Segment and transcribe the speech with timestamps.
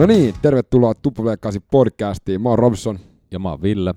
[0.00, 2.42] No niin, tervetuloa Tuppaveikkaasi podcastiin.
[2.42, 2.98] Mä oon Robson.
[3.30, 3.94] Ja mä oon Ville.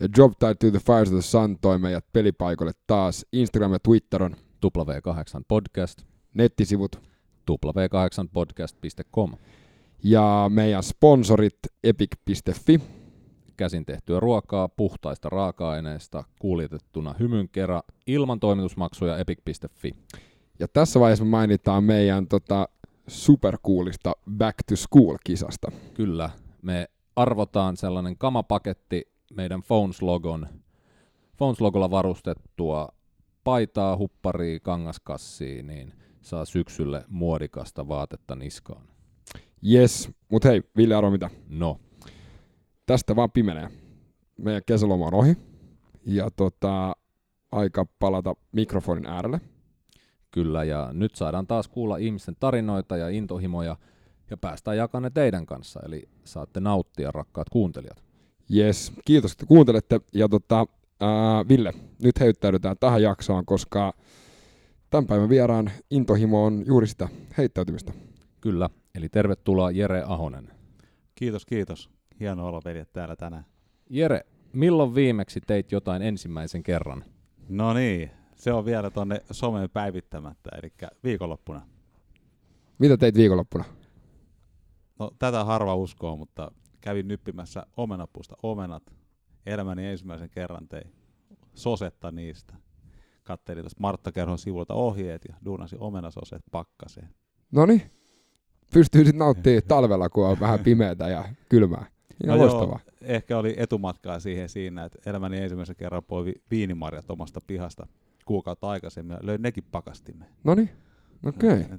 [0.00, 3.26] Ja Job Tied to the Fires of the Sun toi meidät pelipaikoille taas.
[3.32, 4.36] Instagram ja Twitter on
[4.66, 6.02] W8 Podcast.
[6.34, 6.96] Nettisivut.
[7.50, 9.32] W8podcast.com.
[10.04, 12.80] Ja meidän sponsorit epic.fi.
[13.56, 19.92] Käsin tehtyä ruokaa puhtaista raaka-aineista kuljetettuna hymyn kerran ilman toimitusmaksuja epic.fi.
[20.58, 22.68] Ja tässä vaiheessa me mainitaan meidän tota,
[23.08, 25.72] supercoolista Back to School-kisasta.
[25.94, 26.30] Kyllä,
[26.62, 30.46] me arvotaan sellainen kamapaketti meidän Phones-logon,
[31.36, 32.88] Phones-logolla varustettua
[33.44, 38.88] paitaa, hupparia, kangaskassia, niin saa syksylle muodikasta vaatetta niskaan.
[39.72, 41.30] Yes, mutta hei, Ville arvo mitä?
[41.48, 41.80] No,
[42.86, 43.68] Tästä vaan pimenee.
[44.38, 45.36] Meidän kesäloma on ohi.
[46.06, 46.96] Ja tota,
[47.52, 49.40] aika palata mikrofonin äärelle.
[50.32, 53.76] Kyllä, ja nyt saadaan taas kuulla ihmisten tarinoita ja intohimoja,
[54.30, 58.02] ja päästään jakamaan ne teidän kanssa, eli saatte nauttia, rakkaat kuuntelijat.
[58.54, 60.00] Yes, kiitos, että kuuntelette.
[60.14, 60.66] Ja tota,
[61.00, 61.72] ää, Ville,
[62.02, 63.94] nyt heittäydytään tähän jaksoon, koska
[64.90, 67.92] tämän päivän vieraan intohimo on juuri sitä heittäytymistä.
[68.40, 70.50] Kyllä, eli tervetuloa Jere Ahonen.
[71.14, 71.90] Kiitos, kiitos.
[72.20, 73.44] Hienoa olla veljet täällä tänään.
[73.90, 74.20] Jere,
[74.52, 77.04] milloin viimeksi teit jotain ensimmäisen kerran?
[77.48, 78.10] No niin,
[78.42, 80.72] se on vielä tonne someen päivittämättä, eli
[81.04, 81.66] viikonloppuna.
[82.78, 83.64] Mitä teit viikonloppuna?
[84.98, 88.82] No tätä harva uskoo, mutta kävin nyppimässä omenapuusta omenat.
[89.46, 90.92] Elämäni ensimmäisen kerran tein
[91.54, 92.54] sosetta niistä.
[93.22, 97.08] Kattelin tuosta Martta Kerhon sivulta ohjeet ja duunasin omenasoset pakkaseen.
[97.52, 97.82] No niin,
[98.74, 101.86] pystyy sitten nauttimaan talvella, kun on vähän pimeätä ja kylmää.
[102.24, 102.80] Ihan No loistavaa.
[102.86, 107.86] joo, ehkä oli etumatkaa siihen siinä, että elämäni ensimmäisen kerran poivi viinimarjat omasta pihasta
[108.24, 110.30] kuukautta aikaisemmin ja löin nekin pakastimeen.
[110.44, 110.70] No niin,
[111.26, 111.60] okei.
[111.60, 111.78] Okay.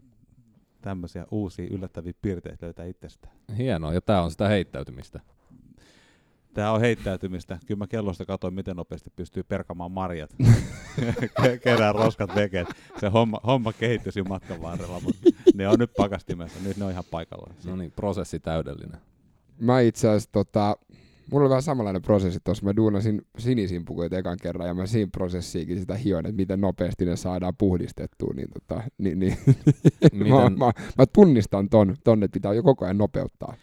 [0.81, 3.34] Tämmöisiä uusia yllättäviä piirteitä löytää itsestään.
[3.58, 5.20] Hienoa, ja tämä on sitä heittäytymistä.
[6.53, 7.59] Tämä on heittäytymistä.
[7.66, 10.36] Kyllä mä kellosta katsoin, miten nopeasti pystyy perkamaan marjat.
[11.42, 12.68] Ke- Kerään roskat vekeet.
[13.00, 16.59] Se homma, homma kehittyi siinä matkan varrella, mutta ne on nyt pakastimessa.
[16.64, 17.56] Nyt ne on ihan paikallaan.
[17.66, 18.98] No niin, prosessi täydellinen.
[19.59, 20.78] Mä itse asiassa, tota,
[21.31, 22.66] mulla oli vähän samanlainen prosessi tuossa.
[22.66, 27.06] Mä duunasin sinisiin pukuja ekan kerran ja mä siinä prosessiikin sitä hioin, että miten nopeasti
[27.06, 28.34] ne saadaan puhdistettua.
[28.35, 29.38] Niin, tota, niin, niin.
[30.13, 33.56] mä, Miten, mä, mä, tunnistan ton, ton, että pitää jo koko ajan nopeuttaa.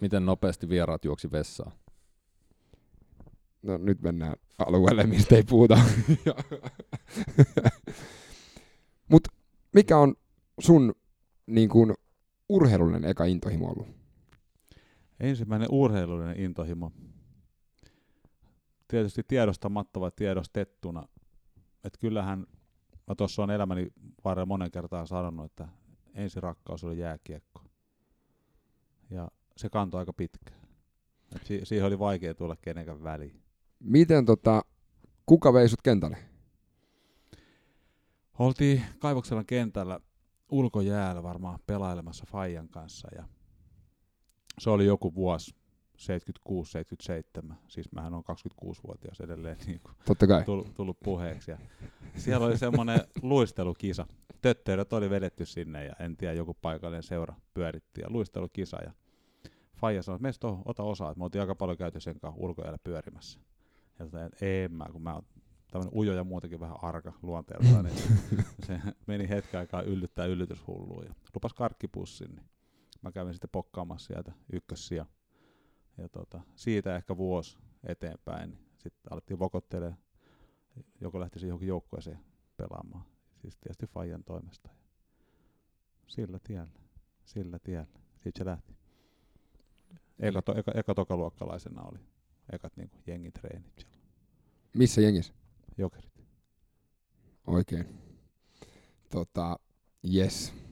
[0.00, 1.72] miten nopeasti vieraat juoksi vessaan?
[3.62, 5.78] No nyt mennään alueelle, mistä ei puhuta.
[9.08, 9.22] Mut
[9.74, 10.14] mikä on
[10.58, 10.94] sun
[11.46, 11.94] niin kun,
[12.48, 14.03] urheilullinen eka intohimo ollut?
[15.20, 16.92] Ensimmäinen urheilullinen intohimo.
[18.88, 21.08] Tietysti tiedostamattava tiedostettuna.
[21.84, 22.46] Että kyllähän
[23.06, 23.86] mä tuossa on elämäni
[24.24, 25.68] varrella monen kertaan sanonut, että
[26.14, 27.64] ensi rakkaus oli jääkiekko.
[29.10, 30.60] Ja se kantoi aika pitkään.
[31.36, 33.42] Et si- siihen oli vaikea tulla kenenkään väliin.
[33.80, 34.62] Miten tota,
[35.26, 36.16] kuka vei sut kentälle?
[38.38, 40.00] Oltiin Kaivokselan kentällä
[40.50, 43.28] ulkojäällä varmaan pelailemassa Fajan kanssa ja
[44.58, 45.54] se oli joku vuosi
[47.50, 50.44] 76-77, siis mähän on 26-vuotias edelleen niin kuin Totta kai.
[50.44, 51.50] tullut, tullut puheeksi.
[51.50, 51.58] Ja
[52.16, 54.06] siellä oli semmoinen luistelukisa.
[54.42, 58.76] Tötteröt oli vedetty sinne ja en tiedä, joku paikallinen seura pyöritti ja luistelukisa.
[58.84, 58.92] Ja
[59.76, 62.78] Faija sanoi, että meistä on, ota osaa, me oltiin aika paljon käyty sen kanssa ulkojäällä
[62.84, 63.40] pyörimässä.
[63.98, 65.22] Ja sanoin, että en mä, kun mä oon
[65.70, 67.96] tämmöinen ujo ja muutenkin vähän arka luonteeltaan, niin
[68.66, 72.46] se meni hetken aikaa yllyttää yllytyshulluun ja lupas karkkipussin, niin
[73.04, 75.06] mä kävin sitten pokkaamassa sieltä ykkössiä.
[75.98, 79.98] Ja tota, siitä ehkä vuosi eteenpäin, niin sitten alettiin vokottelemaan,
[81.00, 82.18] joko lähtisi johonkin joukkueeseen
[82.56, 83.04] pelaamaan,
[83.42, 84.70] siis tietysti Fajan toimesta.
[86.06, 86.72] Sillä tiellä,
[87.24, 88.74] sillä tiellä, siitä se lähti.
[90.18, 91.98] Eka, to, eka, eka tokaluokkalaisena oli
[92.52, 93.98] ekat niin jengitreenit siellä,
[94.74, 95.34] Missä jengissä?
[95.78, 96.24] jokerit.
[97.46, 97.86] Oikein.
[99.10, 99.58] Tota,
[100.14, 100.63] yes.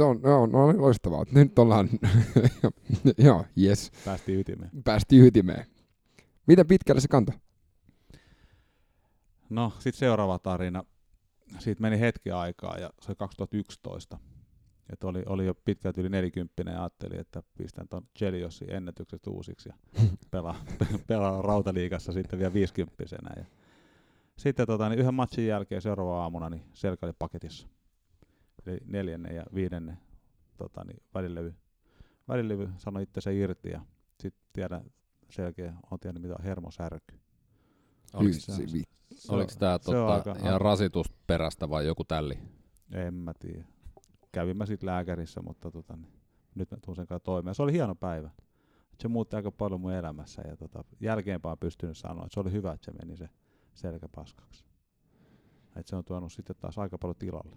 [0.00, 1.24] Se on, no, no, loistavaa.
[1.32, 1.88] Nyt ollaan,
[3.26, 4.70] joo, yes, Päästiin ytimeen.
[4.84, 5.66] päästiin ytimeen.
[6.46, 7.34] Miten pitkälle se kantoi?
[9.50, 10.84] No, sitten seuraava tarina.
[11.58, 14.18] Siitä meni hetki aikaa ja se oli 2011.
[14.92, 19.68] Että oli, oli jo pitkälti yli 40 ja ajattelin, että pistän tuon Cheliosin ennätykset uusiksi
[19.68, 19.74] ja
[20.30, 20.64] pelaa,
[21.06, 23.04] pelaa rautaliigassa sitten vielä 50
[23.36, 23.44] ja
[24.36, 27.68] sitten tota, niin yhden matsin jälkeen seuraava aamuna niin selkä oli paketissa.
[28.66, 29.98] Eli neljännen ja viidennen
[30.56, 31.54] tota, niin välilevy,
[32.28, 33.80] välilevy sanoi itse se irti ja
[34.20, 34.84] sitten tiedän
[35.30, 37.20] selkeä, on tiennyt mitä on hermosärky.
[38.14, 38.52] Oliko, se
[39.14, 42.38] Se tämä tota, aika- ihan rasitusperäistä vai joku tälli?
[42.92, 43.64] En mä tiedä.
[44.32, 46.12] Kävin mä sitten lääkärissä, mutta tota, niin,
[46.54, 47.54] nyt mä tuun sen kanssa toimeen.
[47.54, 48.30] Se oli hieno päivä.
[48.98, 52.72] Se muutti aika paljon mun elämässä ja tota, jälkeenpäin pystynyt sanoa, että se oli hyvä,
[52.72, 53.28] että se meni se
[53.74, 54.64] selkä paskaksi.
[55.76, 57.56] Et se on tuonut sitten taas aika paljon tilalle.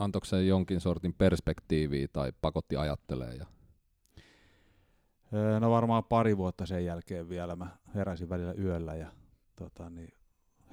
[0.00, 3.34] Antoiko se jonkin sortin perspektiiviä tai pakotti ajattelee?
[3.34, 3.46] Ja...
[5.32, 9.12] Öö, No varmaan pari vuotta sen jälkeen vielä mä heräsin välillä yöllä ja
[9.56, 10.14] tota, niin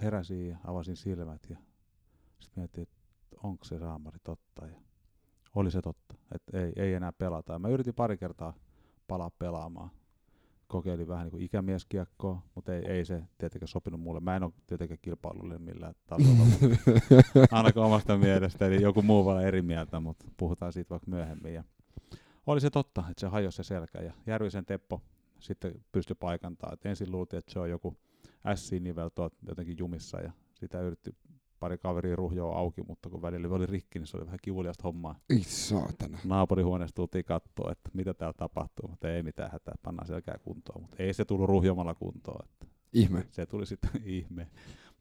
[0.01, 1.57] heräsin ja avasin silmät ja
[2.39, 2.97] sitten mietin, että
[3.43, 4.65] onko se saamari totta.
[4.65, 4.79] Ja
[5.55, 7.53] oli se totta, että ei, ei enää pelata.
[7.53, 8.53] Ja mä yritin pari kertaa
[9.07, 9.89] palaa pelaamaan.
[10.67, 14.19] Kokeilin vähän niin kuin ikämieskiekkoa, mutta ei, ei se tietenkään sopinut mulle.
[14.19, 16.43] Mä en ole tietenkään kilpailullinen millään tasolla,
[17.51, 18.65] ainakaan omasta mielestä.
[18.65, 21.53] Eli joku muu voi olla eri mieltä, mutta puhutaan siitä vaikka myöhemmin.
[21.53, 21.63] Ja
[22.47, 25.01] oli se totta, että se hajosi se selkä ja Järvisen Teppo
[25.39, 26.73] sitten pystyi paikantamaan.
[26.73, 27.97] Et ensin luultiin, että se on joku
[28.55, 31.15] S-nivel tuot jotenkin jumissa ja sitä yritti
[31.59, 35.15] pari kaveria ruhjoa auki, mutta kun välillä oli rikki, niin se oli vähän kivuliasta hommaa.
[35.29, 36.17] Ei saatana.
[36.25, 40.81] Naapurihuoneesta tultiin katsoa, että mitä täällä tapahtuu, mutta ei mitään hätää, pannaan selkää kuntoon.
[40.81, 43.27] Mutta ei se tullut ruhjomalla kuntoon, että Ihme.
[43.31, 44.47] se tuli sitten ihme.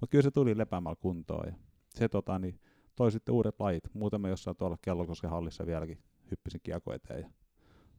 [0.00, 1.54] Mutta kyllä se tuli lepäämällä kuntoon ja
[1.94, 2.60] se tota, niin,
[2.96, 3.84] toi sitten uudet lajit.
[3.94, 5.98] Muuten mä jossain tuolla Kellokosken hallissa vieläkin
[6.30, 7.30] hyppisin kiekko eteen ja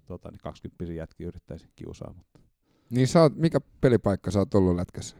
[0.06, 2.14] tota, niin 20 jätki yrittäisin kiusaa.
[2.14, 2.40] Mutta.
[2.90, 5.18] Niin sä oot, mikä pelipaikka sä oot ollut lätkässä?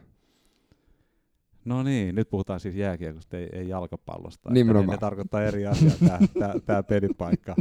[1.68, 4.50] No niin, nyt puhutaan siis jääkiekosta, ei, ei jalkapallosta.
[4.50, 4.86] Nimenomaan.
[4.86, 6.18] Ne, ne tarkoittaa eri asiaa
[6.66, 7.56] tää pelipaikka.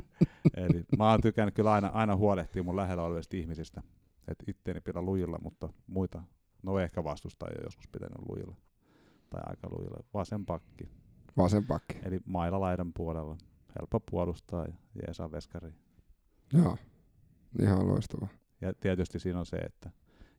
[0.58, 3.82] Eli mä oon tykännyt kyllä aina, aina huolehtia mun lähellä olevista ihmisistä.
[4.28, 6.24] Että itteeni pidä lujilla, mutta muita,
[6.64, 8.56] no ehkä vastustajia joskus pitänyt lujilla.
[9.30, 10.04] Tai aika lujilla.
[10.14, 10.90] Vasen pakki.
[11.38, 11.98] Vasen pakki.
[12.04, 13.38] Eli mailla laidan puolella.
[13.80, 14.74] Helppo puolustaa ja
[15.08, 15.74] jeesaa veskari.
[16.54, 16.78] Joo.
[17.62, 18.30] Ihan loistavaa.
[18.62, 19.92] Ja tietysti siinä on se, että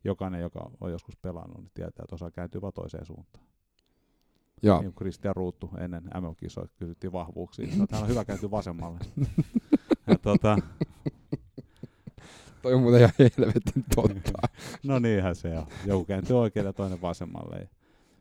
[0.04, 3.47] jokainen, joka on joskus pelannut, niin tietää, että osaa kääntyä vaan toiseen suuntaan.
[4.62, 4.80] Joo.
[4.80, 7.66] Niin Kristian Ruuttu ennen MM-kisoja kysyttiin vahvuuksia.
[7.70, 8.98] Sanoi, että hän on hyvä kääntyä vasemmalle.
[10.06, 10.58] ja tota,
[12.62, 14.48] Toi on muuten ihan helvetin totta.
[14.86, 15.66] no niinhän se on.
[15.86, 17.56] Joku kääntyy oikealle ja toinen vasemmalle.
[17.56, 17.66] Ja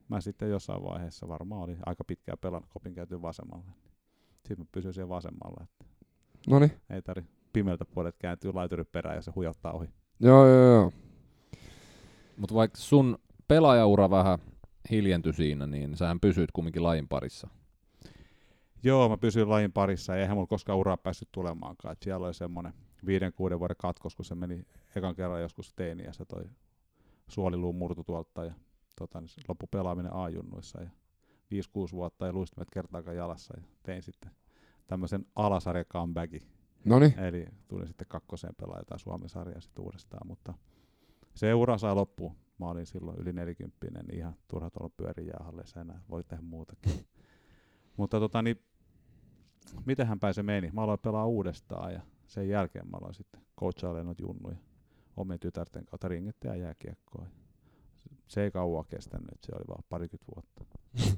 [0.09, 3.71] mä sitten jossain vaiheessa varmaan oli aika pitkään pelannut kopin kääntyä vasemmalle.
[4.33, 5.63] Sitten mä pysyin siellä vasemmalla.
[5.63, 5.85] Että
[6.47, 6.71] Noniin.
[6.89, 9.89] ei tarvi pimeältä puolet kääntyy laiturin perään ja se hujauttaa ohi.
[10.19, 10.91] Joo, joo, joo.
[12.37, 13.17] Mutta vaikka sun
[13.47, 14.39] pelaajaura vähän
[14.91, 17.47] hiljentyi siinä, niin sähän pysyit kumminkin lajin parissa.
[18.83, 21.91] Joo, mä pysyin lajin parissa ja eihän mulla koskaan uraa päässyt tulemaankaan.
[21.91, 22.73] Et siellä oli semmoinen
[23.05, 26.43] viiden, kuuden vuoden katkos, kun se meni ekan kerran joskus teiniässä toi
[27.27, 28.53] suoliluun murtu tuolta ja
[28.99, 30.89] tota, niin loppu pelaaminen A-junnuissa ja
[31.89, 34.31] 5-6 vuotta ja luistimet kertaakaan jalassa ja tein sitten
[34.87, 36.41] tämmöisen alasarja comebackin.
[36.85, 37.19] Noniin.
[37.19, 40.53] Eli tulin sitten kakkoseen pelaamaan jotain Suomen-sarjaa sitten uudestaan, mutta
[41.33, 42.35] se ura saa loppuun.
[42.57, 46.91] Mä olin silloin yli 40, niin ihan turha tuolla pyöri jäähalleissa enää, voi tehdä muutakin.
[47.97, 48.61] mutta tota niin,
[49.85, 50.71] mitenhän päin se meni?
[50.73, 54.57] Mä aloin pelaa uudestaan ja sen jälkeen mä aloin sitten coachailemaan noita junnuja
[55.17, 57.25] omien tytärten kautta ringettä ja jääkiekkoa.
[58.27, 60.65] Se ei kauan kestänyt, se oli vaan parikymmentä vuotta.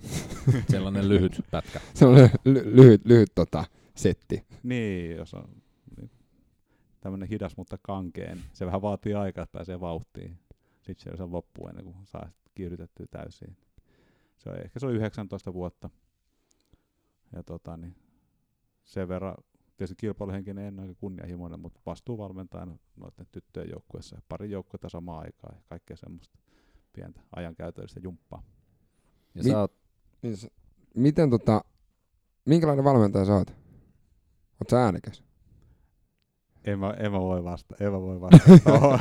[0.71, 1.79] Sellainen lyhyt pätkä.
[1.93, 3.65] Se on ly- lyhyt, lyhyt tota,
[3.95, 4.45] setti.
[4.63, 5.49] Niin, jos on
[5.97, 6.11] niin,
[7.01, 8.39] tämmöinen hidas, mutta kankeen.
[8.53, 10.39] Se vähän vaatii aikaa, että pääsee vauhtiin.
[10.89, 13.57] Sitten se on loppu ennen kuin saa kiihdytettyä täysin.
[14.37, 15.89] Se on, ehkä se oli 19 vuotta.
[17.35, 17.95] Ja tota, niin,
[18.83, 19.35] sen verran
[19.77, 25.55] tietysti kilpailuhenkinen en ole kunnianhimoinen, mutta vastuuvalmentajana noiden tyttöjen joukkueessa ja pari joukkuetta samaan aikaan
[25.55, 26.39] ja kaikkea semmoista
[26.93, 28.43] pientä ajankäytöllistä jumppaa.
[29.35, 29.73] Ja Mi- sä oot,
[30.21, 30.35] Niin
[30.95, 31.61] Miten tota,
[32.45, 33.49] minkälainen valmentaja sä oot?
[34.61, 35.23] Oot sä äänekäs?
[36.71, 38.99] En mä, en mä voi vasta, en mä voi vastata.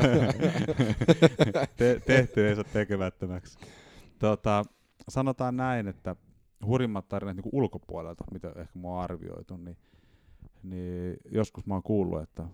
[1.76, 3.58] Te, tehty ei saa tekemättömäksi.
[4.18, 4.64] Tota,
[5.08, 6.16] sanotaan näin, että
[6.66, 9.76] hurjimmat tarinat niin ulkopuolelta, mitä ehkä mä oon arvioitu, niin,
[10.62, 12.48] niin joskus mä oon kuullut, että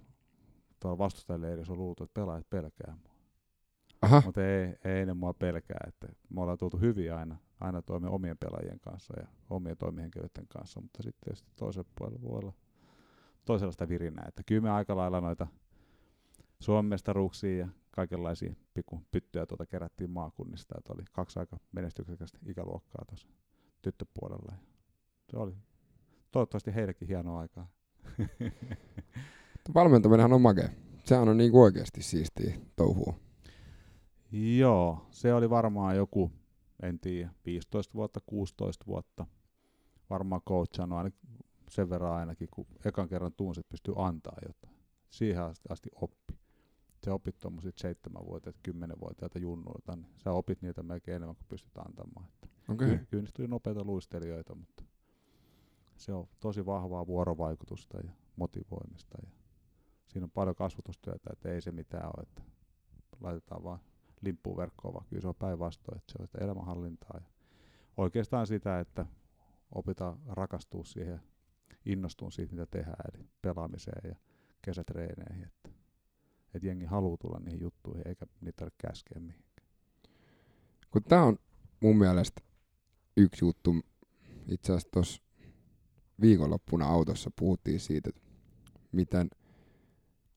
[0.81, 3.15] tuolla vastustajaleirissä on luultu, että pelaajat pelkää mua.
[4.03, 8.11] Aha, Mutta ei, ei ne mua pelkää, että me ollaan tultu hyvin aina, aina toimia
[8.11, 12.53] omien pelaajien kanssa ja omien toimihenkilöiden kanssa, mutta sitten tietysti toisella puolella voi olla
[13.45, 14.25] toisenlaista virinää.
[14.29, 15.47] Että kyllä me aika lailla noita
[16.61, 23.05] Suomen mestaruuksia ja kaikenlaisia pikku pyttyjä tuota kerättiin maakunnista, että oli kaksi aika menestyksekästä ikäluokkaa
[23.09, 23.29] tuossa
[23.83, 24.53] tyttöpuolella.
[24.53, 24.59] Ja
[25.31, 25.55] se oli
[26.31, 27.69] toivottavasti heillekin hienoa aikaa.
[29.75, 30.69] valmentaminenhan on makea.
[31.05, 33.15] Sehän on niinku oikeasti siistiä touhua.
[34.33, 36.31] Joo, se oli varmaan joku,
[36.83, 39.27] en tiedä, 15 vuotta, 16 vuotta.
[40.11, 41.15] Varmaan coachannut
[41.75, 44.77] sen verran ainakin, kun ekan kerran tunsi, että pystyy antaa jotain.
[45.11, 46.39] Siihen asti, asti oppi.
[47.05, 52.27] Se opit tuommoiset seitsemänvuotiaat, kymmenenvuotiaita junnuilta, niin sä opit niitä melkein enemmän kuin pystyt antamaan.
[52.29, 52.89] Että Okei.
[52.89, 54.85] Ky- kyllä niistä tuli nopeita luistelijoita, mutta
[55.97, 59.19] se on tosi vahvaa vuorovaikutusta ja motivoimista.
[59.23, 59.31] Ja
[60.07, 62.43] siinä on paljon kasvatustyötä, että ei se mitään ole, että
[63.21, 63.81] laitetaan vaan
[64.21, 67.21] limppuun verkkoon, vaan kyllä se on päinvastoin, että se on sitä elämänhallintaa.
[67.21, 67.27] Ja
[67.97, 69.07] oikeastaan sitä, että
[69.75, 71.21] opitaan rakastua siihen,
[71.87, 74.17] innostua siitä, mitä tehdään, eli pelaamiseen ja
[74.63, 75.71] kesätreeneihin, että,
[76.55, 79.69] että jengi haluaa tulla niihin juttuihin, eikä niitä tarvitse käskeä mihinkään.
[80.91, 81.39] Kun tää on
[81.81, 82.41] mun mielestä
[83.17, 83.75] yksi juttu,
[84.49, 85.23] itse asiassa tuossa
[86.21, 88.11] viikonloppuna autossa puhuttiin siitä,
[88.93, 89.31] miten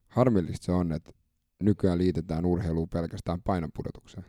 [0.08, 1.12] harmillista se on, että
[1.60, 4.26] nykyään liitetään urheiluun pelkästään painonpudotukseen.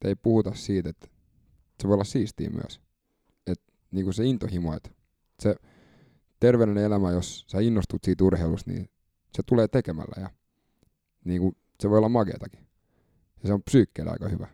[0.00, 1.08] Et ei puhuta siitä, että
[1.82, 2.80] se voi olla siistiä myös.
[3.46, 4.90] Että niinku se intohimo, että
[5.40, 5.56] se
[6.40, 8.90] terveellinen elämä, jos sä innostut siitä urheilusta, niin
[9.32, 10.30] se tulee tekemällä ja
[11.24, 12.66] niinku, se voi olla makeatakin.
[13.42, 14.46] Ja se on psyykkeellä aika hyvä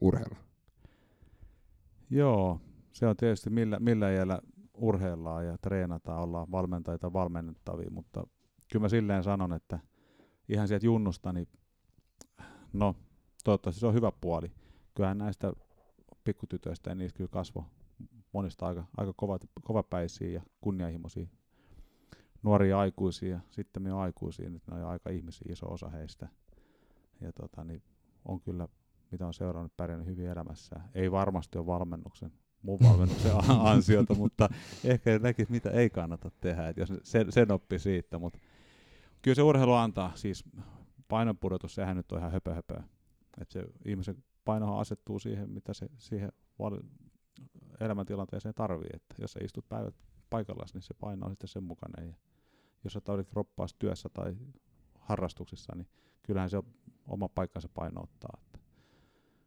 [0.00, 0.36] urheilla.
[2.10, 2.60] Joo,
[2.92, 4.40] se on tietysti millä, millä iällä
[4.74, 8.26] urheillaan ja treenataan, ollaan valmentajia valmennettavia, mutta
[8.72, 9.78] kyllä mä silleen sanon, että
[10.48, 11.48] ihan sieltä junnusta, niin
[12.72, 12.94] no
[13.44, 14.52] toivottavasti se on hyvä puoli.
[14.94, 15.52] Kyllähän näistä
[16.24, 17.64] pikkutytöistä ja niistä kyllä kasvo
[18.32, 21.26] monista aika, aika kovat, kovapäisiä ja kunnianhimoisia
[22.42, 26.28] nuoria aikuisia ja sitten me aikuisia, nyt ne on jo aika ihmisiä, iso osa heistä.
[27.20, 27.82] Ja tota, niin
[28.24, 28.68] on kyllä,
[29.10, 30.80] mitä on seurannut, pärjännyt hyvin elämässä.
[30.94, 33.32] Ei varmasti ole valmennuksen, mun valmennuksen
[33.72, 34.48] ansiota, mutta
[34.84, 38.18] ehkä näkisi, mitä ei kannata tehdä, että jos sen, sen oppi siitä.
[38.18, 38.38] Mutta
[39.22, 40.44] kyllä se urheilu antaa, siis
[41.08, 42.80] painonpudotus, sehän nyt on ihan höpö, höpö.
[43.40, 46.32] Että se ihmisen painohan asettuu siihen, mitä se siihen
[47.80, 48.90] elämäntilanteeseen tarvii.
[48.94, 49.94] Että jos sä istut päivät
[50.30, 52.08] paikallaan, niin se paino on sitten sen mukainen.
[52.08, 52.14] Ja
[52.84, 54.36] jos sä taudit kroppaas työssä tai
[55.00, 55.88] harrastuksissa, niin
[56.22, 56.62] kyllähän se
[57.08, 58.38] oma paikkansa paino ottaa.
[58.44, 58.58] Että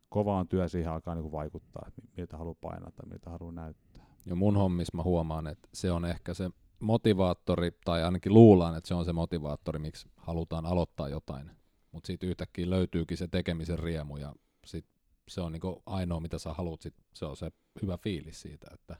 [0.09, 4.05] kova on työ siihen alkaa niin vaikuttaa, että miltä haluaa painaa tai miltä haluaa näyttää.
[4.25, 8.87] Ja mun hommissa mä huomaan, että se on ehkä se motivaattori, tai ainakin luullaan, että
[8.87, 11.51] se on se motivaattori, miksi halutaan aloittaa jotain.
[11.91, 14.85] Mutta siitä yhtäkkiä löytyykin se tekemisen riemu, ja sit
[15.27, 18.67] se on niinku ainoa, mitä sä haluat, sit se on se hyvä fiilis siitä.
[18.73, 18.95] Että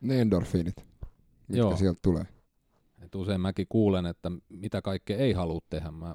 [0.00, 1.76] Ne endorfiinit, mitkä Joo.
[1.76, 2.26] sieltä tulee.
[3.02, 5.90] et usein mäkin kuulen, että mitä kaikkea ei halua tehdä.
[5.90, 6.14] Mä,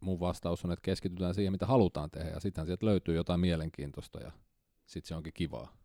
[0.00, 4.20] mun vastaus on, että keskitytään siihen, mitä halutaan tehdä, ja sitten sieltä löytyy jotain mielenkiintoista,
[4.20, 4.32] ja
[4.86, 5.76] sitten se onkin kivaa.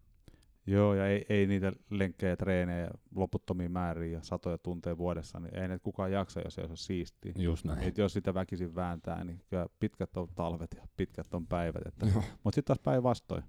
[0.67, 5.67] Joo, ja ei, ei niitä lenkkejä, treenejä loputtomiin määriin ja satoja tunteja vuodessa, niin ei
[5.67, 7.31] ne kukaan jaksa, jos ei ole siistiä.
[7.35, 7.83] Just näin.
[7.83, 11.87] Et jos sitä väkisin vääntää, niin kyllä pitkät on talvet ja pitkät on päivät.
[11.87, 12.05] Että.
[12.43, 13.43] Mutta sitten taas päinvastoin.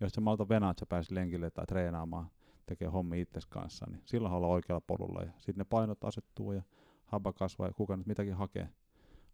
[0.00, 2.30] Jos sä malta venaa, että sä pääsit lenkille tai treenaamaan,
[2.66, 5.22] tekee hommi itses kanssa, niin silloin ollaan oikealla polulla.
[5.22, 6.62] Ja sitten ne painot asettuu ja
[7.04, 8.68] haba kasvaa ja kuka nyt mitäkin hakee.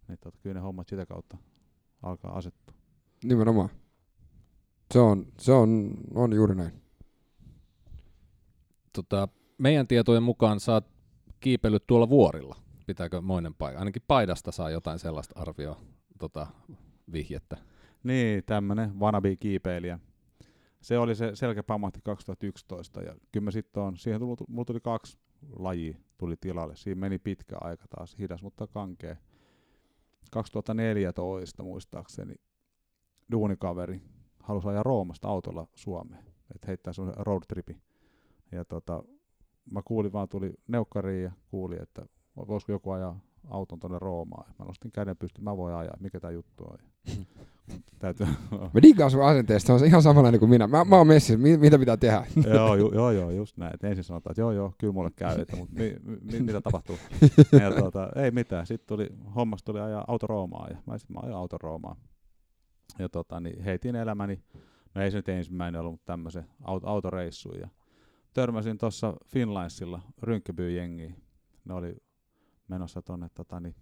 [0.09, 1.37] Niin tota, kyllä ne hommat sitä kautta
[2.02, 2.76] alkaa asettua.
[3.25, 3.69] Nimenomaan.
[4.93, 6.83] Se on, se on, on juuri näin.
[8.93, 10.87] Tota, meidän tietojen mukaan saat
[11.40, 12.57] kiipeilyt tuolla vuorilla.
[12.87, 13.79] Pitääkö moinen paikka?
[13.79, 15.81] Ainakin paidasta saa jotain sellaista arvioa
[16.19, 16.47] tota,
[17.12, 17.57] vihjettä.
[18.05, 19.99] Niin, tämmönen wannabe-kiipeilijä.
[20.82, 25.18] Se oli se selkäpamahti 2011 ja kyllä sitten on, siihen tuli, mulla tuli kaksi
[25.56, 26.76] lajia tuli tilalle.
[26.76, 29.16] Siinä meni pitkä aika taas, hidas mutta kankea.
[30.30, 32.34] 2014 muistaakseni
[33.32, 34.02] duunikaveri
[34.42, 37.76] halusi ajaa Roomasta autolla Suomeen, että heittää sun roadtripi.
[38.52, 39.02] Ja tota,
[39.70, 42.06] mä kuulin vaan, tuli neukkariin ja kuulin, että
[42.37, 44.54] voisiko joku ajaa auton tuonne Roomaan.
[44.58, 46.78] Mä nostin käden pystyyn, mä voin ajaa, mikä tämä juttu on.
[47.99, 50.67] Täytyy, Mä digaan sun asenteesta, se on ihan samanlainen kuin minä.
[50.67, 52.27] Mä, mä oon messissä, mi, mitä pitää tehdä?
[52.55, 53.75] joo, ju, joo, joo, just näin.
[53.75, 56.99] Et ensin sanotaan, että joo, joo, kyllä mulle käy, että, mutta mi, mi, mitä tapahtuu?
[57.61, 58.67] Ja tuota, ei mitään.
[58.67, 61.97] Sitten tuli, hommasta tuli ajaa auto Roomaan ja mä sitten mä ajan auto Roomaan.
[62.99, 64.43] Ja tota, niin heitin elämäni,
[64.95, 67.61] no ei se nyt ensimmäinen ollut, mutta tämmöisen auto, autoreissuun.
[67.61, 67.69] Ja
[68.35, 71.15] törmäsin tuossa Finlinesilla Rynkkäbyyn jengiin.
[71.65, 71.97] Ne oli
[72.69, 73.75] menossa tuonne tota, niin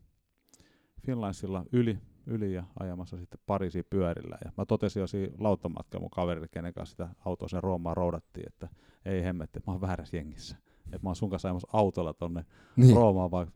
[1.07, 4.39] Finlinesilla yli, yli ja ajamassa sitten Pariisiin pyörillä.
[4.45, 8.47] Ja mä totesin jo siinä lauttamatkalla mun kaverille, kenen kanssa sitä autoa sen Roomaan roudattiin,
[8.47, 8.69] että
[9.05, 10.57] ei hemmetti, mä oon väärässä jengissä.
[10.85, 12.45] Että mä oon sun kanssa ajamassa autolla tonne
[12.77, 12.97] Niin.
[12.97, 13.53] Roomaan, vaan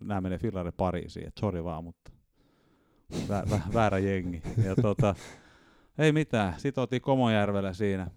[0.00, 2.12] nämä menee Finlandin Pariisiin, että sori vaan, mutta
[3.28, 4.42] vä, vä, väärä jengi.
[4.64, 5.14] Ja tota,
[5.98, 8.10] ei mitään, sitten oltiin Komojärvellä siinä,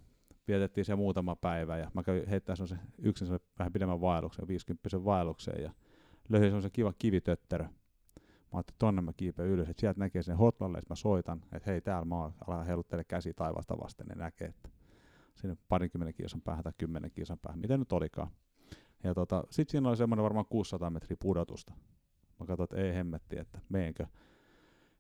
[0.48, 5.06] vietettiin se muutama päivä ja mä kävin heittää se yksin se vähän pidemmän vaelluksen, 50
[5.06, 5.72] vaellukseen ja
[6.30, 7.66] löysin semmoisen kiva kivitötterö.
[8.54, 11.42] Mä ajattelin, että tonne mä kiipeen ylös, että sieltä näkee sen hotlalle, että mä soitan,
[11.54, 14.70] että hei täällä mä oon, alan heiluttele käsi taivaasta vasten, ne näkee, että
[15.36, 18.32] sinne parinkymmenen kilsan päähän tai kymmenen kilsan päähän, miten nyt olikaan.
[19.04, 21.74] Ja tota, sit siinä oli semmoinen varmaan 600 metriä pudotusta.
[22.40, 24.06] Mä katsoin, että ei hemmetti, että meenkö.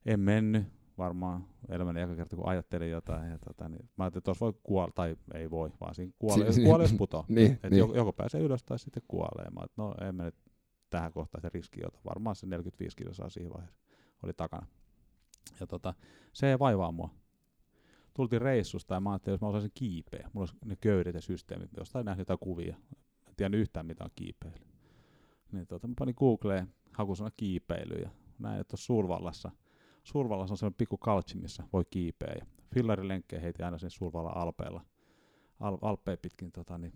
[0.06, 0.64] En mennyt,
[0.98, 3.32] varmaan elämäni eka kerta, kun ajattelin jotain.
[3.32, 6.48] Ja tota, niin, mä ajattelin, että tuossa voi kuolla, tai ei voi, vaan siinä kuolee,
[6.52, 7.26] Si- si- kuolee jos putoo.
[7.30, 7.80] Niin, Et niin.
[7.80, 9.50] joko, joko pääsee ylös tai sitten kuolee.
[9.50, 10.36] Mä, että no en mä nyt
[10.92, 13.78] tähän kohtaan se riski, jota varmaan se 45 kilsaa siihen vaiheessa
[14.24, 14.68] oli takana.
[15.60, 15.94] Ja tota,
[16.34, 17.10] se ei vaivaa mua.
[18.14, 21.70] Tultiin reissusta ja mä ajattelin, jos mä osaisin kiipeä, mulla olisi ne köydet ja systeemit,
[21.78, 22.76] jostain nähnyt jotain kuvia.
[23.28, 24.66] En tiedä yhtään mitä on kiipeily.
[25.52, 29.52] Niin tota, mä panin Googleen hakusana kiipeily ja näin, että Suurvallassa,
[30.04, 32.34] Suurvallassa on sellainen pikku kaltsi, missä voi kiipeä.
[32.40, 34.86] Ja fillarilenkkejä heitin aina sinne Suurvallan alpeella,
[35.60, 36.94] al, alpeen pitkin tota, niin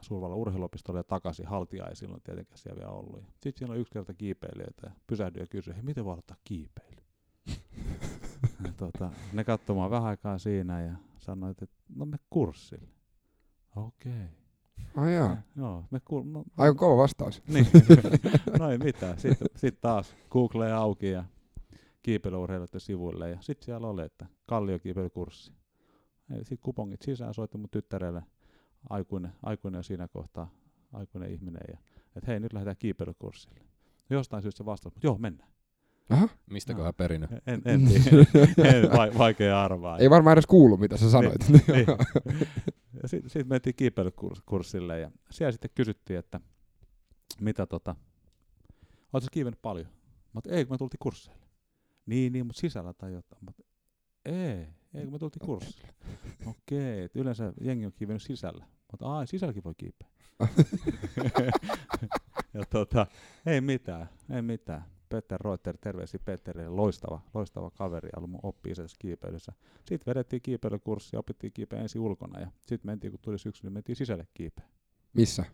[0.00, 1.46] Suurvallan urheiluopistolle ja takaisin.
[1.46, 3.24] Haltia ei silloin tietenkään siellä vielä ollut.
[3.30, 6.96] Sitten siinä on yksi kerta kiipeilijöitä ja pysähdyin ja kysyin, miten voi aloittaa kiipeily?
[8.76, 12.88] tota, ne katsomaan vähän aikaa siinä ja sanoit, että no me kurssille.
[13.76, 14.12] Okei.
[14.12, 14.46] Okay.
[14.96, 15.36] Ai joo.
[15.56, 16.24] Joo, me kur...
[16.24, 17.42] no, Aika kova vastaus.
[17.48, 17.66] niin.
[18.58, 19.18] no ei mitään.
[19.18, 21.24] Sitten sit taas Google auki ja
[22.02, 23.30] kiipeilyurheilijoiden sivuille.
[23.30, 25.52] Ja sitten siellä oli, että kalliokiipeilykurssi.
[26.36, 28.22] Sitten kupongit sisään soitti mun tyttärelle
[28.90, 30.50] aikuinen, aikuinen siinä kohtaa,
[30.92, 31.62] aikuinen ihminen.
[31.68, 31.78] Ja,
[32.16, 33.60] että hei, nyt lähdetään kiipeilykurssille.
[34.10, 35.50] Jostain syystä se vastasi, mutta joo, mennään.
[36.10, 36.28] Aha.
[36.50, 37.30] Mistäköhän perinyt?
[37.46, 38.26] En, en, tiedä.
[38.78, 39.98] en va- vaikea arvaa.
[39.98, 41.48] Ei varmaan edes kuulu, mitä sä sanoit.
[41.48, 41.86] Niin.
[43.02, 46.40] Ja sitten sit mentiin kiipeilykurssille ja siellä sitten kysyttiin, että
[47.40, 47.96] mitä tota,
[49.12, 49.86] oletko kiivennyt paljon?
[50.32, 51.46] Mä ei, kun me tultiin kursseille.
[52.06, 53.44] Niin, niin, mutta sisällä tai jotain.
[53.44, 53.50] Mä
[54.24, 55.88] ei, ei, kun me tultiin kurssille.
[56.46, 58.66] Okei, että yleensä jengi on kiivennyt sisällä.
[58.92, 60.08] Oot, ai, sisälläkin voi kiipeä.
[62.54, 63.06] ja tota,
[63.46, 64.84] ei mitään, ei mitään.
[65.08, 69.52] Peter Reuter, terveisiä Peterille, loistava, loistava kaveri, ollut mun oppi kiipeilyssä.
[69.84, 73.72] Sitten vedettiin kiipeilykurssi ja opittiin kiipeä ensin ulkona ja sitten mentiin, kun tuli syksy, niin
[73.72, 74.64] mentiin sisälle kiipeä.
[75.12, 75.44] Missä?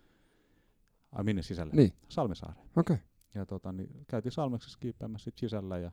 [1.13, 1.73] Ai minne sisälle?
[1.75, 1.93] Niin.
[2.09, 2.67] Salmisaareen.
[2.77, 2.95] Okei.
[2.95, 3.07] Okay.
[3.35, 5.93] Ja tota, niin käytiin Salmeksessa kiipeämässä sit sisällä ja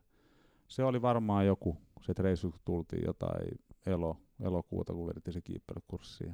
[0.69, 3.51] se oli varmaan joku, se reissu tultiin jotain
[3.85, 6.25] elo, elokuuta, kun vedettiin se kiipeilykurssi.
[6.25, 6.33] Ja,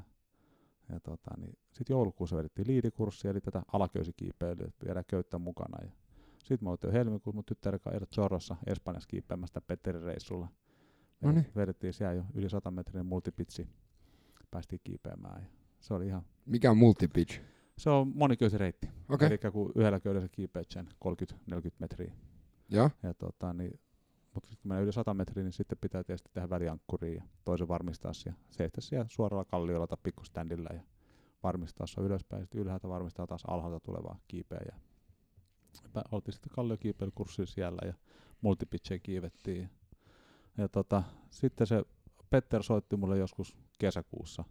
[0.89, 5.85] ja tota, niin sitten joulukuussa vedettiin liidikurssi, eli tätä alaköysikiipeilyä, että viedään köyttä mukana.
[5.85, 5.91] Ja
[6.43, 10.47] sitten mä oltiin jo helmikuussa mun tyttären kanssa Eero Zorrossa Espanjassa kiipeämästä Petterin reissulla.
[11.21, 11.45] No niin.
[11.55, 13.67] Vedettiin siellä jo yli 100 metrinen multipitsi,
[14.51, 15.41] päästiin kiipeämään.
[15.41, 15.47] Ja
[15.79, 17.41] se oli ihan, Mikä on multipitch?
[17.77, 18.89] se on moniköysireitti.
[19.09, 19.27] Okei.
[19.27, 22.13] Eli kun yhdellä köydellä sä kiipeät sen 30-40 metriä.
[22.69, 22.89] Joo.
[23.03, 23.79] Ja tota, niin,
[24.35, 28.13] mutta kun menee yli 100 metriä, niin sitten pitää tietysti tehdä väliankkuriin ja toisen varmistaa
[28.13, 28.39] siellä.
[28.51, 30.81] Seistä siellä suoralla kalliolla tai pikkuständillä ja
[31.43, 32.43] varmistaa se ylöspäin.
[32.43, 34.61] Sitten ylhäältä varmistaa taas alhaalta tulevaa kiipeä.
[34.65, 34.79] Ja
[36.11, 37.93] oltiin sitten kalliokiipeilykurssilla siellä ja
[38.41, 39.61] multipitchejä kiivettiin.
[39.61, 39.69] Ja,
[40.57, 41.83] ja tota, sitten se
[42.29, 44.43] Petter soitti mulle joskus kesäkuussa,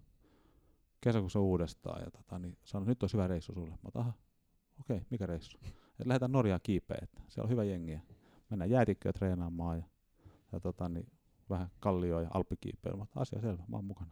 [1.01, 3.79] kesäkuussa uudestaan ja tota, niin sanoi, että nyt olisi hyvä reissu sulle.
[3.83, 4.15] Mä okei,
[4.81, 5.59] okay, mikä reissu?
[6.01, 8.01] Et lähdetään Norjaan kiipeä, että siellä on hyvä jengi ja
[8.51, 9.85] mennään jäätikköä treenaamaan ja,
[10.53, 11.07] ja tota, niin,
[11.51, 13.07] vähän kallioa ja alppikiipeilyä.
[13.17, 14.11] Asia selvä, mä oon mukana.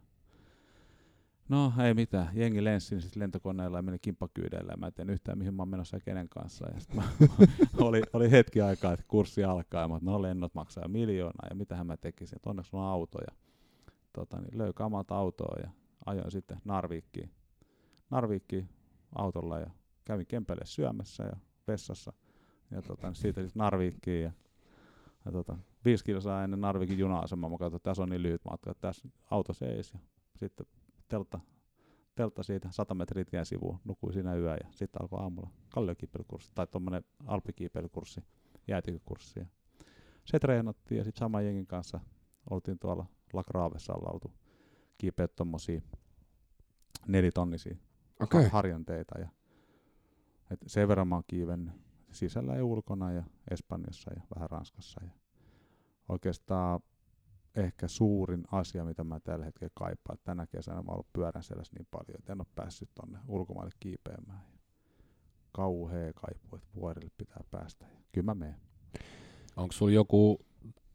[1.48, 5.38] No ei mitään, jengi lensi sitten lentokoneella ja meni kimppakyydeillä ja mä en tiedä yhtään
[5.38, 6.66] mihin mä oon menossa ja kenen kanssa.
[6.68, 7.02] Ja mä,
[7.86, 11.86] oli, oli hetki aikaa, että kurssi alkaa ja mä no lennot maksaa miljoonaa ja mitähän
[11.86, 12.36] mä tekisin.
[12.36, 13.36] Et onneksi on auto ja
[14.12, 15.70] tota, niin löi kamalta autoa ja
[16.06, 17.30] ajoin sitten Narvikkiin,
[18.10, 18.68] Narvikkiin
[19.14, 19.70] autolla ja
[20.04, 21.36] kävin Kempele syömässä ja
[21.68, 22.12] vessassa.
[22.72, 24.32] Ja tota, niin siitä sitten Narvikkiin ja,
[25.24, 27.50] ja tota, viisi kilsaa ennen Narvikin juna-asemaa.
[27.50, 29.98] Mä katsoin, että tässä on niin lyhyt matka, että tässä auto seis ja
[30.36, 30.66] sitten
[31.08, 31.40] teltta,
[32.14, 36.66] teltta siitä 100 metriä tien sivuun, nukuin siinä yö ja sitten alkoi aamulla kalliokiipeilykurssi tai
[36.66, 38.24] tuommoinen alppikiipeilykurssi,
[38.68, 39.40] jäätikökurssi.
[39.40, 39.46] Ja
[40.24, 42.00] se treenattiin ja sitten saman jengin kanssa
[42.50, 44.32] oltiin tuolla La Gravessa ollaan oltu
[44.98, 45.80] kiipeä tuommoisia
[47.06, 47.76] nelitonnisia.
[48.20, 48.48] Okay.
[48.48, 49.18] harjanteita.
[49.18, 49.28] Ja,
[50.50, 51.74] et sen verran mä oon kiivennyt
[52.12, 55.00] sisällä ja ulkona ja Espanjassa ja vähän Ranskassa.
[55.04, 55.10] Ja
[56.08, 56.80] oikeastaan
[57.56, 60.14] ehkä suurin asia, mitä mä tällä hetkellä kaipaan.
[60.14, 63.18] että Tänä kesänä mä oon ollut pyörän selässä niin paljon, että en ole päässyt tonne
[63.28, 64.44] ulkomaille kiipeämään.
[64.52, 64.58] Ja
[65.52, 67.86] kauhea kaipu, että vuorille pitää päästä.
[67.86, 68.60] Ja kyllä mä menen.
[69.56, 70.46] Onko sulla joku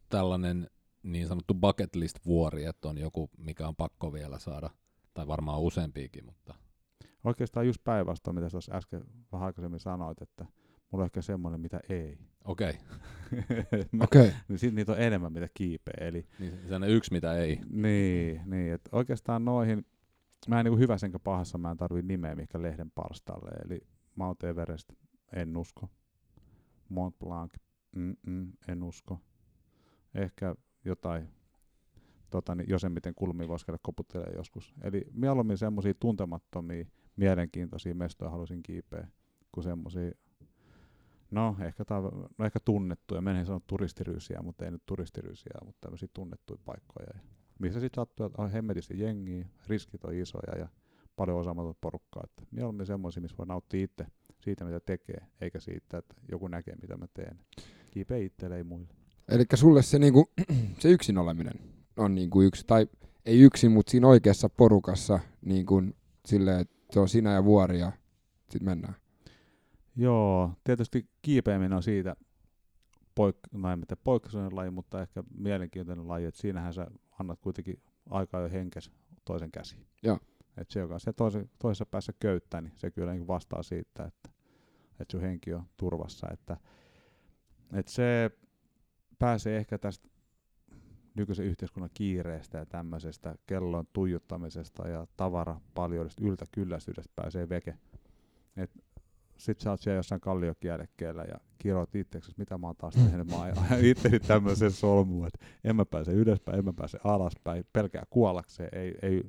[0.08, 0.70] tällainen
[1.02, 4.70] niin sanottu bucket list vuori, että on joku, mikä on pakko vielä saada,
[5.14, 6.54] tai varmaan useampiakin, mutta
[7.24, 10.46] Oikeastaan just päinvastoin, mitä tuossa äsken vähän aikaisemmin sanoit, että
[10.90, 12.18] mulla on ehkä semmoinen, mitä ei.
[12.44, 12.72] okei,
[14.02, 14.28] Okei.
[14.28, 14.30] Okay.
[14.48, 15.94] niin sit niitä on enemmän, mitä kiipee.
[16.00, 17.60] Eli niin se on yksi, mitä ei.
[17.70, 19.86] Niin, niin että oikeastaan noihin,
[20.48, 23.80] mä en niin hyvässä enkä pahassa, mä en tarvii nimeä mikä lehden palstalle, eli
[24.14, 24.92] Mount Everest,
[25.32, 25.88] en usko.
[26.88, 27.54] Mont Blanc,
[27.96, 29.20] mm-mm, en usko.
[30.14, 31.28] Ehkä jotain,
[32.30, 34.74] tota, niin Josemiten kulmia voisi käydä koputtelemaan joskus.
[34.82, 36.84] Eli mieluummin semmoisia tuntemattomia,
[37.16, 39.08] mielenkiintoisia mestoja haluaisin kiipeä,
[39.52, 40.12] kuin semmoisia,
[41.30, 46.08] no ehkä, taiva- no ehkä tunnettuja, menee sanoa turistirysiä, mutta ei nyt turistirysiä, mutta tämmöisiä
[46.14, 47.06] tunnettuja paikkoja.
[47.14, 47.20] Ja
[47.58, 50.68] missä sitten sattuu, että on hemmetisti jengiä, riskit on isoja ja
[51.16, 52.22] paljon osaamatonta porukkaa.
[52.24, 54.06] Että mieluummin semmoisia, missä voi nauttia itse
[54.40, 57.38] siitä, mitä tekee, eikä siitä, että joku näkee, mitä mä teen.
[57.90, 58.88] Kiipeä itselle, ei muille.
[59.28, 60.30] Eli sulle se, niinku,
[60.80, 61.54] se yksin oleminen
[61.96, 62.86] on niinku yksi, tai
[63.26, 65.82] ei yksin, mutta siinä oikeassa porukassa niinku,
[66.26, 67.92] silleen, että se on sinä ja vuori ja
[68.50, 68.94] sitten mennään.
[69.98, 72.16] Joo, tietysti kiipeäminen on siitä
[73.14, 76.86] poik- no en poikkeuksellinen laji, mutta ehkä mielenkiintoinen laji, että siinähän sä
[77.18, 78.90] annat kuitenkin aikaa jo henkes
[79.24, 79.86] toisen käsiin.
[80.02, 80.18] Joo.
[80.56, 84.30] Et se, joka se toisen, toisessa päässä köyttää, niin se kyllä niin vastaa siitä, että,
[85.00, 86.28] että sun henki on turvassa.
[86.32, 86.56] Että,
[87.72, 88.30] että se
[89.18, 90.08] pääsee ehkä tästä
[91.14, 97.78] nykyisen yhteiskunnan kiireestä ja tämmöisestä kellon tuijuttamisesta ja tavara paljon yltäkylläisyydestä pääsee veke.
[98.56, 98.70] Et
[99.38, 103.26] sit sä oot siellä jossain kalliokielekkeellä ja kirjoit itseksi, mitä mä oon taas tehnyt.
[103.26, 103.48] Mä oon
[103.82, 108.68] itteni tämmöisen solmuun, että en mä pääse ylöspäin, en mä pääse alaspäin, pelkää kuollakseen.
[108.72, 109.22] Ei, ei,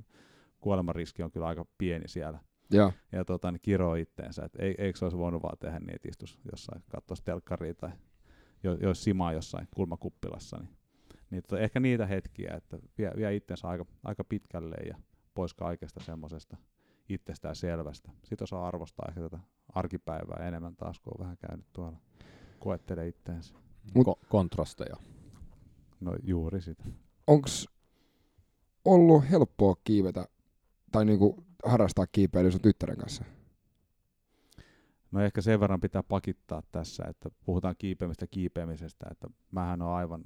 [0.59, 2.39] kuolemanriski on kyllä aika pieni siellä.
[2.71, 5.95] Ja, Ja tota, niin kiroo itteensä, että ei, eikö se olisi voinut vaan tehdä niin,
[5.95, 7.89] että istus jossain, katsoisi telkkaria tai
[8.63, 10.69] jo, jos simaa jossain kulmakuppilassa, niin,
[11.29, 14.97] niin tota, ehkä niitä hetkiä, että vie, vie itsensä aika, aika pitkälle ja
[15.33, 16.57] pois kaikesta semmoisesta
[17.09, 18.11] itsestään selvästä.
[18.23, 19.39] Sitten osaa arvostaa ehkä tätä
[19.75, 21.97] arkipäivää enemmän taas, kun on vähän käynyt tuolla
[22.59, 23.53] koettelee itteensä.
[23.97, 24.95] Mut- Ko- kontrasteja.
[25.99, 26.83] No juuri sitä.
[27.27, 27.67] onks
[28.85, 30.25] ollut helppoa kiivetä
[30.91, 33.23] tai niinku harrastaa kiipeilyä sun tyttären kanssa?
[35.11, 40.23] No ehkä sen verran pitää pakittaa tässä, että puhutaan kiipeämistä kiipeämisestä, että mähän on aivan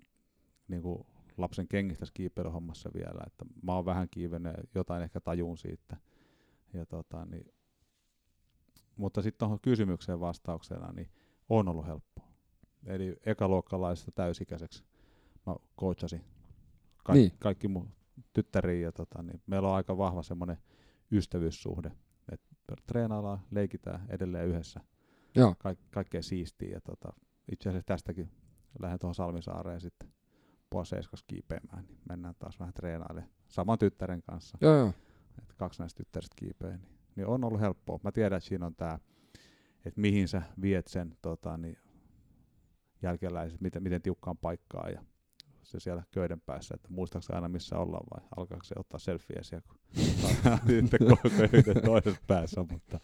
[0.68, 1.06] niin kuin
[1.38, 5.98] lapsen kengistä kiipeilyhommassa vielä, että mä oon vähän kiivennyt ja jotain ehkä tajun siitä.
[6.74, 7.54] Ja tota, niin,
[8.98, 11.10] mutta sitten tuohon kysymykseen vastauksena, niin
[11.50, 12.28] on ollut helppoa.
[12.86, 14.84] Eli ekaluokkalaisesta täysikäiseksi
[15.46, 16.22] mä coachasin
[17.04, 17.32] Ka- Niin.
[17.40, 17.90] kaikki mun
[18.34, 20.58] tyttäriä ja tota, niin meillä on aika vahva semmoinen
[21.12, 21.92] ystävyyssuhde.
[22.32, 22.42] Et
[22.88, 24.80] treenaillaan, leikitään edelleen yhdessä
[25.36, 25.56] Joo.
[25.60, 26.70] kaik, kaikkea siistiä.
[26.70, 27.14] Ja tota,
[27.52, 28.32] itse asiassa tästäkin
[28.80, 30.10] lähden tuohon Salmisaareen sitten
[30.70, 34.58] puoli seiskas kiipeämään, niin mennään taas vähän treenailemaan saman tyttären kanssa.
[34.62, 34.94] Joo, joo.
[35.42, 38.00] Et kaksi näistä tyttäristä kiipeä, niin, niin, on ollut helppoa.
[38.04, 39.00] Mä tiedän, että siinä on tämä,
[39.86, 41.78] että mihin sä viet sen tota, niin
[43.02, 45.04] jälkeläiset, miten, miten tiukkaan paikkaa ja
[45.64, 49.66] se siellä köyden päässä, että muistaakseni aina missä ollaan vai alkaako se ottaa selfieä siellä,
[49.68, 49.80] kun
[50.68, 51.00] sitten
[51.38, 53.00] köyden toisessa päässä, mutta,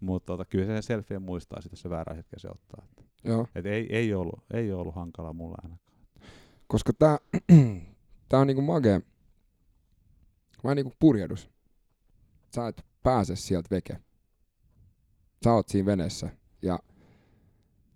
[0.00, 2.84] mutta tota, kyllä se selfie muistaa sitten, jos se väärä hetken se ottaa.
[2.84, 3.46] Että, joo.
[3.54, 5.88] et ei, ei, ollut, ei ollut hankala mulla ainakaan.
[6.66, 7.18] Koska tää,
[8.28, 9.00] tää on niinku magea.
[10.64, 11.50] Vähän niinku purjehdus.
[12.54, 13.98] Sä et pääse sieltä veke.
[15.44, 16.30] Sä oot siinä veneessä
[16.62, 16.78] ja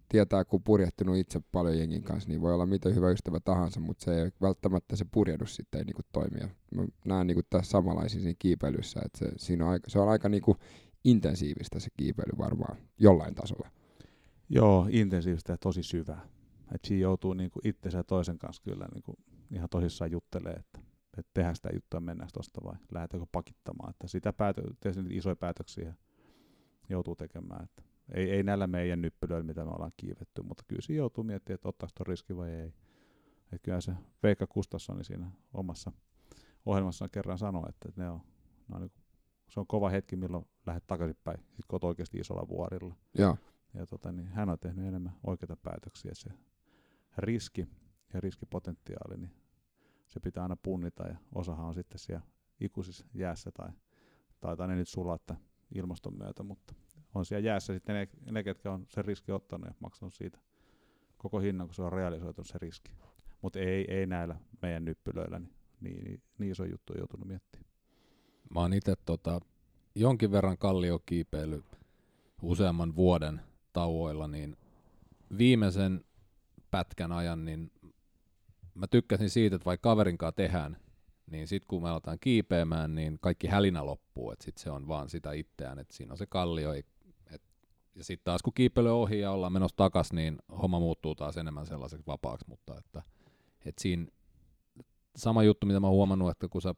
[0.08, 4.04] tietää, kun purjehtinut itse paljon jengin kanssa, niin voi olla miten hyvä ystävä tahansa, mutta
[4.04, 6.40] se ei välttämättä se purjehdus sitten ei niinku toimi.
[6.40, 10.08] Ja Mä näen niinku tässä samanlaisia siinä kiipeilyssä, että se, siinä on aika, se on
[10.08, 10.56] aika niinku
[11.04, 13.70] intensiivistä se kiipeily varmaan jollain tasolla.
[14.48, 16.28] Joo, intensiivistä ja tosi syvää.
[16.74, 19.14] Et siinä joutuu niinku itsensä ja toisen kanssa kyllä niinku
[19.50, 20.80] ihan tosissaan juttelee, että,
[21.18, 23.90] että tehdään sitä juttua mennään tuosta vai lähdetäänkö pakittamaan.
[23.90, 25.94] Että sitä päätö, tietysti isoja päätöksiä
[26.88, 27.64] joutuu tekemään.
[27.64, 27.82] Että
[28.14, 31.68] ei, ei näillä meidän nyppylöillä, mitä me ollaan kiivetty, mutta kyllä siinä joutuu miettimään, että
[31.68, 32.74] ottaako tuon riski vai ei.
[33.52, 35.92] Et kyllä se Veikka Gustafssoni siinä omassa
[36.66, 38.20] ohjelmassaan kerran sanoi, että ne on,
[38.68, 38.98] ne on niinku,
[39.48, 42.94] se on kova hetki, milloin lähdet takaisinpäin, sit kun oikeasti isolla vuorilla.
[43.18, 43.36] Joo,
[43.74, 46.10] Ja tota, niin hän on tehnyt enemmän oikeita päätöksiä.
[46.14, 46.30] Se
[47.18, 47.68] riski
[48.14, 49.41] ja riskipotentiaali, niin
[50.12, 52.26] se pitää aina punnita ja osahan on sitten siellä
[52.60, 53.68] ikuisissa jäässä tai
[54.40, 55.36] taitaa ne nyt sulatta
[55.74, 56.74] ilmaston myötä, mutta
[57.14, 60.38] on siellä jäässä sitten ne, ne ketkä on sen riski ottanut ja maksanut siitä
[61.18, 62.92] koko hinnan, kun se on realisoitunut se riski.
[63.42, 67.70] Mutta ei, ei näillä meidän nyppylöillä niin, niin, niin, niin iso juttu on joutunut miettimään.
[68.54, 69.40] Mä oon itse tota,
[69.94, 71.64] jonkin verran kalliokiipeily
[72.42, 73.40] useamman vuoden
[73.72, 74.56] tauoilla, niin
[75.38, 76.04] viimeisen
[76.70, 77.70] pätkän ajan, niin
[78.74, 80.76] mä tykkäsin siitä, että vaikka kaverin kanssa tehdään,
[81.26, 85.08] niin sitten kun me aletaan kiipeämään, niin kaikki hälinä loppuu, että sitten se on vaan
[85.08, 86.84] sitä itseään, että siinä on se kallio, ei-
[87.30, 87.42] et,
[87.94, 91.66] ja sitten taas kun kiipeily ohi ja ollaan menossa takas, niin homma muuttuu taas enemmän
[91.66, 93.02] sellaiseksi vapaaksi, mutta että,
[93.64, 94.06] et siinä
[95.16, 96.74] sama juttu, mitä mä oon huomannut, että kun sä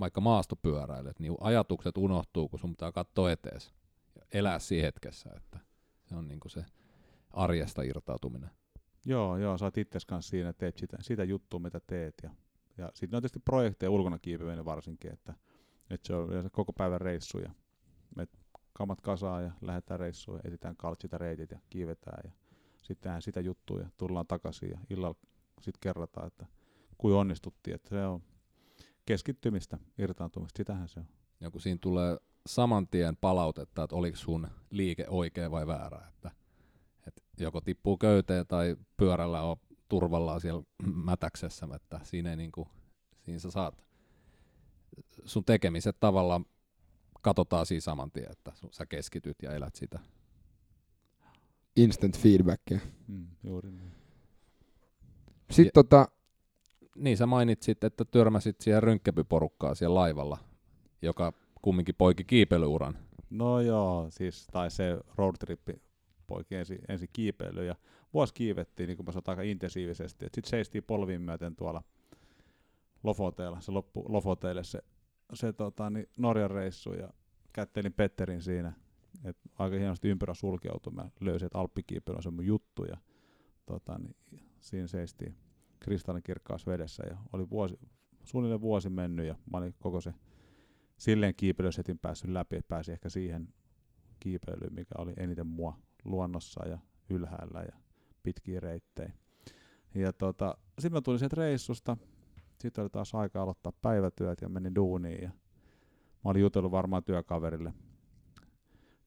[0.00, 3.72] vaikka maastopyöräilet, niin ajatukset unohtuu, kun sun pitää katsoa etees
[4.16, 5.58] ja elää siinä hetkessä, että
[6.04, 6.64] se on niinku se
[7.30, 8.50] arjesta irtautuminen.
[9.06, 12.14] Joo, joo, sä oot itses kanssa siinä, teet sitä, sitä juttua, mitä teet.
[12.22, 12.30] Ja,
[12.78, 15.34] ja sitten on tietysti projekteja ulkona kiipeäminen varsinkin, että,
[15.90, 17.50] että se on koko päivän reissuja.
[18.16, 18.26] Me
[18.72, 22.30] kamat kasaa ja lähdetään reissuun ja etsitään kaltsit ja reitit ja kiivetään ja
[22.82, 25.18] sitten tehdään sitä juttua ja tullaan takaisin ja illalla
[25.60, 26.46] sitten kerrotaan, että
[26.98, 28.22] kuin onnistuttiin, että se on
[29.06, 31.06] keskittymistä, irtaantumista, sitähän se on.
[31.40, 36.06] Ja kun siinä tulee saman tien palautetta, että oliko sun liike oikea vai väärä.
[36.08, 36.30] Että
[37.44, 39.56] joko tippuu köyteen tai pyörällä on
[39.88, 40.62] turvallaan siellä
[41.04, 42.68] mätäksessä, että siinä, ei niinku,
[43.22, 43.84] siinä sä saat
[45.24, 46.44] sun tekemiset tavallaan
[47.22, 49.98] katsotaan siinä saman tien, että sä keskityt ja elät sitä.
[51.76, 52.78] Instant feedbackia.
[53.08, 53.92] Mm, juuri niin.
[55.50, 56.08] Sitten Ja- tota,
[56.96, 60.38] Niin sä mainitsit, että törmäsit siihen rynkkäpyporukkaa siellä laivalla,
[61.02, 62.98] joka kumminkin poiki kiipeilyuran.
[63.30, 65.82] No joo, siis, tai se roadtrippi
[66.30, 67.76] poiki ensin, ensin kiipeily ja
[68.14, 70.24] vuosi kiivettiin, niin kuin mä sanoin, aika intensiivisesti.
[70.24, 71.82] Sitten seistiin polviin myöten tuolla
[73.02, 74.82] Lofoteella, se loppu Lofoteille se,
[75.34, 77.08] se tota, niin Norjan reissu ja
[77.52, 78.72] kättelin Petterin siinä.
[79.24, 80.92] Et aika hienosti ympyrä sulkeutui.
[80.92, 82.96] Mä löysin, että alppikiipeily on se mun juttu ja
[83.66, 84.16] tota, niin,
[84.60, 85.36] siinä seistiin
[85.80, 87.78] kristallinkirkkaassa vedessä ja oli vuosi,
[88.24, 90.14] suunnilleen vuosi mennyt ja mä olin koko se
[90.96, 93.48] silleen kiipeilysetin päässyt läpi, että pääsi ehkä siihen
[94.20, 96.78] kiipeilyyn, mikä oli eniten mua luonnossa ja
[97.10, 97.76] ylhäällä ja
[98.22, 99.12] pitkiä reittejä.
[99.94, 101.96] Ja tota, sitten mä tulin sieltä reissusta,
[102.60, 105.28] sitten oli taas aika aloittaa päivätyöt ja menin duuniin ja
[106.24, 107.72] mä olin jutellut varmaan työkaverille,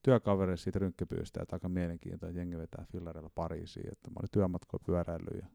[0.02, 4.84] työkaverille siitä rynkkäpyystä, että aika mielenkiintoista, että jengi vetää fillareilla Pariisiin, että mä olin työmatkoja
[4.86, 5.46] pyöräillyt ja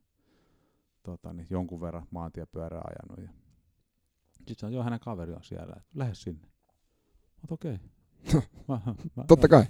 [1.04, 3.40] tota, niin jonkun verran maantiepyörää ajanut ja
[4.38, 6.48] sitten sanoin, joo, hänen kaveri on siellä, että lähde sinne.
[7.42, 7.78] Mä okei.
[8.68, 8.82] Mä-
[9.16, 9.66] mä- totta kai.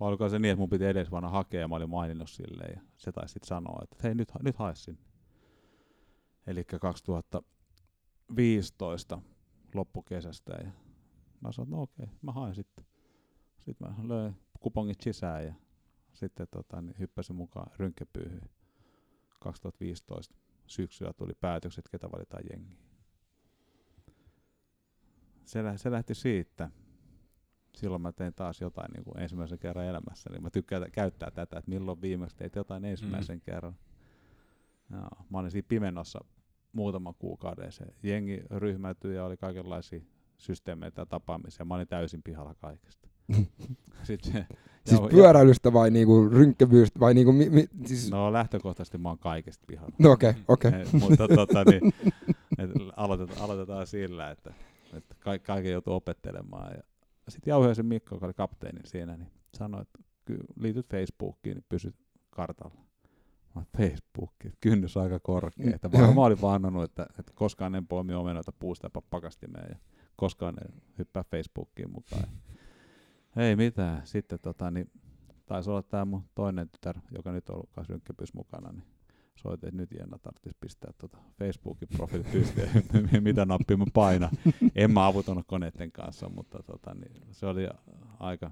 [0.00, 2.72] Vai oliko se niin, että mun piti edes vaan hakea ja mä olin maininnut silleen
[2.76, 5.00] ja se taisi sitten sanoa, että hei nyt, nyt hae sinne.
[6.46, 9.22] Eli 2015
[9.74, 10.70] loppukesästä ja
[11.40, 12.84] mä sanoin, että no okei, mä haen sitten.
[13.60, 15.54] Sitten mä löin kupongit sisään ja
[16.12, 18.50] sitten tota, niin hyppäsin mukaan rynkkepyyhyyn.
[19.40, 20.34] 2015
[20.66, 22.78] syksyllä tuli päätökset, ketä valitaan jengiin.
[25.44, 26.70] Se, lä- se lähti siitä.
[27.74, 30.30] Silloin mä tein taas jotain niin kuin ensimmäisen kerran elämässä.
[30.30, 33.40] Niin mä tykkään tä- käyttää tätä, että milloin viimeksi teit jotain ensimmäisen mm.
[33.40, 33.74] kerran.
[34.90, 36.24] Joo, mä olin siinä pimennossa
[36.72, 37.72] muutaman kuukauden.
[37.72, 40.00] Se jengi ryhmäytyi ja oli kaikenlaisia
[40.38, 41.64] systeemeitä ja tapaamisia.
[41.64, 43.08] Mä olin täysin pihalla kaikesta.
[44.02, 44.46] Sitten se,
[44.84, 49.08] Siis ja- pyöräilystä vai niinku rynkkävyystä vai niinku, mi, mi, siis, no No lähtökohtaisesti mä
[49.08, 50.12] oon kaikesta pihalla.
[50.12, 50.68] okei, okay, okei.
[50.68, 50.80] Okay.
[50.80, 51.92] Eh, mutta tota, niin,
[52.58, 54.54] et aloitetaan, aloitetaan sillä, että,
[54.92, 56.72] että ka- kaiken joutuu opettelemaan.
[56.76, 56.82] Ja
[57.28, 59.98] sitten Jauhoisen Mikko, joka oli kapteeni siinä, niin sanoi, että
[60.56, 61.96] liityt Facebookiin, niin pysyt
[62.30, 62.74] kartalla.
[63.54, 65.74] Mä oon, Facebookiin, kynnys aika korkea.
[65.74, 69.78] Että mä olin vannonut, että, että koskaan en poimi omenoita puusta pakastimeen ja
[70.16, 72.28] koskaan en hyppää Facebookiin mukaan.
[73.36, 74.06] Ei mitään.
[74.06, 74.90] Sitten tota, niin,
[75.46, 77.94] taisi olla tämä mun toinen tytär, joka nyt on ollut kanssa
[78.34, 78.84] mukana, niin
[79.36, 82.70] soitin, että nyt Jenna tarvitsisi pistää tuota Facebookin profiili pystyyn,
[83.20, 84.30] mitä nappia mä paina.
[84.74, 87.68] En mä avutonut koneiden kanssa, mutta tota, niin, se oli
[88.20, 88.50] aika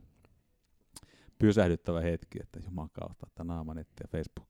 [1.39, 4.49] pysähdyttävä hetki, että juman kautta, että naamanetti ja Facebook.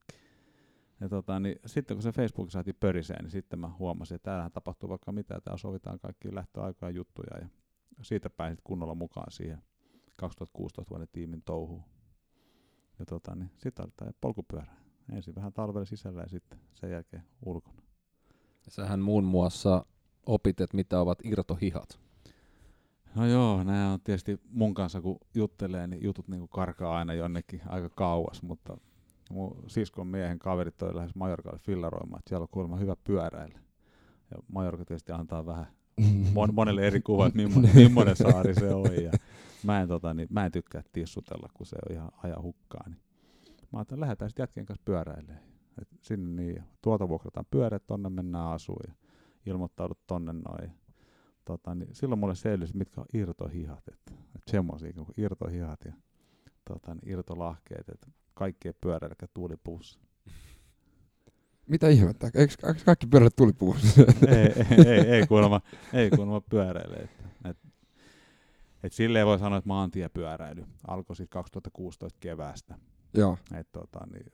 [1.00, 4.52] Ja tota, niin, sitten kun se Facebook saatiin pöriseen, niin sitten mä huomasin, että täällähän
[4.52, 7.48] tapahtuu vaikka mitä, täällä sovitaan kaikki lähtöaikoja juttuja ja
[8.02, 9.62] siitä pääsin kunnolla mukaan siihen
[10.16, 11.82] 2016 vuoden tiimin touhuun.
[12.98, 14.81] Ja tota, niin, sitten tämä polkupyörä.
[15.12, 17.82] Ensin vähän talvella sisällä ja sitten sen jälkeen ulkona.
[18.68, 19.86] Sähän muun muassa
[20.26, 22.00] opit, että mitä ovat irtohihat.
[23.14, 27.60] No joo, nämä on tietysti mun kanssa kun juttelee, niin jutut niinku karkaa aina jonnekin
[27.66, 28.76] aika kauas, mutta
[29.30, 33.58] mun siskon miehen kaverit toi lähes Majorkalle fillaroimaan, että siellä on kuulemma hyvä pyöräillä.
[34.30, 35.66] Ja Majorka tietysti antaa vähän
[36.34, 39.04] mon, monelle eri kuva, että millainen, millainen saari se on.
[39.04, 39.12] Ja
[39.64, 42.88] mä, en, tota, niin, mä en tykkää tissutella, kun se on ihan aja hukkaa.
[42.88, 43.00] Niin.
[43.72, 45.42] Mä ajattelin, että lähdetään sitten jätkien kanssa pyöräilemään.
[45.82, 48.94] Et sinne niin, ja tuolta vuokrataan pyörät, tonne mennään asuun ja
[49.46, 50.72] ilmoittaudut tonne noin.
[51.44, 53.88] Tota, niin silloin mulle selvisi, mitkä on irtohihat.
[53.92, 55.92] Että et semmoisia kuin irtohihat ja
[56.64, 60.00] tota, niin irtolahkeet, että kaikkien pyöräillä tuulipuussa.
[61.66, 62.26] Mitä ihmettä?
[62.26, 64.00] Eikö, eikö kaikki pyörät tuli puussa?
[64.28, 65.60] ei, ei, ei, ei, kuulemma,
[65.92, 66.96] ei kuulemma pyöräile.
[66.96, 67.58] Että, et,
[68.82, 72.78] et silleen voi sanoa, että maantiepyöräily alkoi sitten 2016 keväästä.
[73.14, 73.38] Joo.
[73.54, 74.32] Et, tota, niin,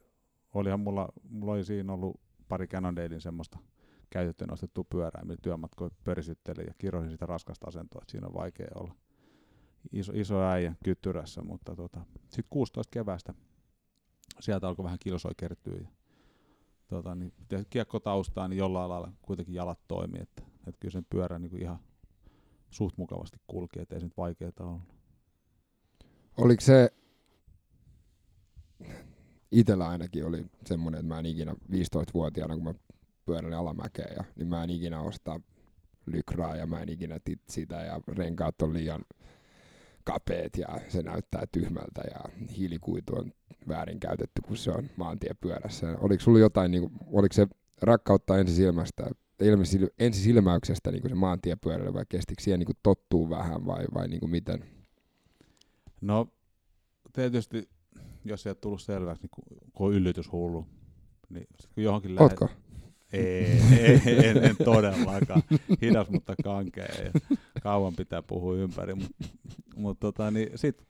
[0.55, 3.59] olihan mulla, mulla oli siinä ollut pari Cannondalein semmoista
[4.11, 8.69] käytettyä nostettua pyörää, millä työmatkoja pörisyttelin ja kirosin sitä raskasta asentoa, että siinä on vaikea
[8.75, 8.95] olla
[9.93, 13.35] iso, iso äijä kyttyrässä, mutta tota, sitten 16 keväästä
[14.41, 15.89] sieltä alkoi vähän kilsoi kertyä ja
[16.89, 17.33] tota, niin,
[17.71, 21.63] kiekko taustaa, niin jollain lailla kuitenkin jalat toimii, että, että kyllä sen pyörä niin kuin
[21.63, 21.79] ihan
[22.71, 24.83] suht mukavasti kulkee, ettei se nyt vaikeaa ollut.
[26.37, 26.93] Oliko se,
[29.53, 32.75] itellä ainakin oli semmoinen, että mä en ikinä 15-vuotiaana, kun mä
[33.27, 35.41] pyöräilin alamäkeä, ja, niin mä en ikinä ostaa
[36.07, 39.05] lykraa ja mä en ikinä tit sitä ja renkaat on liian
[40.05, 42.21] kapeet ja se näyttää tyhmältä ja
[42.57, 43.33] hiilikuitu on
[43.69, 45.97] väärin käytetty, kun se on maantiepyörässä.
[46.01, 47.47] Oliko sulla jotain, niin kuin, oliko se
[47.83, 49.11] rakkautta ensisilmästä,
[49.99, 54.21] ensisilmäyksestä niin kuin se maantiepyörällä vai kestikö siihen niin kuin tottuu vähän vai, vai niin
[54.21, 54.65] kuin miten?
[56.01, 56.29] No
[57.13, 57.69] tietysti,
[58.29, 59.45] jos ei ole tullut selväksi, niin kun,
[59.87, 60.67] on yllytyshullu,
[61.29, 62.43] niin sit kun johonkin lähdet...
[62.43, 62.49] Ootko?
[63.13, 63.61] Ei,
[64.07, 65.43] ei en, en todellakaan.
[65.83, 66.85] Hidas, mutta kankea.
[66.85, 67.13] Ja
[67.63, 68.95] kauan pitää puhua ympäri.
[68.95, 69.25] Mutta
[69.77, 70.87] mut tota, niin sit,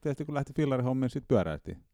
[0.00, 1.84] tietysti kun lähti fillarihommiin, sitten pyöräiltiin.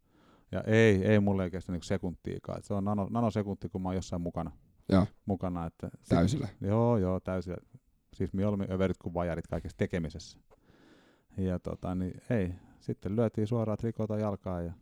[0.52, 2.58] Ja ei, ei mulle ei kestä niinku sekuntiikaan.
[2.58, 4.50] Et se on nano, nanosekunti, kun mä oon jossain mukana.
[4.88, 5.06] Joo.
[5.26, 6.48] mukana että sit, Täysillä.
[6.60, 7.56] Joo, joo, täysillä.
[8.14, 10.38] Siis olemme överit kuin vajarit kaikessa tekemisessä.
[11.36, 12.54] Ja tota, niin ei.
[12.82, 14.72] Sitten lyötiin suoraan trikota jalkaa ja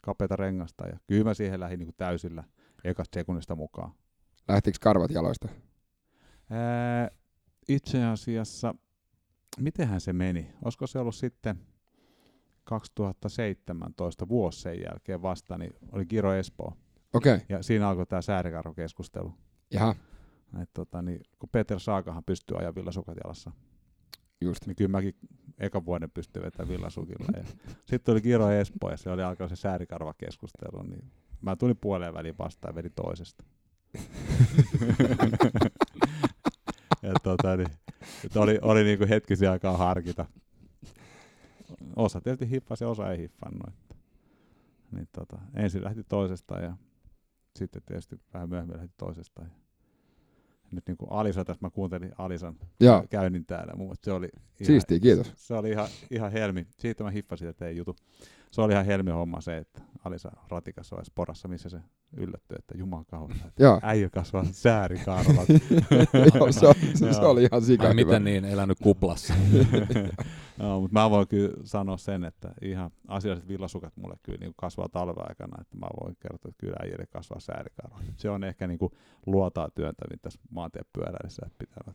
[0.00, 0.86] kapeita rengasta.
[0.86, 2.44] Ja kyllä mä siihen lähdin niin täysillä
[2.84, 3.92] ekasta sekunnista mukaan.
[4.48, 5.48] Lähtikö karvat jaloista?
[6.50, 7.10] Ää,
[7.68, 8.74] itse asiassa,
[9.60, 10.52] mitenhän se meni?
[10.64, 11.58] Olisiko se ollut sitten
[12.64, 16.76] 2017 vuosi sen jälkeen vasta, niin oli Giro Espoo.
[17.12, 17.46] Okei, okay.
[17.48, 19.34] Ja siinä alkoi tämä säärikarhokeskustelu.
[19.70, 19.94] jaha,
[20.62, 23.50] Et tota, niin, kun Peter Saakahan pystyy ajaa villasukat jalassa,
[24.40, 24.66] just.
[24.66, 25.14] niin kyllä mäkin
[25.62, 27.44] ekan vuoden pystyin vetämään villasukilla.
[27.80, 31.04] Sitten tuli Giro Espoo ja se oli alkanut se säärikarvakeskustelu, niin
[31.40, 33.44] mä tulin puoleen väliin vastaan ja vedin toisesta.
[37.02, 37.68] ja tota, niin,
[38.24, 40.26] et oli, oli niinku hetkisiä aikaa harkita.
[41.96, 43.68] Osa tietysti hiffasi ja osa ei hiffannut.
[43.68, 43.94] Että.
[44.92, 46.76] Niin tota, ensin lähti toisesta ja
[47.56, 49.42] sitten tietysti vähän myöhemmin lähti toisesta.
[49.42, 49.48] Ja
[50.72, 53.72] nyt niin kuin Alisa, tässä mä kuuntelin Alisan Joo, käynnin täällä.
[53.76, 55.32] Mun mielestä se oli ihan, siistiä, kiitos.
[55.36, 56.66] Se oli ihan, ihan helmi.
[56.78, 57.96] Siitä mä hiffasin, että ei jutu.
[58.52, 61.80] Se oli ihan helmi homma se, että Alisa ratikassa vai sporassa, missä se
[62.16, 63.36] yllättyi, että juman kautta.
[63.46, 65.48] Että äijä kasvaa säärikarvat.
[66.34, 69.34] Joo se, oli, se, se oli ihan sika Ai miten niin, elänyt kuplassa.
[70.58, 74.88] no, mutta mä voin kyllä sanoa sen, että ihan asialliset villasukat mulle kyllä niin kasvaa
[74.88, 78.02] talven aikana, että mä voin kertoa, että kyllä äijille kasvaa säärikarvat.
[78.16, 78.92] Se on ehkä niin kuin
[79.26, 81.94] luotaa työntävin tässä maantiepyöräilyssä, että pitää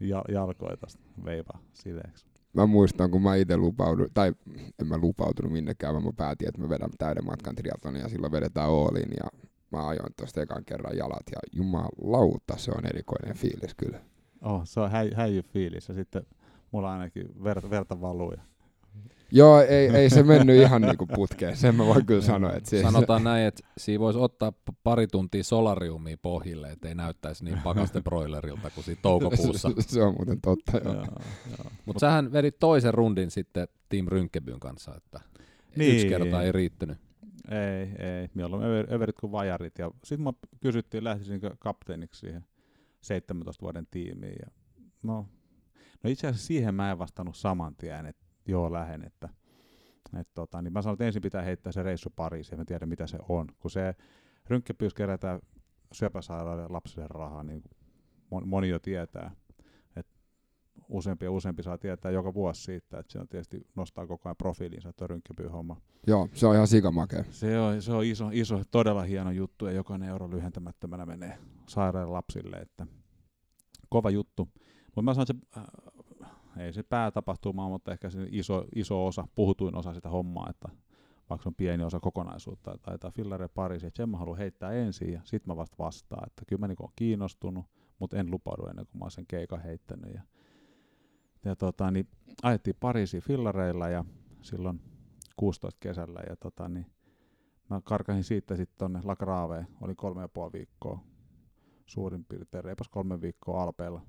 [0.00, 2.33] ja, jalkoja tästä veivaa sileeksi.
[2.54, 4.32] Mä muistan, kun mä itse lupauduin, tai
[4.80, 8.32] en mä lupautunut minnekään, vaan mä päätin, että mä vedän täyden matkan triatlonia ja silloin
[8.32, 9.40] vedetään Ooliin ja
[9.72, 14.00] mä ajoin tuosta ekan kerran jalat ja jumalauta, se on erikoinen fiilis kyllä.
[14.42, 16.26] Oh, se on häi, häijy fiilis ja sitten
[16.70, 18.32] mulla ainakin verta, verta valuu.
[18.32, 18.42] Ja
[19.36, 22.52] Joo, ei, ei se mennyt ihan niinku putkeen, sen mä voin kyllä sanoa.
[22.52, 27.58] Että se, Sanotaan näin, että siinä voisi ottaa pari tuntia solariumia pohjille, ettei näyttäisi niin
[27.64, 29.68] pakaste broilerilta kuin siinä toukokuussa.
[29.68, 30.94] se, se on muuten totta, joo.
[30.94, 31.04] joo,
[31.58, 31.70] joo.
[31.86, 35.20] Mutta sähän vedit toisen rundin sitten Team Rynkebyn kanssa, että
[35.76, 35.94] Niin.
[35.94, 36.98] yksi kerta ei riittänyt.
[37.50, 38.28] Ei, ei.
[38.34, 39.78] Mieluummin över, överit kuin vajarit.
[39.78, 42.44] Ja sitten mä kysyttiin, lähtisinkö kapteeniksi siihen
[43.00, 44.36] 17 vuoden tiimiin.
[44.42, 44.50] Ja
[45.02, 45.26] no,
[46.02, 49.04] no itse asiassa siihen mä en vastannut saman tien, että joo lähen.
[49.04, 49.28] Että,
[50.20, 53.06] et tota, niin mä sanoin, että ensin pitää heittää se reissu Pariisiin, mä tiedän mitä
[53.06, 53.46] se on.
[53.58, 53.94] Kun se
[54.46, 55.40] rynkkepyys kerätään
[55.92, 57.62] syöpäsairaalle lapsille rahaa, niin
[58.44, 59.36] moni, jo tietää.
[59.96, 60.06] Et
[60.88, 64.36] useampi ja useampi saa tietää joka vuosi siitä, että se on tietysti nostaa koko ajan
[64.36, 65.80] profiiliinsa tuo rynkkepyyhomma.
[66.06, 67.24] Joo, se on ihan sikamakea.
[67.30, 72.12] Se on, se on iso, iso, todella hieno juttu ja jokainen euro lyhentämättömänä menee sairaille
[72.12, 72.86] lapsille, että
[73.88, 74.48] kova juttu.
[74.86, 75.93] Mutta mä sanon, että se, äh,
[76.58, 80.68] ei se päätapahtuma, mutta ehkä se iso, iso osa, puhutuin osa sitä hommaa, että
[81.30, 84.72] vaikka se on pieni osa kokonaisuutta, että taitaa fillare Pariisi, että sen mä haluan heittää
[84.72, 87.64] ensin ja sitten mä vasta vastaan, että kyllä mä niin oon kiinnostunut,
[87.98, 90.14] mutta en lupaudu ennen kuin mä oon sen keikan heittänyt.
[90.14, 90.22] Ja,
[91.44, 92.08] ja tota, niin
[92.42, 94.04] ajettiin Pariisiin fillareilla ja
[94.42, 94.80] silloin
[95.36, 96.86] 16 kesällä ja tota, niin
[97.70, 101.00] mä karkasin siitä sitten tonne La Graveen, oli kolme ja puoli viikkoa
[101.86, 104.02] suurin piirtein, reipas kolme viikkoa Alpeilla.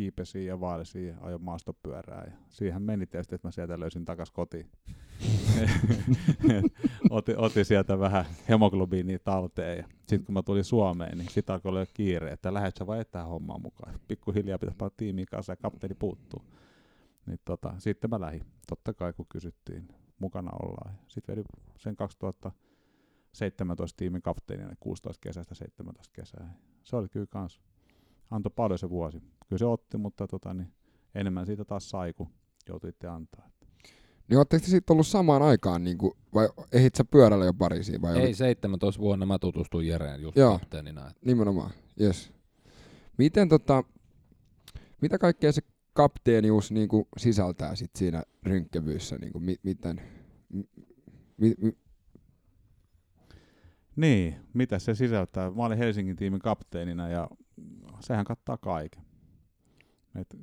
[0.00, 4.30] Kiipesin ja vaalisin ja ajoin maastopyörää ja siihen meni tietysti, että mä sieltä löysin takas
[4.30, 4.70] kotiin.
[7.10, 11.68] otin, otin, sieltä vähän hemoglobiinia talteen ja sitten kun mä tulin Suomeen, niin sitten alkoi
[11.68, 14.00] olla kiire, että lähdet sä vai tähän hommaan mukaan.
[14.08, 16.42] Pikkuhiljaa pitäisi panna tiimiin kanssa ja kapteeni puuttuu.
[17.26, 20.98] Niin tota, sitten mä lähdin, totta kai kun kysyttiin, mukana ollaan.
[21.08, 21.44] Sitten vedin
[21.76, 26.54] sen 2017 tiimin kapteenina 16 kesästä 17 kesää.
[26.82, 27.60] Se oli kyllä kans,
[28.30, 29.18] antoi paljon se vuosi.
[29.18, 30.72] Kyllä se otti, mutta tota, niin
[31.14, 32.28] enemmän siitä taas sai, kun
[32.68, 33.50] joutuitte antaa.
[34.28, 38.02] Niin ootteko te sitten ollut samaan aikaan, niin kuin, vai ehdit sä pyörällä jo Pariisiin?
[38.02, 40.58] Vai Ei, oli- 17 vuonna mä tutustuin Jereen just Joo.
[40.58, 41.10] kapteenina.
[41.24, 41.70] Nimenomaan,
[42.00, 42.32] yes.
[43.18, 43.84] Miten tota,
[45.00, 45.62] mitä kaikkea se
[45.92, 49.16] kapteenius niin kuin sisältää sit siinä rynkkävyssä?
[49.18, 50.00] Niin kuin, mi, miten,
[50.52, 50.64] mi,
[51.36, 51.72] mi, mi,
[53.96, 55.50] Niin, mitä se sisältää?
[55.50, 57.28] Mä olin Helsingin tiimin kapteenina ja
[58.00, 59.02] sehän kattaa kaiken.
[60.14, 60.36] Et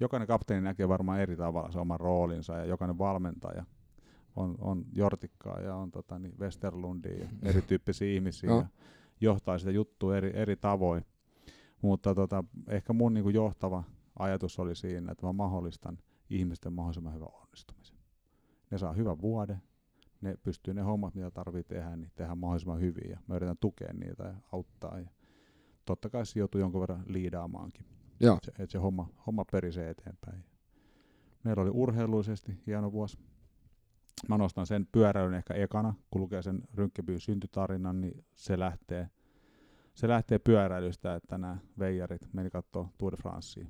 [0.00, 3.64] jokainen kapteeni näkee varmaan eri tavalla se oman roolinsa ja jokainen valmentaja
[4.36, 8.60] on, on Jortikkaa ja on tota, niin Westerlundia ja erityyppisiä ihmisiä Joo.
[8.60, 8.66] ja
[9.20, 11.04] johtaa sitä juttua eri, eri tavoin.
[11.82, 13.84] Mutta tota, ehkä mun niin kuin johtava
[14.18, 15.98] ajatus oli siinä, että mä mahdollistan
[16.30, 17.96] ihmisten mahdollisimman hyvän onnistumisen.
[18.70, 19.62] Ne saa hyvän vuoden,
[20.22, 23.92] ne pystyy ne hommat, mitä tarvii tehdä, niin tehdä mahdollisimman hyvin ja mä yritän tukea
[23.92, 24.98] niitä ja auttaa.
[24.98, 25.10] Ja
[25.84, 27.86] totta kai se joutuu jonkun verran liidaamaankin,
[28.20, 30.44] että se, et se homma, homma perisee eteenpäin.
[31.44, 33.18] Meillä oli urheilullisesti hieno vuosi.
[34.28, 39.10] Mä nostan sen pyöräilyn ehkä ekana, kun lukee sen Rynkkäbyyn syntytarinan, niin se lähtee,
[39.94, 43.66] se lähtee pyöräilystä, että nämä veijarit meni katsoa Tour de Francea.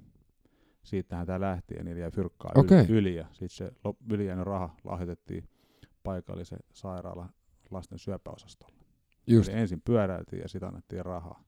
[0.83, 2.85] Siitähän tämä lähti ja niillä jäi fyrkkaa Okei.
[2.85, 3.73] yli, yli, ja sitten se
[4.11, 5.49] yli raha lahjoitettiin
[6.03, 7.29] paikallisen sairaala
[7.71, 8.77] lasten syöpäosastolle.
[9.27, 9.49] Just.
[9.49, 11.45] Eli ensin pyöräiltiin ja sitten annettiin rahaa.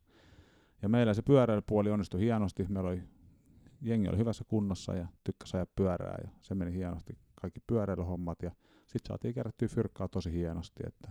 [0.82, 2.66] Ja meillä se pyöräilypuoli onnistui hienosti.
[2.68, 3.02] Meillä oli,
[3.80, 8.50] jengi oli hyvässä kunnossa ja tykkäsi ajaa pyörää ja se meni hienosti kaikki pyöräilyhommat ja
[8.86, 11.10] sitten saatiin kerättyä fyrkkaa tosi hienosti, että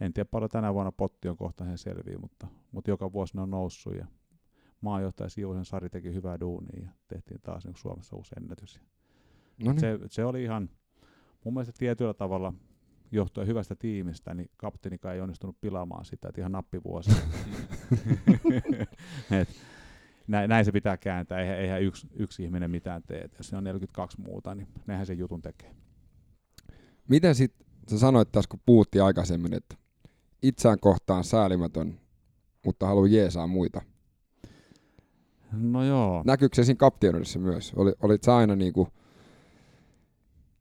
[0.00, 3.42] en tiedä paljon tänä vuonna potti on kohta he selviä, mutta, mutta joka vuosi ne
[3.42, 4.06] on noussut ja
[4.80, 8.80] maajohtaja Siivosen Sari teki hyvää duunia ja tehtiin taas niin Suomessa uusi ennätys.
[9.64, 9.80] No niin.
[9.80, 10.70] Se, se oli ihan,
[11.44, 12.52] mun mielestä tietyllä tavalla
[13.12, 17.10] johtuen hyvästä tiimistä, niin kapteenikaan ei onnistunut pilaamaan sitä, että ihan nappivuosi.
[19.40, 19.48] Et
[20.26, 23.20] näin, näin, se pitää kääntää, eihän, eihän yksi, yksi ihminen mitään tee.
[23.20, 25.74] Et jos se on 42 muuta, niin nehän sen jutun tekee.
[27.08, 27.54] Miten sit,
[27.90, 29.76] sä sanoit tässä, kun puhuttiin aikaisemmin, että
[30.42, 32.00] itseään kohtaan säälimätön,
[32.64, 33.82] mutta haluaa jeesaa muita.
[35.52, 36.22] No joo.
[36.26, 37.72] Näkyykö se siinä kapteenudessa myös?
[37.76, 38.88] Oli, olit sä aina niinku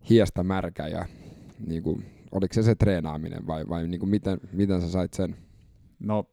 [0.10, 1.06] hiestä märkä ja
[1.68, 5.36] niinku, oliko se se treenaaminen vai, vai niinku miten, miten sä sait sen?
[6.00, 6.26] No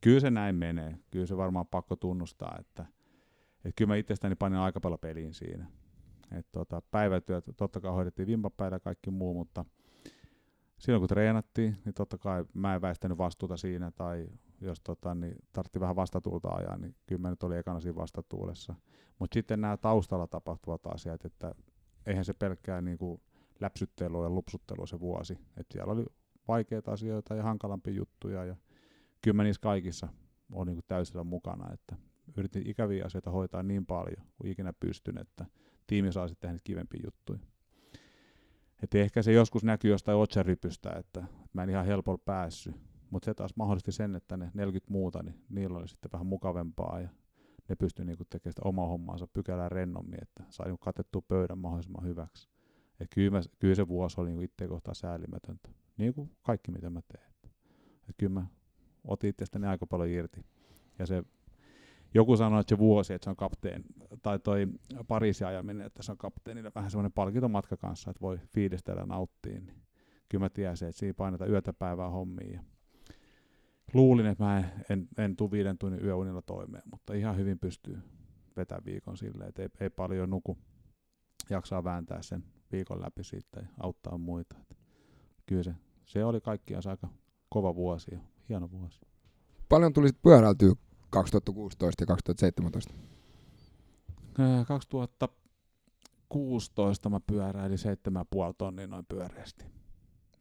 [0.00, 0.98] kyllä se näin menee.
[1.10, 2.86] Kyllä se varmaan pakko tunnustaa, että,
[3.64, 5.66] että kyllä mä itsestäni panin aika paljon peliin siinä.
[6.32, 9.64] Et tota, päivätyöt totta kai hoidettiin vimpapäivä ja kaikki muu, mutta
[10.78, 14.28] silloin kun treenattiin, niin totta kai mä en väistänyt vastuuta siinä, tai
[14.60, 18.74] jos tota, niin tartti vähän vastatuulta ajaa, niin kyllä mä nyt oli ekana siinä vastatuulessa.
[19.18, 21.54] Mutta sitten nämä taustalla tapahtuvat asiat, että
[22.06, 23.20] eihän se pelkkää niin kuin
[23.60, 25.38] läpsyttely ja lupsuttelu se vuosi.
[25.56, 26.04] Et siellä oli
[26.48, 28.56] vaikeita asioita ja hankalampia juttuja, ja
[29.22, 30.08] kyllä mä niissä kaikissa
[30.52, 31.96] olen niin täysillä mukana, että
[32.36, 35.46] yritin ikäviä asioita hoitaa niin paljon kuin ikinä pystyn, että
[35.86, 37.38] tiimi saa sitten tehdä kivempiä juttuja.
[38.82, 42.76] Et ehkä se joskus näkyy jostain otsarypystä, että mä en ihan helpolla päässyt,
[43.10, 47.00] mutta se taas mahdollisti sen, että ne 40 muuta, niin niillä oli sitten vähän mukavempaa
[47.00, 47.08] ja
[47.68, 52.04] ne pystyi niinku tekemään sitä omaa hommaansa pykälää rennommin, että sai niinku katettua pöydän mahdollisimman
[52.04, 52.48] hyväksi.
[53.00, 56.90] Et kyllä, mä, kyllä se vuosi oli niinku itse kohtaan säälimätöntä, niin kuin kaikki mitä
[56.90, 57.30] mä teen.
[58.08, 58.46] Et kyllä mä
[59.04, 60.40] otin itsestäni aika paljon irti.
[60.98, 61.24] Ja se,
[62.14, 63.84] joku sanoi, että se vuosi, että se on kapteen,
[64.22, 64.66] tai toi
[65.08, 69.60] Pariisin ajaminen, että se on kapteenille vähän semmoinen palkintomatka kanssa, että voi fiilistellä ja nauttia.
[69.60, 69.82] Niin
[70.28, 72.52] kyllä mä tiesin, että siinä painetaan yötä päivää hommiin.
[72.52, 72.60] Ja
[73.94, 77.98] luulin, että mä en, en, en tule viiden tunnin yöunilla toimeen, mutta ihan hyvin pystyy
[78.56, 80.58] vetämään viikon silleen, että ei, ei paljon nuku.
[81.50, 84.56] Jaksaa vääntää sen viikon läpi siitä ja auttaa muita.
[84.70, 84.76] Et
[85.46, 85.74] kyllä se,
[86.04, 87.08] se oli kaikkiaan aika
[87.48, 89.00] kova vuosi ja hieno vuosi.
[89.68, 90.74] Paljon tuli sit pyöräiltyä
[91.10, 92.94] 2016 ja 2017?
[94.38, 97.84] Ää, 2016 mä pyöräilin 7,5
[98.58, 99.64] tonnia noin pyöreästi.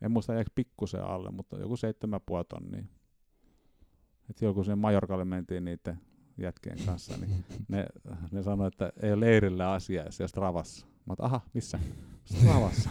[0.02, 1.82] En muista jäikö pikkusen alle, mutta joku 7,5
[2.50, 2.84] tonnia.
[4.30, 6.00] Et kun sinne Majorkalle mentiin niiden
[6.38, 7.86] jätkien kanssa, niin ne,
[8.32, 10.86] ne sanoi, että ei ole leirillä asiaa, jos ei ole Stravassa.
[10.86, 11.80] Mä oon, aha, missä?
[12.26, 12.90] Stravassa.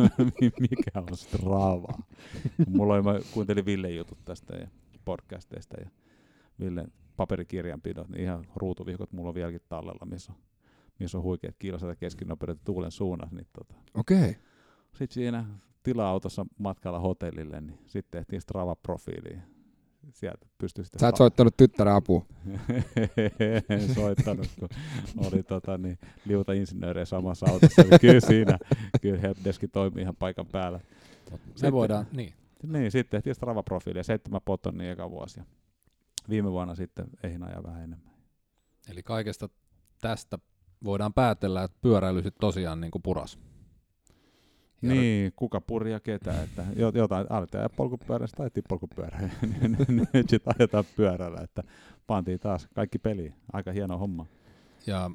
[0.60, 2.02] Mikä on Strava?
[2.68, 4.68] Mulla oli, mä kuuntelin Ville jutut tästä ja
[5.04, 5.90] podcasteista ja
[6.60, 10.38] Ville paperikirjanpidot, niin ihan ruutuvihkot mulla on vieläkin tallella, missä on,
[10.98, 13.36] missä on huikeat kilsat ja keskinopeudet tuulen suunnassa.
[13.36, 13.74] Niin tota.
[13.94, 14.18] Okei.
[14.18, 14.34] Okay.
[14.92, 15.44] Sitten siinä
[15.82, 19.55] tila-autossa matkalla hotellille, niin sitten tehtiin Strava-profiiliin.
[20.12, 21.00] Sieltä pystyi sitten...
[21.00, 22.26] Sä et soittanut tyttären apua.
[23.68, 24.68] en soittanut, kun
[25.16, 27.82] oli tota, niin, liuta insinöörejä samassa autossa.
[27.82, 28.58] Niin kyllä siinä,
[29.02, 30.80] kyllä helpdeski toimii ihan paikan päällä.
[31.30, 32.34] Se Sitten- voidaan, niin.
[32.62, 35.40] Niin, sitten tehtiin Strava-profiilia, seitsemän potonnia eka vuosi.
[35.40, 35.44] ja
[36.28, 38.12] Viime vuonna sitten eihin ajaa vähän enemmän.
[38.88, 39.48] Eli kaikesta
[40.00, 40.38] tästä
[40.84, 43.38] voidaan päätellä, että pyöräily sit tosiaan niin kuin puras.
[44.82, 49.30] Ja Niin, kuka puri ja ketä, että jo- jotain, aletaan ajaa polkupyörästä, ajettiin polkupyörää.
[50.12, 51.62] Nyt sitten ajetaan pyörällä, että
[52.06, 53.34] pantiin taas kaikki peliin.
[53.52, 54.26] Aika hieno homma.
[54.86, 55.10] Ja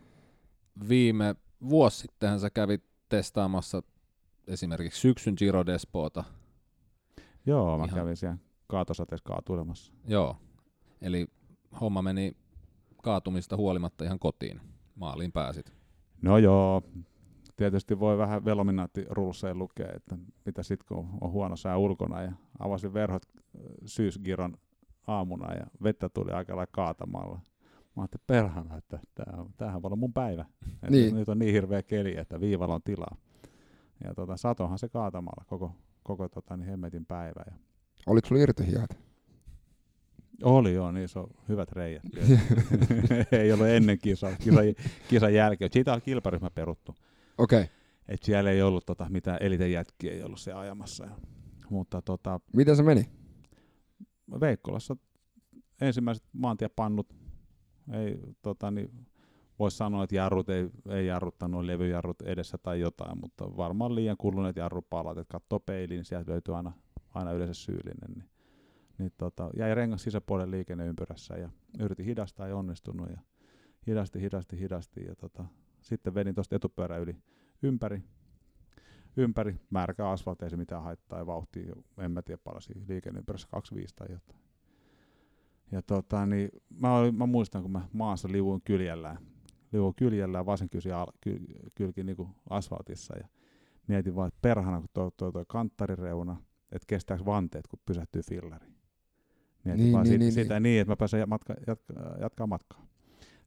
[0.89, 1.35] viime
[1.69, 3.83] vuosi sittenhän sä kävit testaamassa
[4.47, 6.23] esimerkiksi syksyn Giro Despoota.
[7.45, 8.37] Joo, mä Ihan- kävin siellä
[8.67, 9.93] kaatosateessa kaatuilemassa.
[10.07, 10.37] Joo.
[11.01, 11.27] Eli
[11.81, 12.35] homma meni
[13.03, 14.61] kaatumista huolimatta ihan kotiin.
[14.95, 15.73] Maaliin pääsit.
[16.21, 16.83] No joo,
[17.61, 22.93] tietysti voi vähän velominaattirulseen lukea, että mitä sitten kun on huono sää ulkona ja avasin
[22.93, 24.57] verhot äh, syysgiron
[25.07, 27.39] aamuna ja vettä tuli aika lailla kaatamalla.
[27.95, 28.99] Mä ajattelin perhana, että
[29.57, 30.45] tämähän voi olla mun päivä.
[30.73, 31.15] Että Niin.
[31.15, 33.15] Nyt on niin hirveä keli, että viivalla on tilaa.
[34.03, 35.71] Ja tota, satohan se kaatamalla koko,
[36.03, 37.43] koko tota, niin hemmetin päivä.
[37.47, 37.53] Ja
[38.07, 38.99] Oliko sulla irtohihat?
[40.43, 42.03] oli joo, niissä on hyvät reijät.
[43.31, 44.63] ei ollut ennen kisaa, kisan,
[45.09, 45.71] kisan jälkeen.
[45.73, 46.95] Siitä on kilparyhmä peruttu.
[47.41, 47.61] Okei.
[47.61, 47.75] Okay.
[48.07, 51.05] Et siellä ei ollut tota, mitään elitejätkiä, ei ollut se ajamassa.
[51.05, 51.11] Ja,
[51.69, 53.09] mutta tota, Miten se meni?
[54.39, 54.95] Veikkolassa
[55.81, 57.15] ensimmäiset maantiepannut,
[57.93, 59.07] ei, tota, niin,
[59.59, 64.55] voisi sanoa, että jarrut ei, ei jarruttanut, levyjarrut edessä tai jotain, mutta varmaan liian kuluneet
[64.55, 66.71] jarrupalat, että katsoo peiliin, niin sieltä löytyy aina,
[67.13, 68.11] aina yleensä syyllinen.
[68.15, 68.29] Niin,
[68.97, 73.19] niin tota, jäi rengas sisäpuolen liikenneympyrässä ja yritin hidastaa, ei onnistunut ja
[73.87, 75.45] hidasti, hidasti, hidasti ja tota,
[75.81, 77.15] sitten vedin tuosta etupyörä yli
[77.63, 78.03] ympäri,
[79.17, 81.65] ympäri, märkä asfaltti, ei se mitään haittaa ja vauhti,
[81.97, 84.39] en mä tiedä palasi liikenneympyrässä 25 tai jotain.
[85.71, 89.17] Ja tota, niin mä, olin, mä, muistan, kun mä maassa liuun kyljellään,
[89.71, 91.39] liuun kyljellään vasen kysi al, ky,
[91.75, 93.27] kylki niin asfaltissa ja
[93.87, 96.37] mietin vaan, että perhana, kun toi, toi, toi kanttarireuna,
[96.71, 98.67] että kestääkö vanteet, kun pysähtyy fillari.
[99.65, 100.63] Mietin Niin, vaan niin, sit, niin, sitä niin.
[100.63, 102.90] niin, että mä pääsen matka, jatka, jatkaa matkaa.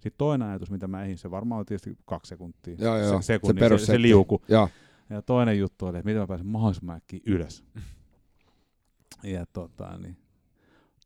[0.05, 2.77] Sitten toinen ajatus, mitä mä ehdin, se varmaan on tietysti kaksi sekuntia.
[2.79, 3.23] Joo, joo.
[3.23, 4.03] Se, sekunnin, se, se, perussetti.
[4.03, 4.43] liuku.
[4.49, 4.69] Joo.
[5.11, 7.65] Ja toinen juttu oli, että miten mä pääsen mahdollisimman äkkiä ylös.
[9.23, 10.17] ja tota, niin,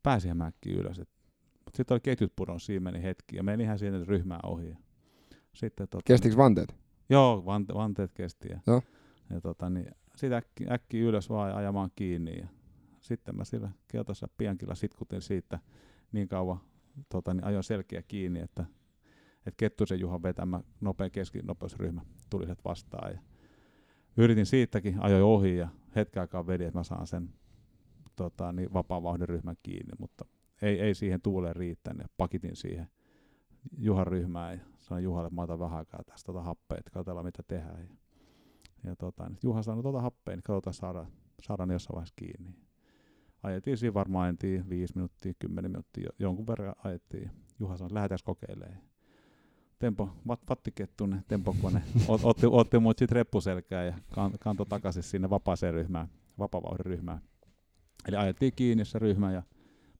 [0.03, 0.97] pääsin mäkkiin ylös.
[0.97, 3.35] Mutta sitten oli ketjut pudonnut, siinä meni hetki.
[3.35, 4.77] Ja meni ihan siinä ryhmään ohi.
[5.53, 6.75] Sitten, tota, Kestikö vanteet?
[7.09, 8.47] Joo, vante, vanteet kesti.
[8.51, 8.81] Ja, Joo.
[9.29, 12.39] ja tota, niin, sitten äkki, äkki ylös vaan ja ajamaan kiinni.
[12.39, 12.47] Ja
[13.01, 15.59] sitten mä sillä keltaisella piankilla sitkutin siitä
[16.11, 16.59] niin kauan,
[17.09, 18.65] tota, niin ajoin selkeä kiinni, että,
[19.49, 23.11] että Kettusen Juhan vetämä nopea keskinopeusryhmä tuli sieltä vastaan.
[23.11, 23.19] Ja
[24.17, 27.29] yritin siitäkin, ajoin ohi ja hetken aikaa vedin, että mä saan sen
[28.15, 30.25] tota, niin vapaan vauhdin ryhmän kiinni, mutta
[30.61, 32.07] ei, ei siihen tuuleen riittänyt.
[32.17, 32.87] Pakitin siihen
[33.77, 37.25] Juhan ryhmään ja sanoin Juhalle, että mä otan vähän aikaa tästä tota happea, että katsotaan
[37.25, 37.81] mitä tehdään.
[37.81, 37.89] Ja,
[38.83, 41.07] ja tota, niin Juha sanoi, tota happea, niin katsotaan saadaan,
[41.41, 42.55] saadaan jossain vaiheessa kiinni.
[43.43, 47.31] Ajettiin siinä varmaan en tiedä, viisi minuuttia, kymmenen minuuttia, jo- jonkun verran ajettiin.
[47.59, 48.88] Juha sanoi, että lähdetään kokeilemaan.
[49.79, 55.29] Tempo, vat, vattikettunen tempokone, ot, otti, otti mut sit reppuselkään ja kan, kantoi takaisin sinne
[55.29, 56.07] vapaaseen ryhmään,
[56.39, 57.21] vapavauhdin ryhmään.
[58.07, 59.43] Eli ajettiin kiinni se ryhmä ja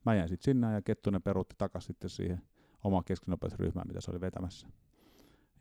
[0.05, 2.41] mä jäin sitten sinne ja Kettunen peruutti takaisin sitten siihen
[2.84, 4.67] omaan keskinopeusryhmään, mitä se oli vetämässä.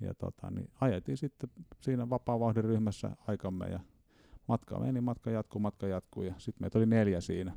[0.00, 1.50] Ja tota, niin ajettiin sitten
[1.80, 3.80] siinä vapaa ryhmässä aikamme ja
[4.48, 7.56] matka meni, matka jatkuu, matka jatkuu ja sitten meitä oli neljä siinä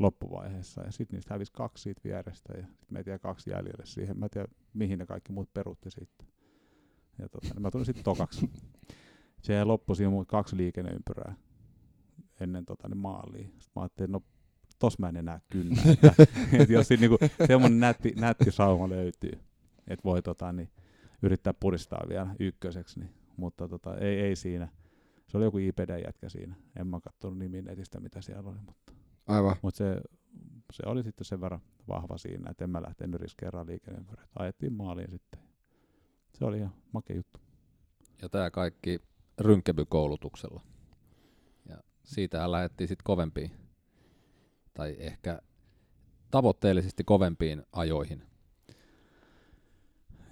[0.00, 4.18] loppuvaiheessa ja sitten niistä hävisi kaksi siitä vierestä ja sitten meitä jäi kaksi jäljelle siihen.
[4.18, 6.26] Mä en tiedä, mihin ne kaikki muut peruutti sitten.
[7.18, 8.50] Ja tota, niin mä tulin sitten tokaksi.
[9.42, 11.34] Se loppui siinä muut kaksi liikenneympyrää
[12.40, 13.46] ennen tota, niin maaliin.
[13.46, 14.22] Sitten mä ajattelin, no
[14.78, 15.82] tos mä en enää kynnä.
[15.92, 16.14] että,
[16.62, 19.32] et jos siinä niinku semmoinen nätti, nätti sauma löytyy,
[19.88, 20.70] että voi tota, niin,
[21.22, 24.68] yrittää puristaa vielä ykköseksi, niin, mutta tota, ei, ei siinä.
[25.28, 26.54] Se oli joku IPD-jätkä siinä.
[26.76, 28.92] En mä katsonut nimi netistä, mitä siellä oli, mutta,
[29.30, 29.56] Aivan.
[29.62, 30.00] mutta se,
[30.72, 34.26] se oli sitten sen verran vahva siinä, että en mä lähtenyt riskeeraan liikenneympyrää.
[34.38, 35.40] Ajettiin maaliin sitten.
[36.32, 37.40] Se oli ihan makea juttu.
[38.22, 39.00] Ja tämä kaikki
[39.38, 40.60] rynkkäbykoulutuksella.
[41.68, 43.52] Ja siitähän lähdettiin sitten kovempiin,
[44.74, 45.40] tai ehkä
[46.30, 48.22] tavoitteellisesti kovempiin ajoihin.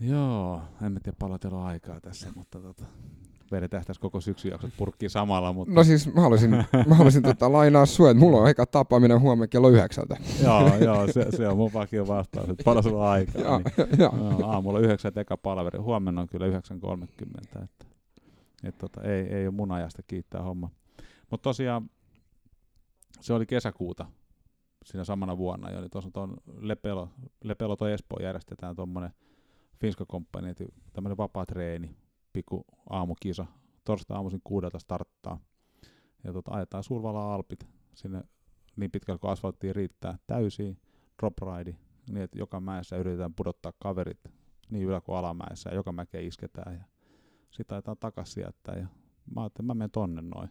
[0.00, 2.84] Joo, en mä tiedä palatella aikaa tässä, mutta tota,
[3.52, 6.50] vedetään tässä koko syksyn jaksot purkkiin samalla, mutta No siis mä haluaisin,
[6.86, 10.16] mä haluaisin tota, lainaa sua, että mulla on eka tapaaminen huomenna kello yhdeksältä.
[10.42, 13.42] joo, joo se, se, on mun vakio vastaus, että paljon sulla on aikaa.
[13.42, 14.12] Joo, niin, joo.
[14.38, 16.52] joo, aamulla yhdeksän eka palaveri, huomenna on kyllä 9.30,
[17.42, 17.66] että,
[18.64, 20.70] että tota, ei, ei ole mun ajasta kiittää homma.
[21.30, 21.90] Mutta tosiaan
[23.20, 24.06] se oli kesäkuuta
[24.84, 27.08] siinä samana vuonna, ja tuossa tuon Lepelo,
[27.44, 29.10] Lepelo toi Espoo järjestetään tuommoinen
[29.80, 30.54] Finska Company,
[30.92, 31.96] tämmöinen vapaa treeni,
[32.32, 33.46] pikku aamukisa,
[33.84, 35.40] torstai aamuisin kuudelta starttaa,
[36.24, 38.22] ja tota, ajetaan Suurvala Alpit sinne
[38.76, 40.78] niin pitkälle kuin asfalttiin riittää täysiin,
[41.18, 41.76] drop ride,
[42.10, 44.20] niin että joka mäessä yritetään pudottaa kaverit
[44.70, 46.84] niin ylä- kuin alamäessä, ja joka mäkeä isketään, ja
[47.50, 48.86] sitten ajetaan takaisin sieltä, ja
[49.34, 50.48] mä ajattelin, mä menen tonne noin.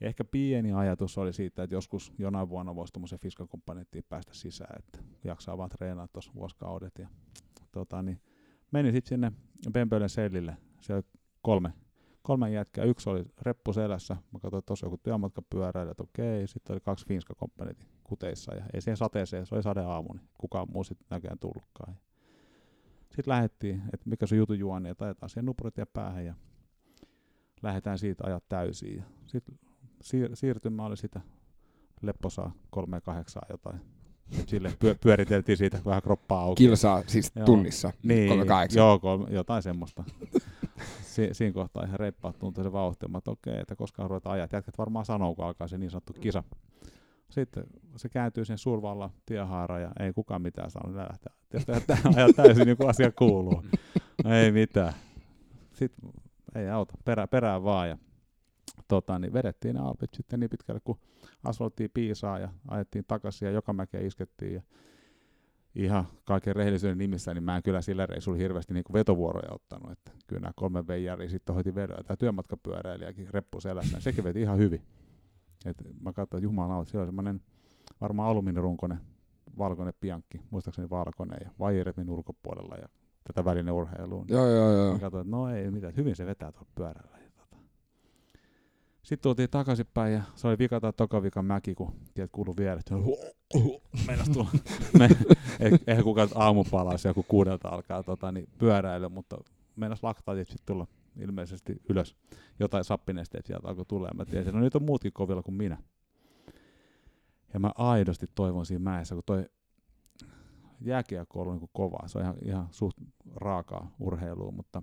[0.00, 4.78] Ja ehkä pieni ajatus oli siitä, että joskus jonain vuonna voisi tuommoisen fiskakumppanittiin päästä sisään,
[4.78, 6.98] että jaksaa vaan treenaa tuossa vuosikaudet.
[6.98, 7.08] Ja,
[7.72, 8.20] tota, niin
[8.72, 9.32] menin sitten sinne
[9.72, 10.56] Pempölen sellille.
[10.80, 11.72] Siellä oli kolme,
[12.22, 12.84] kolme jätkää.
[12.84, 14.14] Yksi oli reppu selässä.
[14.14, 16.46] Mä katsoin, että tuossa joku työmatkapyöräilijä, että okei.
[16.46, 18.54] Sitten oli kaksi Finska Companyt kuteissa.
[18.54, 21.96] Ja ei siihen sateeseen, se oli sade aamu, niin kukaan muu sitten näköjään tullutkaan.
[23.00, 26.34] Sitten lähdettiin, että mikä se jutun juoni, että ajetaan siihen nupuritie päähän ja
[27.62, 28.96] lähdetään siitä ajat täysiin.
[28.96, 29.58] Ja sitten
[30.04, 31.20] siir- siirtymä oli sitä
[32.02, 33.80] lepposaa kolme kahdeksaa jotain.
[34.46, 36.64] Sille pyö- pyöriteltiin siitä vähän kroppaa auki.
[36.64, 37.46] Kilsaa siis Joo.
[37.46, 37.92] tunnissa.
[38.02, 38.78] Niin, 38.
[38.78, 40.04] joo, kolme, jotain semmoista.
[41.02, 43.06] si- siinä kohtaa ihan reippaat tuntui se vauhti.
[43.18, 44.52] Että okei, että koskaan ruvetaan ajat.
[44.52, 46.42] Jätkät varmaan sanoo, kun alkaa se niin sanottu kisa.
[47.28, 47.64] Sitten
[47.96, 51.32] se kääntyy sen suurvalla tiehaara ja ei kukaan mitään saanut lähteä.
[51.48, 53.62] Tietysti että ajat täysin niin kuin asia kuuluu.
[54.24, 54.92] ei mitään.
[55.72, 56.10] Sitten
[56.54, 57.88] ei auta, perä, perään vaan.
[57.88, 57.98] Ja,
[58.92, 60.98] tota, niin vedettiin ne alpit sitten niin pitkälle, kun
[61.44, 64.54] asfalttiin piisaa ja ajettiin takaisin ja joka mäkeä iskettiin.
[64.54, 64.62] Ja
[65.74, 69.92] ihan kaiken rehellisyyden nimissä, niin mä en kyllä sillä reissulla hirveästi niin vetovuoroja ottanut.
[69.92, 72.04] Että kyllä nämä kolme veijariä sitten hoiti vedon.
[72.04, 74.82] Tämä työmatkapyöräilijäkin reppu selässä, niin sekin veti ihan hyvin.
[75.66, 77.40] Et mä katsoin, että jumalauta, siellä on semmoinen
[78.00, 78.98] varmaan alumiinirunkoinen
[79.58, 82.88] valkoinen piankki, muistaakseni valkoinen, ja vaijerit meni ulkopuolella ja
[83.24, 84.24] tätä välineurheilua.
[84.28, 84.92] Joo, joo, joo.
[84.92, 87.21] Mä katsoin, että no ei mitään, hyvin se vetää tuolla pyörällä.
[89.02, 89.06] Ja.
[89.06, 92.94] Sitten tultiin takaisinpäin ja se oli vika tai toka vika mäki, kun tiedät kuului vierestä.
[94.06, 94.50] Meinas tulla.
[94.98, 95.08] Me,
[95.86, 99.38] eihän kukaan nyt aamupalaa joku kuudelta alkaa tota, niin pyöräily, mutta
[99.76, 100.86] meinas laktaatit sitten tulla
[101.16, 102.16] ilmeisesti ylös.
[102.58, 105.78] Jotain sappinesteet sieltä alkoi tulla ja mä tiesin, no nyt on muutkin kovilla kuin minä.
[107.54, 109.46] Ja mä aidosti toivon siinä mäessä, kun toi
[110.80, 112.08] jääkiekko on ollut niin kovaa.
[112.08, 112.98] Se on ihan, ihan suht
[113.34, 114.82] raakaa urheilua, mutta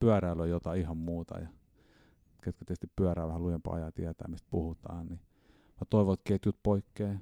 [0.00, 1.38] pyöräily on jotain ihan muuta.
[1.38, 1.48] Ja
[2.42, 5.20] ketkä tietysti pyörää vähän lujempaa ajaa tietää, mistä puhutaan, niin
[5.80, 7.18] mä toivon, että ketjut poikkeaa,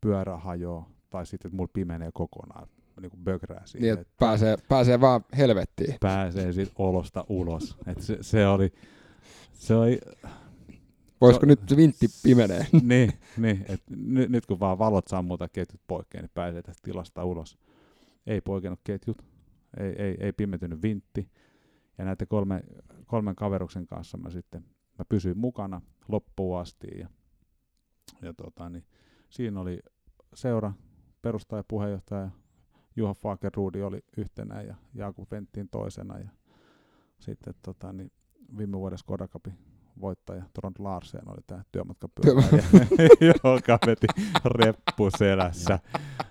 [0.00, 2.68] pyörä hajoaa, tai sitten, että mulla pimenee kokonaan,
[3.00, 3.82] niin kuin bögrää siihen.
[3.82, 5.96] Niin, että pääsee, pääsee vaan helvettiin.
[6.00, 7.76] pääsee sit olosta ulos.
[7.86, 8.72] Et se, se, oli,
[9.52, 10.00] se oli,
[11.20, 12.66] Voisiko Se- nyt vintti pimenee?
[12.82, 17.24] niin, niin et nyt, nyt kun vaan valot sammuta ketjut poikkeen, niin pääsee tästä tilasta
[17.24, 17.58] ulos.
[18.26, 19.24] Ei poikennut ketjut,
[19.80, 21.28] ei, ei, ei pimentynyt vintti.
[21.98, 22.62] Ja näiden kolme,
[23.06, 24.64] kolmen kaveruksen kanssa mä sitten
[24.98, 26.86] mä pysyin mukana loppuun asti.
[26.98, 27.08] Ja,
[28.22, 28.84] ja tota, niin,
[29.30, 29.78] siinä oli
[30.34, 30.72] seura,
[31.22, 32.30] perustaja, puheenjohtaja
[32.96, 36.18] Juha Fagerrudi oli yhtenä ja Jakub Venttiin toisena.
[36.18, 36.28] Ja
[37.18, 38.12] sitten tota, niin,
[38.58, 39.58] viime vuoden Skoda Cupin
[40.00, 42.64] voittaja Trond Larsen oli tämä työmatkapyöräilijä,
[43.42, 44.06] joka veti
[44.44, 45.78] reppu selässä.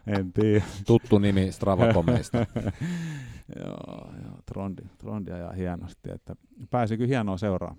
[0.07, 0.65] En tiedä.
[0.85, 2.37] Tuttu nimi Stravakomeista.
[3.55, 6.35] joo, joo, Trondi, Trondi ajaa hienosti, että
[6.69, 7.75] pääsi kyllä hienoa seuraa.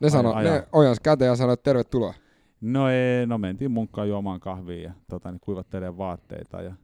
[0.00, 2.14] Ne, sano, ne ojans käteen ja sanoi, että tervetuloa.
[2.60, 6.74] No ei, no mentiin munkkaan juomaan kahvia ja tota, niin kuivattelee vaatteita ja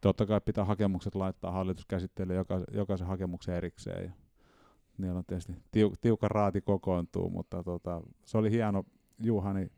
[0.00, 4.10] totta kai pitää hakemukset laittaa, hallitus käsittelee joka, jokaisen hakemuksen erikseen ja
[4.98, 8.84] niillä on tietysti tiu, tiukan raati kokoontuu, mutta tota, se oli hieno,
[9.22, 9.72] Juhani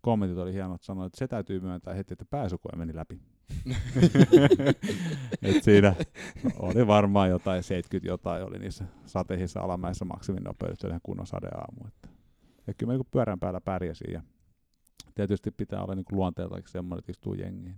[0.00, 3.20] kommentit oli hienot, sanoi, että se täytyy myöntää heti, että pääsykoe meni läpi.
[5.42, 5.94] Et siinä
[6.58, 11.80] oli varmaan jotain 70 jotain oli niissä sateisissa alamäissä maksiminopeudessa, se oli ihan kunnon sadeaamu.
[11.88, 12.08] Että.
[12.66, 14.22] Ja kyllä mä niin pyörän päällä pärjäsin ja
[15.14, 17.76] tietysti pitää olla niin luonteeltakin semmoinen, että istuu jengiin.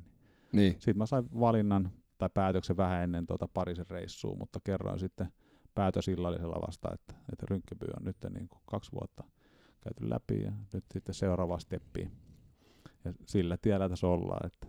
[0.53, 0.73] Niin.
[0.73, 5.33] Sitten mä sain valinnan tai päätöksen vähän ennen tuota Pariisin reissua, mutta kerroin sitten
[5.75, 9.25] päätösillallisella vasta, että, että Rynkkeby on nyt niin kuin kaksi vuotta
[9.81, 12.11] käyty läpi ja nyt sitten seuraava steppi.
[13.05, 14.67] Ja sillä tiellä tässä ollaan, että,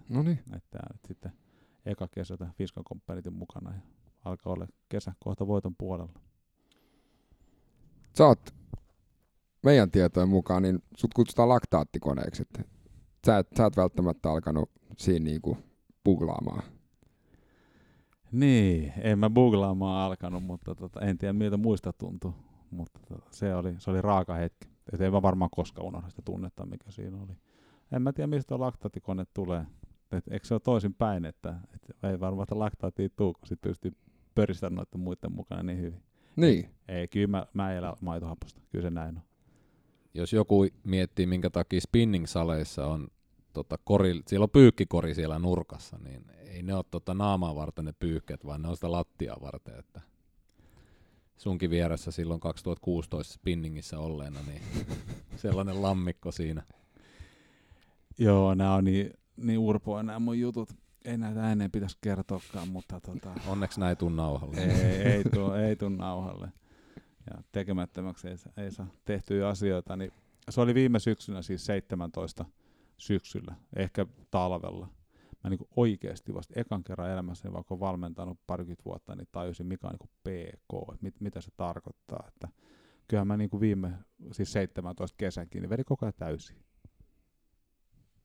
[0.55, 1.31] että nyt sitten
[1.85, 3.81] eka kesä tämän Fiskan Companitin mukana ja
[4.25, 6.19] alkaa olla kesä kohta voiton puolella.
[8.17, 8.53] Sä oot
[9.63, 12.41] meidän tietojen mukaan, niin sut kutsutaan laktaattikoneeksi.
[12.41, 12.63] Että
[13.25, 15.57] sä, et, sä et välttämättä alkanut siinä niinku
[16.03, 16.63] puglaamaan.
[18.31, 22.33] Niin, en mä googlaamaan alkanut, mutta tota, en tiedä miltä muista tuntuu.
[22.71, 24.67] Mutta tota, se, oli, se oli raaka hetki.
[24.93, 27.33] Et ei mä varmaan koskaan unohda sitä tunnetta, mikä siinä oli.
[27.91, 29.65] En mä tiedä, mistä tuo laktaattikone tulee.
[30.11, 33.61] Et, eikö se ole toisin päin, että et ei varmaan sitä laktaattia tuu, kun sit
[33.61, 33.91] pystyy
[34.35, 36.03] pöristämään noiden muiden mukana niin hyvin.
[36.35, 36.69] Niin.
[36.87, 38.61] Ei, kyllä mä, mä elän maitohaposta.
[38.69, 39.23] Kyllä se näin on.
[40.13, 43.07] Jos joku miettii, minkä takia spinning-saleissa on
[43.53, 47.93] tota, kori, siellä on pyykkikori siellä nurkassa, niin ei ne ole tota, naamaa varten ne
[47.99, 49.79] pyyhkeet, vaan ne on sitä lattiaa varten.
[49.79, 50.01] Että
[51.37, 54.61] sunkin vieressä silloin 2016 spinningissä olleena, niin
[55.35, 56.63] sellainen lammikko siinä.
[58.19, 60.69] Joo, nämä on niin, niin urpoja nämä mun jutut.
[61.05, 64.57] Ei näitä ääneen pitäisi kertoakaan, mutta tota, Onneksi näin tuu nauhalle.
[64.57, 66.51] ei, ei, tuu, ei tuu nauhalle.
[67.29, 69.95] Ja tekemättömäksi ei, ei saa tehtyjä asioita.
[69.95, 70.11] Niin
[70.49, 72.45] se oli viime syksynä, siis 17
[72.97, 74.87] syksyllä, ehkä talvella.
[75.43, 79.87] Mä niin oikeasti vasta ekan kerran elämässäni, vaikka olen valmentanut parikymmentä vuotta, niin tajusin, mikä
[79.87, 82.23] on niin PK, että mit, mitä se tarkoittaa.
[82.27, 82.47] Että
[83.07, 83.93] kyllähän mä niin viime,
[84.31, 86.57] siis 17 kesänkin, niin vedin koko ajan täysin.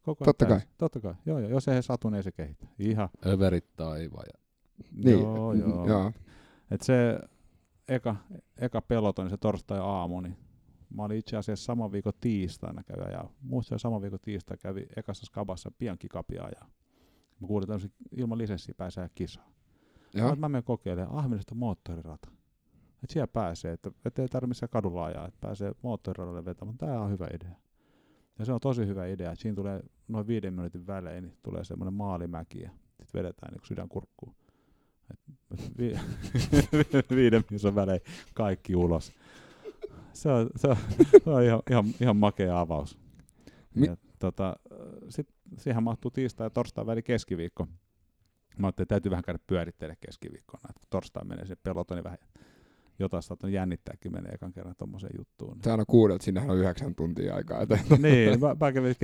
[0.07, 0.51] Koko ajan Totta kai.
[0.59, 0.71] täysin.
[0.79, 1.15] Totta kai.
[1.27, 2.67] Joo, joo, jos ei se satu, niin ei se kehitä.
[2.79, 4.27] Ihan Överit taivaan.
[4.33, 4.41] Ja
[5.05, 5.89] Niin, Joo, joo.
[5.89, 6.13] joo.
[6.71, 7.21] Et se
[7.89, 8.17] eka,
[8.59, 10.37] eka peloton, se torstai-aamu, niin
[10.95, 15.27] mä olin itse asiassa saman viikon tiistaina käydä, ja muistan saman viikon tiistaina kävi ekassa
[15.27, 16.67] skabassa Bianchi Capia, ja
[17.41, 19.51] mä kuulin tämmöisen ilman lisenssiä pääsee kisaan.
[20.15, 20.29] Joo.
[20.29, 22.29] Mä, mä menen kokeilemaan Ahvenista moottorirata.
[23.05, 26.79] Et siellä pääsee, että et ei tarvitse kadulla ajaa, että pääsee moottoriradalle vetämään.
[26.79, 27.57] Tää on hyvä idea.
[28.39, 31.65] Ja se on tosi hyvä idea, että siinä tulee noin viiden minuutin välein, niin tulee
[31.65, 34.35] semmoinen maalimäki ja sitten vedetään niin sydän kurkkuun.
[35.11, 35.21] Et,
[35.51, 35.95] et vi,
[37.17, 38.01] viiden minuutin välein
[38.35, 39.13] kaikki ulos.
[40.13, 40.77] Se on, se on,
[41.25, 42.99] se on ihan, ihan, ihan makea avaus.
[43.75, 44.57] Mi- ja, tota,
[45.09, 45.29] sit
[45.59, 47.67] siihen mahtuu tiistai ja torstai väli keskiviikko.
[48.59, 50.69] Mä ajattelin, että täytyy vähän käydä pyörittelemään keskiviikkona.
[50.91, 52.19] Torstai menee se pelotoni vähän
[52.99, 55.53] jotain saattanut jännittääkin menee ekan kerran tommoseen juttuun.
[55.53, 55.65] Niin.
[55.65, 57.59] Se aina kuudet, sinnehän on yhdeksän tuntia aikaa.
[57.99, 58.95] Niin, mä, mä kävin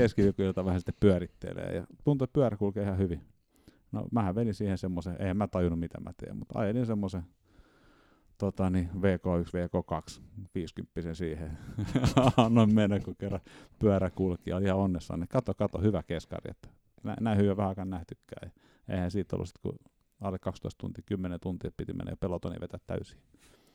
[0.65, 3.21] vähän sitten pyörittelee ja tuntuu, että pyörä kulkee ihan hyvin.
[3.93, 7.23] No mähän venin siihen semmoisen, eihän mä tajunnut mitä mä teen, mutta ajelin semmoisen
[8.39, 10.23] tota, niin, VK1, VK2,
[10.55, 11.59] 50 siihen.
[12.37, 13.41] Annoin mennä, kun kerran
[13.79, 15.21] pyörä kulki ja oli ihan onnessaan.
[15.21, 16.69] Niin kato, kato, hyvä keskari, että
[17.03, 18.53] nä, näin hyvin vähän aikaan nähtykään.
[18.89, 19.79] Eihän siitä ollut sit, kun
[20.21, 23.19] alle 12 tuntia, 10 tuntia piti mennä pelotoni vetää täysin.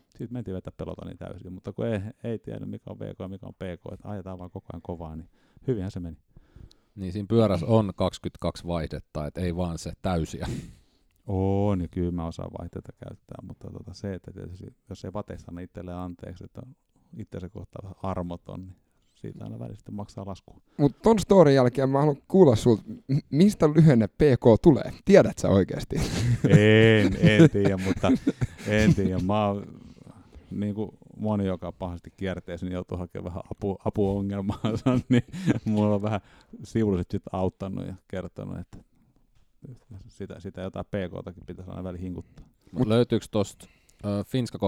[0.09, 3.45] Sitten mentiin vetää pelotoni täysin, mutta kun ei, ei tiennyt mikä on VK ja mikä
[3.45, 5.29] on PK, että ajetaan vaan koko ajan kovaa, niin
[5.67, 6.17] hyvinhän se meni.
[6.95, 10.47] Niin siinä pyörässä on 22 vaihdetta, että ei vaan se täysiä.
[11.27, 15.51] On, ja kyllä mä osaan vaihteita käyttää, mutta tota se, että tietysti, jos ei vateista
[15.51, 16.75] anna itselleen anteeksi, että on
[17.17, 18.75] itsensä kohtaan vähän armoton, niin
[19.13, 20.61] siitä aina välistä maksaa lasku.
[20.77, 22.83] Mutta ton storin jälkeen mä haluan kuulla sulta,
[23.29, 24.93] mistä lyhenne PK tulee?
[25.05, 25.95] Tiedät sä oikeasti?
[26.49, 28.11] En, en tiedä, mutta
[28.67, 29.19] en tiedä.
[29.19, 29.67] Mä oon,
[30.51, 35.25] niin kuin moni, joka pahasti kierteessä, niin joutuu hakemaan vähän apu, apuongelmaansa, niin
[35.65, 36.21] mulla on vähän
[36.63, 38.77] sivuliset sitten auttanut ja kertonut, että
[40.07, 42.45] sitä, sitä jotain PK-takin pitäisi aina väliin hinkuttaa.
[42.71, 43.67] Mut löytyykö tuosta
[44.05, 44.59] äh, Finska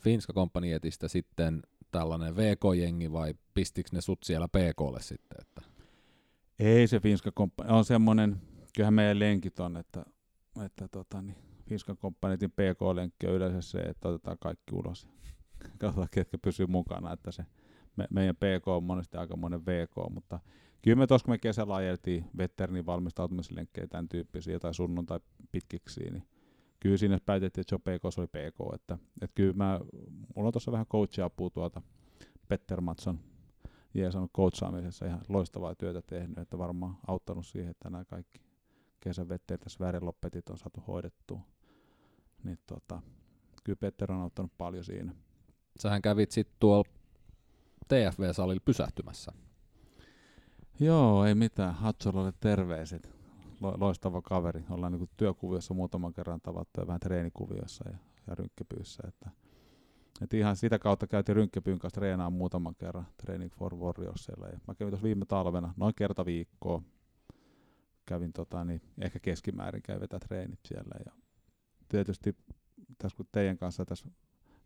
[0.00, 5.38] Finska Companyetistä sitten tällainen VK-jengi vai pistikö ne sut siellä PKlle sitten?
[5.40, 5.62] Että?
[6.58, 8.36] Ei se Finska komppani, on semmoinen,
[8.74, 10.04] kyllähän meidän lenkit on, että,
[10.64, 11.36] että tota, niin,
[11.68, 15.08] Finska Companytin PK-lenkki on yleensä se, että otetaan kaikki ulos.
[15.78, 17.44] Katsotaan, ketkä pysyy mukana, että se
[17.96, 20.40] me, meidän PK on monesti aika monen VK, mutta
[20.82, 25.20] kyllä me tuossa kun me kesällä ajeltiin veterinin valmistautumislenkkejä, tämän tyyppisiä, jotain sunnuntai
[25.52, 26.22] pitkiksi, niin
[26.80, 28.74] kyllä siinä päätettiin, että se on PK, se oli PK.
[28.74, 29.80] Että, että kyllä mä,
[30.36, 31.82] mulla on tuossa vähän coachia-apua tuolta
[32.48, 33.20] Petter Matson
[33.94, 38.40] jees on coachaamisessa ihan loistavaa työtä tehnyt, että varmaan auttanut siihen, että nämä kaikki
[39.00, 41.40] kesän vetteet tässä väriloppetit on saatu hoidettua.
[42.44, 43.02] Niin tota,
[43.64, 45.14] kyllä Petter on auttanut paljon siinä.
[45.78, 46.84] Sähän kävit sitten tuolla
[47.88, 49.32] TFV-salilla pysähtymässä.
[50.80, 51.74] Joo, ei mitään.
[51.74, 53.10] Hatsolalle terveiset.
[53.60, 54.64] Lo- loistava kaveri.
[54.70, 59.02] Ollaan niin työkuviossa muutaman kerran tavattu ja vähän treenikuviossa ja, ja rynkkepyyssä.
[59.08, 59.30] Että,
[60.22, 64.46] et ihan sitä kautta käytiin rynkkepyyn kanssa treenaamaan muutaman kerran Training for Warriorsilla.
[64.46, 66.82] Ja mä kävin tuossa viime talvena noin kerta viikkoa.
[68.06, 70.94] Kävin tota, niin ehkä keskimäärin kävin vetää treenit siellä.
[71.06, 71.12] Ja
[71.88, 72.36] tietysti
[72.98, 74.08] tässä kun teidän kanssa tässä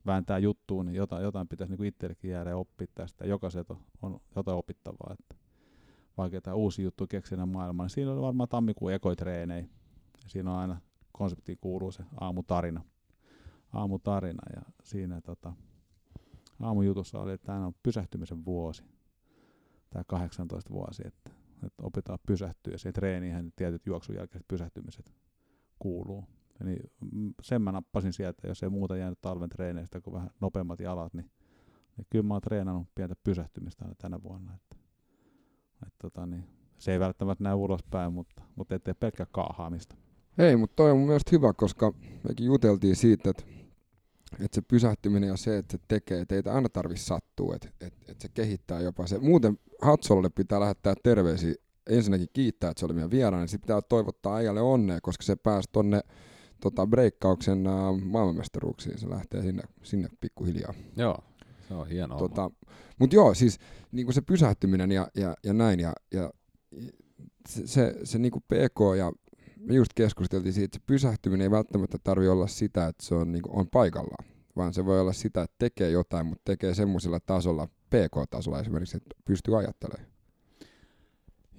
[0.07, 3.27] vääntää juttuun, niin jotain, jotain pitäisi niin itsellekin jäädä oppia tästä.
[3.27, 5.17] Jokaiselta on jotain opittavaa.
[5.21, 5.37] Että
[6.17, 7.91] vaikka tämä uusi juttu keksinä maailmaan.
[7.91, 9.63] Siinä oli varmaan tammikuun ekoitreenei.
[10.23, 10.81] Ja siinä on aina
[11.13, 12.85] konseptiin kuuluu se aamutarina.
[13.73, 15.53] Aamutarina ja siinä tota,
[16.61, 18.85] aamujutussa oli, että tämä on pysähtymisen vuosi.
[19.91, 21.31] Tämä 18 vuosi, että,
[21.67, 22.75] että opitaan pysähtyä.
[22.75, 25.13] Ja siihen treeniin tietyt juoksun jälkeiset pysähtymiset
[25.79, 26.25] kuuluu.
[26.63, 26.91] Niin
[27.43, 31.31] sen mä nappasin sieltä, jos ei muuta jäänyt talven treeneistä kuin vähän nopeammat jalat, niin,
[31.97, 34.55] niin kyllä mä oon treenannut pientä pysähtymistä aina tänä vuonna.
[34.55, 34.77] Että
[35.87, 36.45] et tota, niin,
[36.79, 39.97] se ei välttämättä näy ulospäin, mutta, mutta ettei pelkkä kaahaamista.
[40.39, 41.93] Ei, mutta toi on mun mielestä hyvä, koska
[42.29, 43.43] mekin juteltiin siitä, että,
[44.33, 48.01] että se pysähtyminen ja se, että se tekee, että ei aina tarvi sattua, että, että,
[48.09, 49.19] että se kehittää jopa se.
[49.19, 51.55] Muuten Hatsololle pitää lähettää terveisiä,
[51.87, 55.37] ensinnäkin kiittää, että se oli meidän vieraana, niin sitten pitää toivottaa äijälle onnea, koska se
[55.37, 56.01] pääsi tonne
[56.63, 60.75] tota, breikkauksen uh, maailmanmestaruuksiin, se lähtee sinne, sinne pikkuhiljaa.
[60.97, 61.19] Joo,
[61.69, 62.19] se on hienoa.
[62.19, 62.51] Tota,
[62.99, 63.59] mutta joo, siis
[63.93, 66.31] niin se pysähtyminen ja, ja, ja näin, ja, ja
[67.49, 69.13] se, se, se niin PK ja
[69.57, 73.33] me just keskusteltiin siitä, että se pysähtyminen ei välttämättä tarvi olla sitä, että se on,
[73.33, 74.25] niin kuin, on paikallaan,
[74.57, 79.17] vaan se voi olla sitä, että tekee jotain, mutta tekee semmoisella tasolla, PK-tasolla esimerkiksi, että
[79.25, 80.13] pystyy ajattelemaan.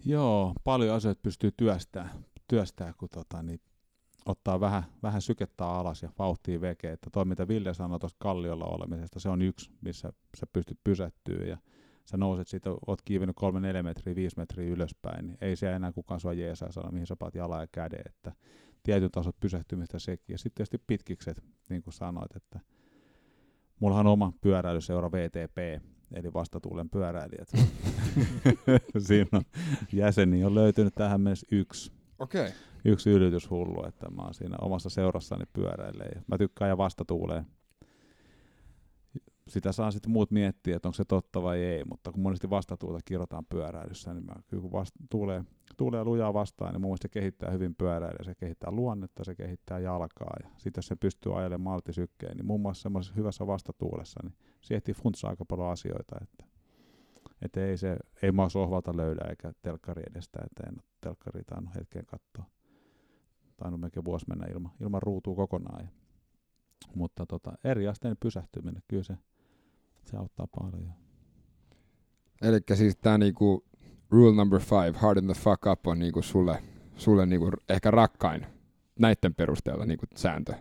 [0.06, 3.62] Joo, paljon asioita pystyy työstämään, työstää, kun tota, niin
[4.26, 6.92] ottaa vähän, vähän sykettä alas ja vauhtia veke.
[6.92, 11.46] Että toi, mitä Ville sanoi tuosta kalliolla olemisesta, se on yksi, missä sä pystyt pysähtyä
[11.46, 11.58] ja
[12.06, 13.36] sä nouset siitä, oot kiivennyt
[13.80, 17.16] 3-4 metriä, 5 metriä ylöspäin, niin ei siellä enää kukaan sua jeesaa sano, mihin sä
[17.16, 18.02] paat jalan ja käden.
[18.06, 18.32] Että
[18.84, 20.34] tietyn tason pysähtymistä sekin.
[20.34, 22.60] Ja sitten tietysti pitkikset, niin kuin sanoit, että
[23.80, 27.52] mullahan on oma pyöräilyseura VTP, eli vastatuulen pyöräilijät.
[29.08, 29.44] Siinä on
[29.94, 31.92] jäseni on löytynyt tähän mennessä yksi.
[32.20, 32.42] Okei.
[32.42, 32.73] Okay.
[32.86, 36.22] Yksi yllytyshullu, että mä oon siinä omassa seurassani pyöräilee.
[36.28, 37.46] Mä tykkään ja vastatuuleen
[39.48, 43.00] sitä saa sitten muut miettiä, että onko se totta vai ei, mutta kun monesti vastatuulta
[43.06, 45.44] kirjoitetaan pyöräilyssä, niin mä, kun vasta, tuulee,
[45.78, 49.80] tuulee lujaa vastaan, niin mun mielestä se kehittää hyvin pyöräilyä, se kehittää luonnetta, se kehittää
[49.80, 54.36] jalkaa, ja sitten jos se pystyy ajelemaan maltisykkeen, niin muun muassa semmoisessa hyvässä vastatuulessa, niin
[54.62, 56.46] se ehtii funtsaa aika paljon asioita, että,
[57.42, 62.06] että ei, se, ei mä sohvalta löydä eikä telkkari edestä, että en telkkari tainnut hetken
[62.06, 62.46] katsoa.
[63.58, 65.86] Tainnut melkein vuosi mennä ilman, ilman ruutua kokonaan.
[65.86, 65.92] Ja,
[66.96, 69.18] mutta tota, eri asteen pysähtyminen, kyllä se,
[70.06, 70.94] se auttaa paljon.
[72.42, 73.66] Eli siis tämä niinku
[74.10, 76.64] rule number five, harden the fuck up, on niinku sulle,
[76.96, 78.46] sulle niinku ehkä rakkain
[79.00, 80.54] näiden perusteella niinku sääntö.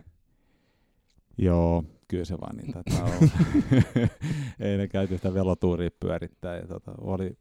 [1.37, 3.31] Joo, kyllä se vaan niin taitaa olla.
[4.59, 6.55] Ei ne käyty sitä velotuuria pyörittää.
[6.55, 7.37] Ja tota, oli,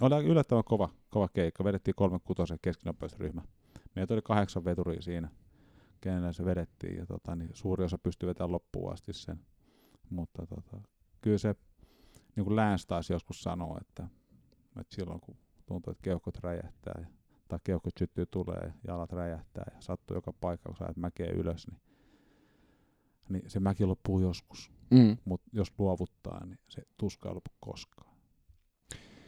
[0.00, 1.64] oli yllättävän kova, kova keikka.
[1.64, 3.42] Vedettiin kolme kutosen keskinopeusryhmä.
[3.96, 5.28] Meitä oli kahdeksan veturia siinä,
[6.00, 6.96] kenellä se vedettiin.
[6.96, 9.40] Ja tota, niin suuri osa pystyi vetämään loppuun asti sen.
[10.10, 10.80] Mutta tota,
[11.20, 11.54] kyllä se
[12.36, 14.08] niin kuin Lance taisi joskus sanoa, että,
[14.80, 15.36] että silloin kun
[15.66, 17.06] tuntuu, että keuhkot räjähtää ja,
[17.48, 21.66] tai keuhkot syttyy tulee ja jalat räjähtää ja sattuu joka paikka, kun sä mäkeä ylös,
[21.66, 21.80] niin,
[23.28, 24.72] niin se mäki loppuu joskus.
[24.90, 25.16] Mm.
[25.24, 28.16] Mutta jos luovuttaa, niin se tuska ei lopu koskaan.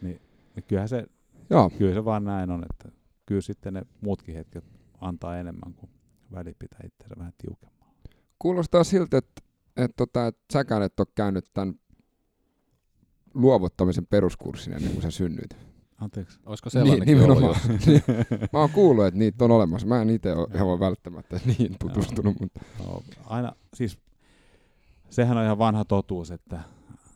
[0.02, 0.20] Niin,
[0.56, 1.06] niin kyllähän se,
[1.50, 1.70] Joo.
[1.70, 4.64] kyllä se vaan näin on, että kyllä sitten ne muutkin hetket
[5.00, 5.90] antaa enemmän kuin
[6.32, 7.94] väli pitää itseänsä vähän tiukemmalla.
[8.38, 9.42] Kuulostaa siltä, että,
[9.76, 11.74] että, tota, että säkään et ole käynyt tämän
[13.34, 15.56] luovuttamisen peruskurssin ennen kuin sä synnyit.
[15.98, 16.40] Anteeksi.
[16.46, 17.56] Olisiko sellainenkin niin, ollut?
[18.52, 19.86] mä oon kuullut, että niitä on olemassa.
[19.86, 22.40] Mä en itse ole ihan välttämättä niin tutustunut.
[22.40, 22.60] Mutta.
[22.78, 23.98] No, aina, siis
[25.10, 26.60] sehän on ihan vanha totuus, että,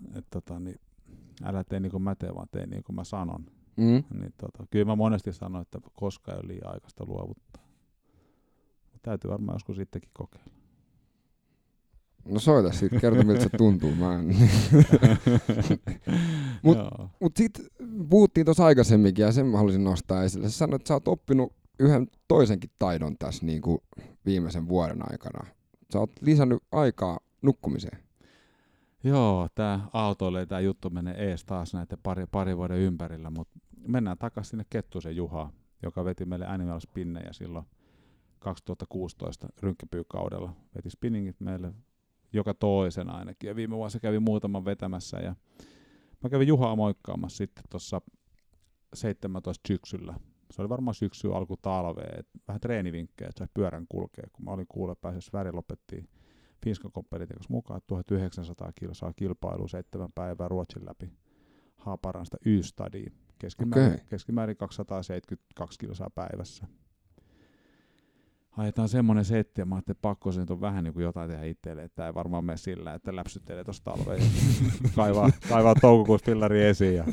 [0.06, 0.80] että tota, niin,
[1.44, 3.46] älä tee niin kuin mä teen, vaan tee niin kuin mä sanon.
[3.76, 4.04] Mm.
[4.20, 7.62] Niin, tota, kyllä mä monesti sanon, että koskaan ei ole liian aikaista luovuttaa.
[9.02, 10.50] Täytyy varmaan joskus sittenkin kokeilla.
[12.28, 13.94] No soita sitten, kerto miltä se tuntuu.
[13.94, 14.26] Mä en.
[16.62, 16.78] mut,
[17.20, 17.52] mut sit
[18.10, 20.48] puhuttiin tuossa aikaisemminkin ja sen mä haluaisin nostaa esille.
[20.48, 23.78] Sä sanoit, että sä oot oppinut yhden toisenkin taidon tässä niin kuin
[24.26, 25.46] viimeisen vuoden aikana.
[25.92, 27.98] Sä oot lisännyt aikaa nukkumiseen.
[29.04, 34.18] Joo, tämä autoille tämä juttu menee ees taas näiden pari, pari vuoden ympärillä, mutta mennään
[34.18, 37.64] takaisin sinne Kettusen Juhaa, joka veti meille Animal Spinnejä silloin
[38.38, 40.52] 2016 rynkkäpyykaudella.
[40.74, 41.72] Veti spinningit meille
[42.32, 43.48] joka toisen ainakin.
[43.48, 45.34] Ja viime vuonna kävi muutaman vetämässä ja
[46.22, 48.00] mä kävin Juhaa moikkaamassa sitten tuossa
[48.94, 50.14] 17 syksyllä.
[50.50, 54.26] Se oli varmaan syksy alku talvea, vähän treenivinkkejä, että pyörän kulkea.
[54.32, 56.08] Kun mä olin kuulla, päässyt Sverige lopettiin
[56.64, 61.12] Finskan kanssa mukaan, 1900 kilsaa kilpailu, seitsemän päivää Ruotsin läpi
[61.76, 63.12] Haaparasta Y-stadiin.
[63.38, 64.06] Keskimäärin, okay.
[64.06, 66.66] keskimäärin 272 kilsaa päivässä
[68.56, 71.30] ajetaan semmoinen setti, ja mä ajattelin, että pakko se nyt on vähän niin kuin jotain
[71.30, 74.22] tehdä itselle, että ei varmaan mene sillä, että läpsyttelee tuossa talveen,
[74.96, 77.04] kaivaa, kaivaa toukokuussa pillari esiin ja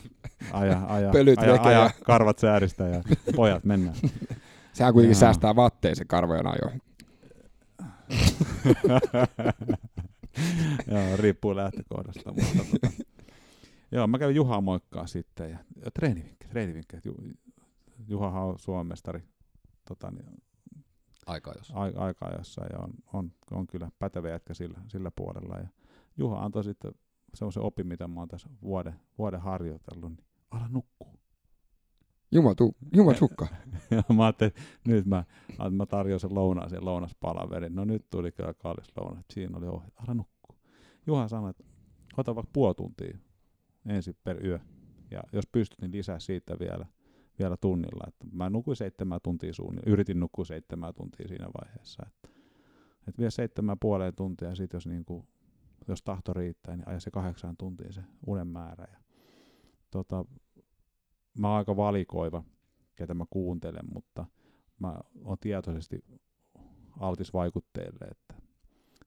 [0.52, 3.04] aja, aja, aja, aja, aja karvat sääristä ja
[3.36, 3.96] pojat mennään.
[4.74, 5.20] Sehän kuitenkin ja.
[5.20, 6.72] säästää vatteja se karvojen ajo.
[10.92, 12.34] joo, riippuu lähtökohdasta.
[12.34, 13.04] Mutta, tota,
[13.94, 17.02] joo, mä kävin Juhaa moikkaa sitten ja, ja treenivinkkejä, treenivinkkejä.
[18.08, 19.24] Juhahan on Suomen mestari
[19.88, 20.44] tota, niin,
[21.26, 21.74] aika-ajossa.
[21.76, 25.58] A- aika-ajossa ja on, on, on, kyllä pätevä jätkä sillä, sillä puolella.
[25.58, 25.68] Ja
[26.18, 26.92] Juha antoi sitten
[27.34, 31.20] semmoisen opin, mitä mä oon tässä vuoden, vuoden harjoitellut, niin ala nukkuu.
[32.32, 33.48] Juma, tu, Juma sukka.
[33.92, 34.54] ja mä ajattelin,
[34.88, 35.24] nyt mä,
[35.72, 37.76] mä tarjosin lounaan sen lounaspalaverin.
[37.76, 39.24] No nyt tuli kyllä kallis louna.
[39.34, 40.56] Siinä oli ohje, ala nukkuu.
[41.08, 41.64] Juha sanoi, että
[42.18, 43.18] ota vaikka puoli tuntia
[43.86, 44.60] ensin per yö.
[45.12, 46.86] Ja jos pystyt, niin lisää siitä vielä
[47.40, 48.04] vielä tunnilla.
[48.08, 52.04] Että mä nukuin seitsemän tuntia suunnilleen, yritin nukkua seitsemän tuntia siinä vaiheessa.
[52.08, 52.30] Että,
[53.08, 55.26] että vielä seitsemän puoleen tuntia ja sitten jos, niinku,
[55.88, 58.88] jos tahto riittää, niin aja se kahdeksan tuntia se unen määrä.
[58.92, 59.00] Ja,
[59.92, 60.26] tota,
[61.40, 62.44] mä oon aika valikoiva,
[62.96, 64.26] ketä mä kuuntelen, mutta
[64.80, 66.06] mä oon tietoisesti
[67.00, 68.36] altis vaikutteelle, että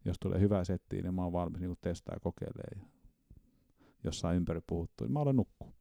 [0.05, 2.95] jos tulee hyvä setti, niin mä oon valmis niin testaa ja kokeilemaan.
[4.07, 5.72] Jossain ympäri puhuttu, niin mä olen nukkua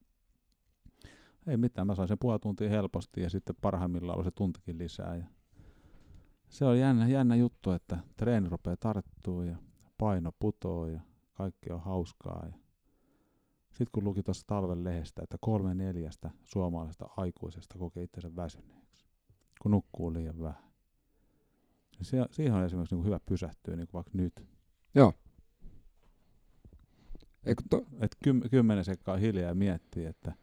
[1.48, 5.16] ei mitään, mä sain sen puoli tuntia helposti ja sitten parhaimmillaan oli se tuntikin lisää.
[5.16, 5.26] Ja
[6.50, 9.56] se on jännä, jännä juttu, että treeni rupeaa tarttuu ja
[9.98, 11.00] paino putoo ja
[11.34, 12.46] kaikki on hauskaa.
[12.46, 12.54] Ja
[13.70, 19.06] sitten kun luki tuossa talven lehdestä, että kolme neljästä suomalaisesta aikuisesta kokee itsensä väsyneeksi,
[19.62, 20.66] kun nukkuu liian vähän.
[22.02, 24.48] Sie- siihen on esimerkiksi niin hyvä pysähtyä niin vaikka nyt.
[27.46, 30.34] Eikö to, Et kym, kymmenen sekkaa hiljaa ja miettiä, että,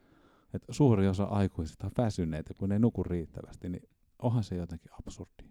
[0.55, 3.89] että suuri osa aikuisista on väsyneitä, kun ne ei nuku riittävästi, niin
[4.19, 5.45] onhan se jotenkin absurdi.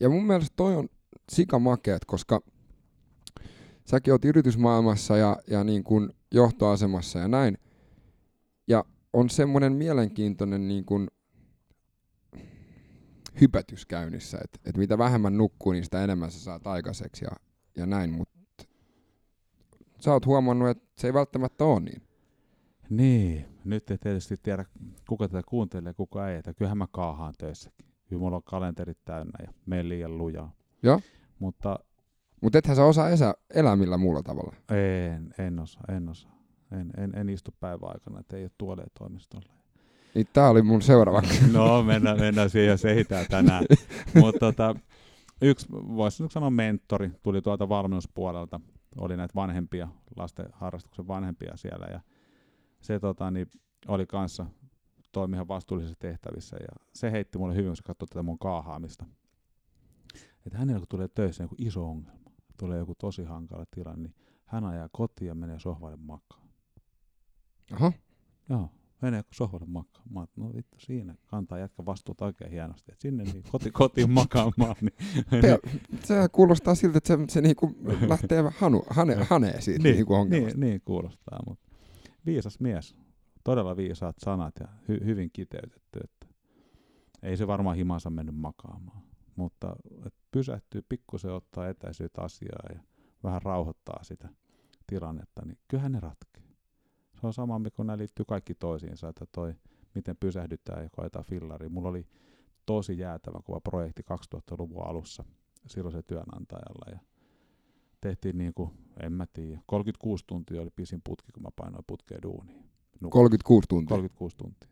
[0.00, 0.88] ja mun mielestä toi on
[1.32, 2.40] sikamakeet, koska
[3.84, 7.58] säkin oot yritysmaailmassa ja, ja niin kuin johtoasemassa ja näin.
[8.68, 11.08] Ja on semmoinen mielenkiintoinen niin kuin
[13.40, 17.30] hypätys käynnissä, että et mitä vähemmän nukkuu, niin sitä enemmän sä saat aikaiseksi ja,
[17.76, 18.35] ja näin, mutta
[20.00, 22.02] sä oot huomannut, että se ei välttämättä ole niin.
[22.90, 24.64] Niin, nyt ei tietysti tiedä,
[25.08, 26.36] kuka tätä kuuntelee ja kuka ei.
[26.38, 27.86] Että kyllähän mä kaahaan töissäkin.
[28.08, 30.52] Kyllä mulla on kalenterit täynnä ja menen liian lujaa.
[30.82, 31.00] Joo.
[31.38, 31.78] Mutta
[32.40, 34.54] Mutta ethän sä osaa esä, elää millään muulla tavalla.
[34.70, 36.36] en, en osaa, en osaa.
[36.72, 39.52] En, en, en istu päivän aikana, että ei ole tuoleja toimistolla.
[40.14, 41.22] Niin tää oli mun seuraava.
[41.52, 43.64] No, mennään, mennään siihen, jos ehitään tänään.
[44.20, 44.74] Mutta tota,
[45.42, 48.60] yksi, voisi nyt sanoa mentori, tuli tuolta valmennuspuolelta.
[48.98, 51.86] Oli näitä vanhempia, lasten harrastuksen vanhempia siellä.
[51.86, 52.00] Ja
[52.80, 53.46] se tota, niin,
[53.88, 54.46] oli kanssa
[55.12, 56.56] toimi ihan vastuullisissa tehtävissä.
[56.60, 59.04] Ja se heitti mulle hyvin, kun se katsoi tätä mun kaahaamista.
[60.46, 62.20] Että hänellä kun tulee töissä joku iso ongelma,
[62.58, 66.48] tulee joku tosi hankala tilanne, niin hän ajaa kotiin ja menee sohvalle makaan.
[67.72, 67.92] Aha.
[68.48, 68.70] Joo,
[69.02, 70.04] menee sohvalle makaan.
[70.10, 72.92] Mä no vittu siinä, kantaa jätkä vastuuta oikein hienosti.
[72.92, 74.76] Et sinne niin koti, kotiin makaamaan.
[74.80, 74.94] Niin,
[75.42, 75.58] Te,
[76.04, 77.76] se kuulostaa siltä, että se, se niinku
[78.08, 80.58] lähtee hanu, hane, hanee siitä niin, niinku ongelmasta.
[80.58, 81.68] niin, niin kuulostaa, mutta
[82.26, 82.94] viisas mies.
[83.44, 86.00] Todella viisaat sanat ja hy, hyvin kiteytetty.
[86.04, 86.26] Että
[87.22, 89.02] ei se varmaan himansa mennyt makaamaan.
[89.36, 89.76] Mutta
[90.06, 92.80] et pysähtyy, pikkusen ottaa etäisyyttä asiaa ja
[93.24, 94.28] vähän rauhoittaa sitä
[94.86, 96.45] tilannetta, niin kyllähän ne ratkeaa.
[97.20, 99.54] Se on sama, kun nämä liittyy kaikki toisiinsa, että toi,
[99.94, 101.68] miten pysähdytään ja koetaan fillari.
[101.68, 102.06] Mulla oli
[102.66, 105.24] tosi jäätävä kova projekti 2000-luvun alussa
[105.66, 106.98] silloin se työnantajalla ja
[108.00, 108.70] tehtiin niin kuin,
[109.02, 112.64] en mä tiedä, 36 tuntia oli pisin putki, kun mä painoin putkeen duuniin.
[113.00, 113.10] Nukuin.
[113.10, 113.88] 36 tuntia.
[113.88, 114.68] 36 tuntia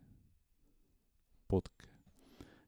[1.48, 1.94] putkeen.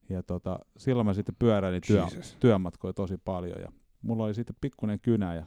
[0.08, 2.06] Ja tota, silloin mä sitten pyöräilin työ,
[2.40, 3.72] työmatkoja tosi paljon ja
[4.02, 5.46] mulla oli sitten pikkuinen kynä ja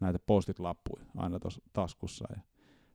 [0.00, 2.42] näitä postit-lappuja aina tuossa taskussa ja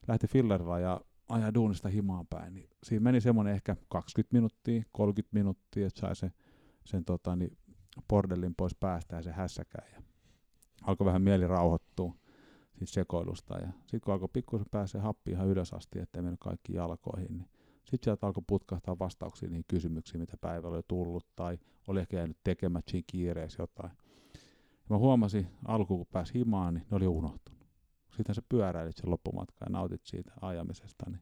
[0.08, 5.34] lähti fillerilla ja ajaa duunista himaan päin, niin siinä meni semmoinen ehkä 20 minuuttia, 30
[5.34, 6.32] minuuttia, että sai se,
[6.84, 7.56] sen tota, niin
[8.08, 10.02] bordellin pois päästä ja se hässäkään ja
[10.82, 12.14] alkoi vähän mieli rauhoittua
[12.78, 16.74] siitä sekoilusta ja sitten kun alkoi pikkusen pääsee happi ihan ylös asti, ettei mennyt kaikki
[16.74, 17.48] jalkoihin, niin
[17.84, 22.36] sitten sieltä alkoi putkahtaa vastauksia niihin kysymyksiin, mitä päivällä oli tullut, tai oli ehkä jäänyt
[22.44, 23.92] tekemättä siinä kiireessä jotain.
[24.74, 27.55] Ja mä huomasin alkuun, kun pääsi himaan, niin ne oli unohtunut.
[28.16, 31.20] Sitten sä pyöräilit sen loppumatkan ja nautit siitä ajamisesta, niin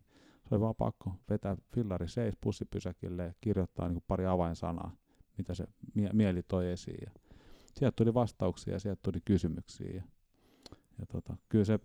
[0.49, 4.97] se oli vaan pakko vetää fillari seis pussipysäkille ja kirjoittaa niin pari avainsanaa,
[5.39, 7.03] mitä se mie- mieli toi esiin.
[7.07, 7.11] Ja
[7.75, 9.91] sieltä tuli vastauksia ja sieltä tuli kysymyksiä.
[9.95, 10.03] Ja,
[10.99, 11.79] ja tota, kyllä se,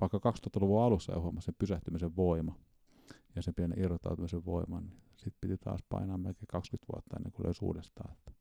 [0.00, 2.54] vaikka 2000-luvun alussa jo huomasi sen pysähtymisen voima,
[3.36, 7.46] ja sen pienen irrottautumisen voiman, niin sitten piti taas painaa melkein 20 vuotta ennen kuin
[7.46, 8.12] löysi uudestaan.
[8.12, 8.32] Että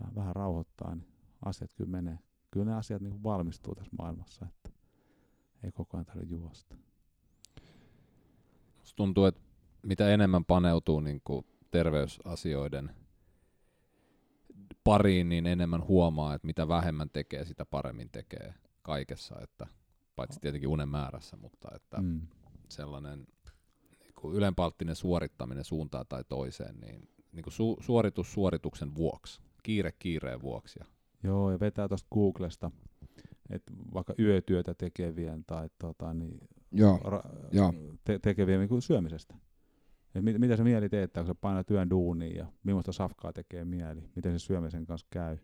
[0.00, 1.08] vähän, vähän rauhoittaa, niin
[1.44, 2.18] asiat kyllä menee.
[2.50, 4.75] Kyllä ne asiat niin valmistuu tässä maailmassa, että
[5.66, 6.76] ei koko ajan tarvitse juosta.
[8.78, 9.40] Musta tuntuu, että
[9.82, 12.90] mitä enemmän paneutuu niin kuin terveysasioiden
[14.84, 19.66] pariin, niin enemmän huomaa, että mitä vähemmän tekee, sitä paremmin tekee kaikessa, että
[20.16, 22.20] paitsi tietenkin unen määrässä, mutta että Mm.
[22.68, 23.26] sellainen
[24.00, 29.92] niin kuin ylenpalttinen suorittaminen suuntaan tai toiseen, niin, niin kuin su- suoritus suorituksen vuoksi, kiire
[29.92, 30.78] kiireen vuoksi.
[30.78, 30.86] Ja
[31.24, 32.70] Joo, ja vetää tuosta Googlesta,
[33.50, 36.40] että vaikka yötyötä tekevien tai tota, niin,
[36.72, 37.72] Joo, ra- joo.
[38.04, 39.34] te- tekevien niin kuin syömisestä.
[40.14, 43.64] Et mit, mitä se mieli teettää, kun se painaa työn duuniin ja millaista safkaa tekee
[43.64, 45.38] mieli, miten se syömisen kanssa käy.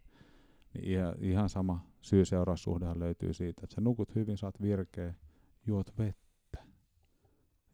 [0.74, 5.14] Niin ihan, ihan sama syy-seuraussuhdehan löytyy siitä, että sä nukut hyvin, saat virkeä,
[5.66, 6.58] juot vettä.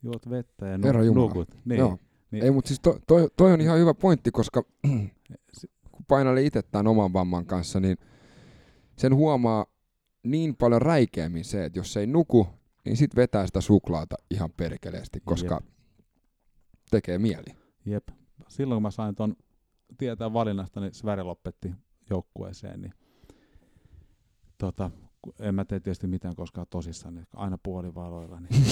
[0.02, 1.48] Juot vettä ja nu- nukut.
[1.64, 1.98] Niin, Joo.
[2.30, 4.62] niin, Ei, mutta siis to, toi, toi on ihan hyvä pointti, koska
[5.92, 7.96] kun painailee itse tämän oman vamman kanssa, niin
[8.96, 9.66] sen huomaa
[10.30, 12.46] niin paljon räikeämmin se, että jos ei nuku,
[12.84, 15.62] niin sit vetää sitä suklaata ihan perkeleesti, koska
[16.90, 17.56] tekee mieli.
[17.84, 18.08] Jep.
[18.48, 19.36] Silloin kun mä sain ton
[19.98, 21.72] tietää valinnasta, niin Sverre lopetti
[22.10, 22.92] joukkueeseen, niin
[24.58, 24.90] tota,
[25.40, 28.40] en mä tee tietysti mitään koskaan tosissaan, niin aina puolivaloilla.
[28.40, 28.64] Niin,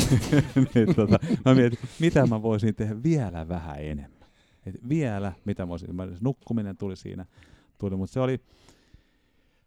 [0.75, 4.29] niin tota, mä mietin, mitä mä voisin tehdä vielä vähän enemmän.
[4.67, 7.27] Et vielä, mitä mä voisin, mä, nukkuminen tuli siinä,
[7.79, 8.41] tuli, mutta se oli,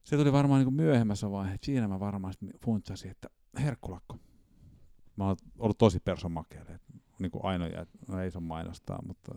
[0.03, 1.65] se tuli varmaan niin myöhemmässä vaiheessa.
[1.65, 2.33] Siinä mä varmaan
[2.65, 3.29] funtsasin, että
[3.59, 4.17] herkkulakko.
[5.15, 6.79] Mä oon ollut tosi persomakeelle,
[7.19, 7.67] niin kuin ainoa,
[8.07, 9.35] no ei saa mainostaa, mutta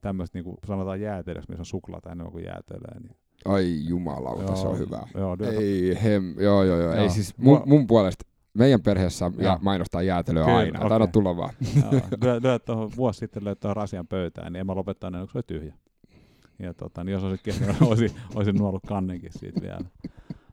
[0.00, 3.00] tämmöistä niinku sanotaan jäätelöksi, missä on suklaata enemmän kuin jäätelöä.
[3.00, 5.08] Niin, Ai jumalauta, se on hyvä.
[5.14, 6.92] Joo, lyöt, Ei, hem, joo, joo, joo.
[6.92, 7.08] Ei Joo.
[7.08, 8.24] siis mun, mun puolesta
[8.54, 9.58] meidän perheessä ja Joo.
[9.62, 10.80] mainostaa jäätelöä Kyllä, aina.
[10.84, 10.96] Okay.
[10.96, 11.08] Okei.
[11.08, 11.54] tulla vaan.
[11.92, 15.30] joo, lyöt, lyöt tohon, vuosi sitten tuohon rasian pöytään, niin en mä lopettaa ennen kuin
[15.32, 15.74] se oli tyhjä.
[16.58, 19.84] Ja tota, niin jos olisit kestänyt, olisin, olisin nuollut kannenkin siitä vielä.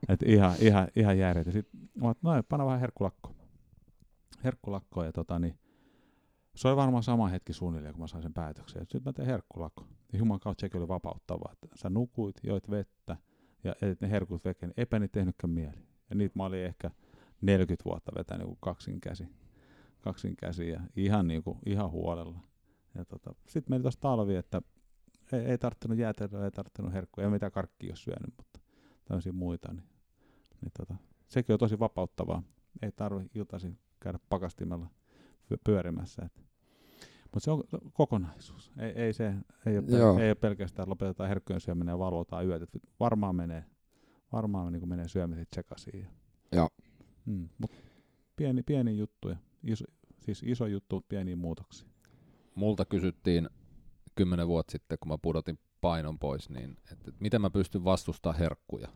[0.09, 1.51] Et ihan, ihan, ihan järjettä.
[1.51, 3.33] Sitten mä no panna vähän herkkulakkoa.
[4.43, 5.59] Herkkulakkoa ja tota, niin,
[6.55, 8.81] se oli varmaan sama hetki suunnilleen, kun mä sain sen päätöksen.
[8.81, 9.87] Sitten mä tein herkkulakko.
[10.13, 11.51] Ja Jumalan kautta sekin oli vapauttavaa.
[11.51, 13.17] Että sä nukuit, joit vettä
[13.63, 15.77] ja et ne herkut veke, niin eipä niitä tehnytkään mieli.
[16.09, 16.91] Ja niitä mä olin ehkä
[17.41, 19.27] 40 vuotta vetänyt niin kaksin käsi.
[20.01, 22.39] Kaksin käsi ja ihan, niin kuin, ihan huolella.
[22.95, 24.61] Ja tota, sitten meni tuossa talvi, että
[25.33, 28.59] ei, ei tarttunut jäätelöä, ei tarttunut herkkuja, ei mitään karkkia ole syönyt, mutta
[29.05, 29.73] tämmöisiä muita.
[29.73, 29.83] Niin,
[30.61, 30.95] niin tota,
[31.27, 32.43] sekin on tosi vapauttavaa.
[32.81, 34.87] Ei tarvi iltaisin käydä pakastimella
[35.53, 36.21] py- pyörimässä.
[36.25, 36.45] Et.
[37.23, 37.63] Mutta se on
[37.93, 38.71] kokonaisuus.
[38.77, 39.33] Ei, ei, se,
[39.65, 42.61] ei, ole, pel- ei ole pelkästään, että lopetetaan herkkujen syöminen ja valvotaan yöt.
[42.61, 42.69] Et
[42.99, 43.65] varmaan menee,
[44.31, 46.07] varmaan niin menee syömiset sekaisin.
[46.51, 46.69] Joo.
[47.25, 47.71] Mm, mut
[48.35, 49.85] pieni, pieni juttu ja iso,
[50.19, 51.87] siis iso juttu, pieniä muutoksia.
[52.55, 53.49] multa kysyttiin
[54.15, 58.39] kymmenen vuotta sitten, kun mä pudotin painon pois, niin että, että miten mä pystyn vastustamaan
[58.39, 58.87] herkkuja.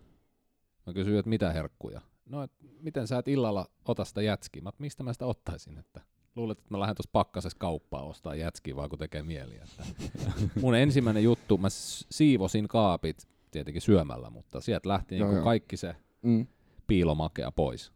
[0.87, 2.01] Mä kysyin, että mitä herkkuja?
[2.25, 4.61] No, että miten sä et illalla ota sitä jätskiä?
[4.61, 5.77] Mä, että mistä mä sitä ottaisin?
[5.77, 6.01] Että
[6.35, 9.55] luulet, että mä lähden tuossa pakkasessa kauppaan ostaa jätskiä, vaan kun tekee mieli.
[9.55, 9.83] Että
[10.61, 11.67] mun ensimmäinen juttu, mä
[12.11, 15.43] siivosin kaapit tietenkin syömällä, mutta sieltä lähti Joo, niin joo.
[15.43, 16.47] kaikki se Mm.
[16.87, 17.91] piilomakea pois.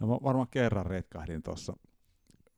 [0.00, 1.76] Ja mä varmaan kerran retkahdin tuossa,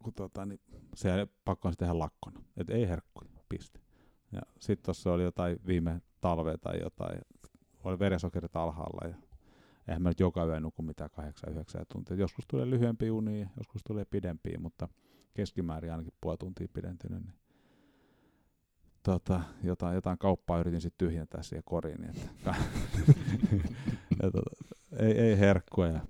[0.03, 0.61] kun tota, niin
[0.95, 2.41] se pakko on sitten tehdä lakkona.
[2.57, 3.81] Että ei herkkuja, piste.
[4.33, 7.21] Ja sitten tuossa oli jotain viime talvea tai jotain,
[7.85, 9.15] oli verensokerit alhaalla ja
[9.89, 11.11] eihän mä nyt joka yö nuku mitään
[11.51, 11.53] 8-9
[11.93, 12.17] tuntia.
[12.17, 14.89] Joskus tulee lyhyempi uni joskus tulee pidempiä, mutta
[15.35, 17.23] keskimäärin ainakin puoli tuntia pidentynyt.
[17.23, 17.35] Niin
[19.03, 22.01] tota, jotain, jotain kauppaa yritin sitten tyhjentää siihen koriin.
[22.01, 22.55] Niin että,
[24.23, 24.51] ja tota,
[24.99, 26.01] ei, ei herkkuja ja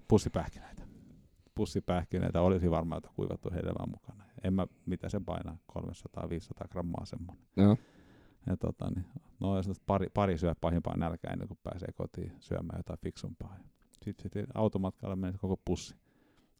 [1.55, 4.26] pussipähkinöitä olisi varmaan jotain kuivattu hedelmää mukana.
[4.47, 7.45] En mä, mitä se painaa, 300-500 grammaa semmoinen.
[7.57, 7.77] Joo.
[8.47, 9.07] Ja tota, niin,
[9.41, 9.49] no
[9.87, 13.57] pari, pari syö pahimpaa nälkää ennen kuin pääsee kotiin syömään jotain fiksumpaa.
[14.03, 15.95] Sitten sit automatkalla meni koko pussi.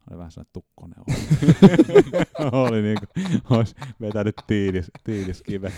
[0.09, 0.99] Oli vähän sellainen tukkonen.
[2.39, 5.71] Oli, oli niin kuin, olisi vetänyt tiilis, tiiliskiven.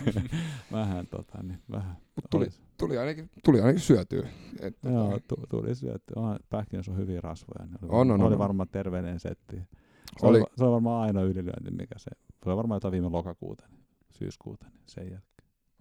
[0.72, 1.96] vähän tota, niin, vähän.
[2.16, 4.28] Mut tuli, Oli- tuli, ainakin, tuli ainakin syötyä.
[4.60, 6.12] Et, Joo, tota, tu- tuli syötty.
[6.16, 7.66] On, pähkinössä on hyviä rasvoja.
[7.66, 8.38] Ne oli, On, on, oli on.
[8.38, 9.62] varmaan terveinen setti.
[10.18, 12.10] Se Oli- oli, se oli varmaan ainoa ylilyönti, mikä se,
[12.44, 15.30] se oli varmaan jotain viime lokakuuta, niin syyskuuta, niin sen jälkeen.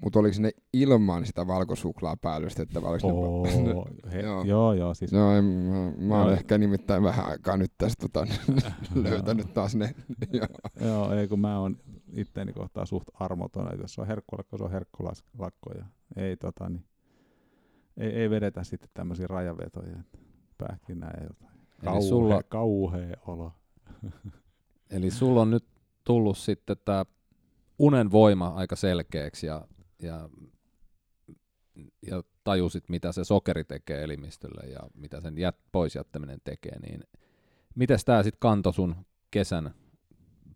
[0.03, 2.81] Mutta oliko ne ilman sitä valkosuklaa päällystettä?
[2.81, 3.13] vai oliko ne-
[3.73, 4.43] Oo, he, Joo.
[4.43, 4.73] joo.
[4.73, 6.31] joo, siis No, en, mä, mä oon Joo.
[6.37, 8.27] ehkä nimittäin vähän aikaa nyt tästä tota,
[9.03, 9.95] löytänyt taas ne.
[10.85, 11.13] Joo.
[11.13, 11.77] ei kun mä oon
[12.13, 16.69] itteeni kohtaan suht armoton, että jos se on herkkulakko, se on herkkulakko ja ei tota
[16.69, 16.85] niin,
[17.97, 20.17] ei, ei vedetä sitten tämmöisiä rajavetoja, että
[20.57, 21.51] pähkinää ja jotain.
[21.59, 23.51] Eli Kauhea, sulla, kauhea olo.
[24.89, 25.65] Eli sulla on nyt
[26.03, 27.05] tullut sitten tämä
[27.79, 29.67] unen voima aika selkeäksi ja,
[30.01, 30.29] ja,
[32.07, 37.03] ja tajusit, mitä se sokeri tekee elimistölle ja mitä sen jät, pois jättäminen tekee, niin
[37.75, 38.95] miten tämä sitten kantoi sun
[39.31, 39.73] kesän,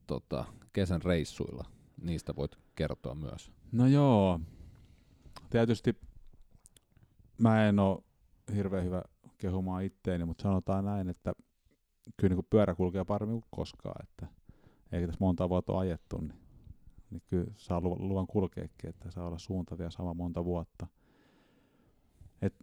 [0.07, 1.65] tota, kesän reissuilla?
[2.01, 3.51] Niistä voit kertoa myös.
[3.71, 4.39] No joo,
[5.49, 5.95] tietysti
[7.37, 8.03] mä en ole
[8.55, 9.01] hirveän hyvä
[9.37, 11.33] kehumaan itteeni, mutta sanotaan näin, että
[12.17, 14.27] kyllä niin kuin pyörä kulkee paremmin kuin koskaan, että
[14.91, 16.39] eikä tässä monta vuotta ole ajettu, niin,
[17.09, 20.87] niin kyllä saa lu- luvan kulkeekin, että saa olla suuntavia sama monta vuotta.
[22.41, 22.55] Et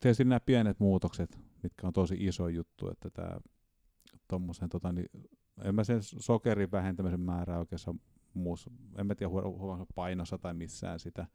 [0.00, 3.40] tietysti nämä pienet muutokset, mitkä on tosi iso juttu, että tämä
[4.28, 5.08] tommosen, tota, niin,
[5.64, 8.00] en mä sen sokerin vähentämisen määrää oikeastaan
[8.34, 11.26] muussa, en mä tiedä huomaanko painossa tai missään sitä.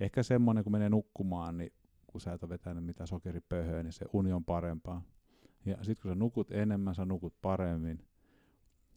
[0.00, 1.72] Ehkä semmoinen, kun menee nukkumaan, niin
[2.06, 5.02] kun sä et ole vetänyt mitään sokeripöhöä, niin se uni on parempaa.
[5.66, 8.04] Ja sitten kun sä nukut enemmän, sä nukut paremmin,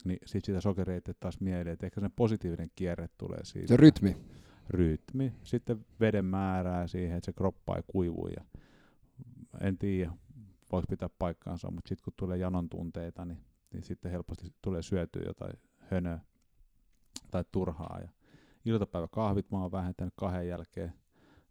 [0.05, 3.67] niin sit sitä sokeria ei taas mieleen, että ehkä se positiivinen kierre tulee siitä.
[3.67, 4.17] Se rytmi.
[4.69, 8.45] Rytmi, sitten veden määrää siihen, että se kroppa ei kuivu ja
[9.61, 10.11] en tiedä,
[10.71, 15.21] voiko pitää paikkaansa, mutta sitten kun tulee janon tunteita, niin, niin sitten helposti tulee syötyä
[15.25, 16.19] jotain hönöä
[17.31, 17.99] tai turhaa.
[18.01, 18.09] Ja
[18.65, 20.93] iltapäiväkahvit mä oon vähentänyt kahden jälkeen,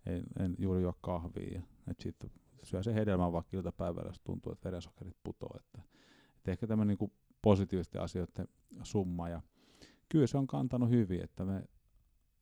[0.06, 1.54] en, en juuri juo kahvia.
[1.54, 2.30] Ja, et sitten
[2.62, 5.56] syö se hedelmän vaikka iltapäivällä, jos tuntuu, että verensokerit putoo.
[5.58, 5.82] Että,
[6.36, 7.12] et ehkä tämmöinen niinku
[7.42, 8.48] positiivisten asioiden
[8.82, 9.28] summa.
[9.28, 9.42] Ja
[10.08, 11.64] kyllä se on kantanut hyvin, että me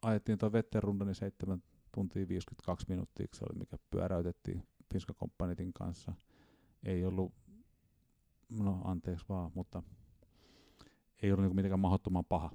[0.03, 1.63] ajettiin tuon vetten rundan niin 7
[1.95, 6.13] tuntia 52 minuuttia, se oli mikä pyöräytettiin Finska Companitin kanssa.
[6.83, 7.35] Ei ollut,
[8.49, 9.83] no anteeksi vaan, mutta
[11.23, 12.51] ei ollut niinku mitenkään mahdottoman paha.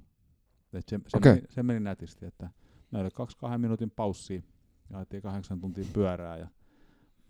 [0.72, 1.34] Et se, se, Okei.
[1.34, 2.50] meni, se meni nätisti, että
[2.90, 4.42] Meillä oli kaksi kahden minuutin paussia
[4.90, 6.48] ja ajettiin kahdeksan tuntia pyörää ja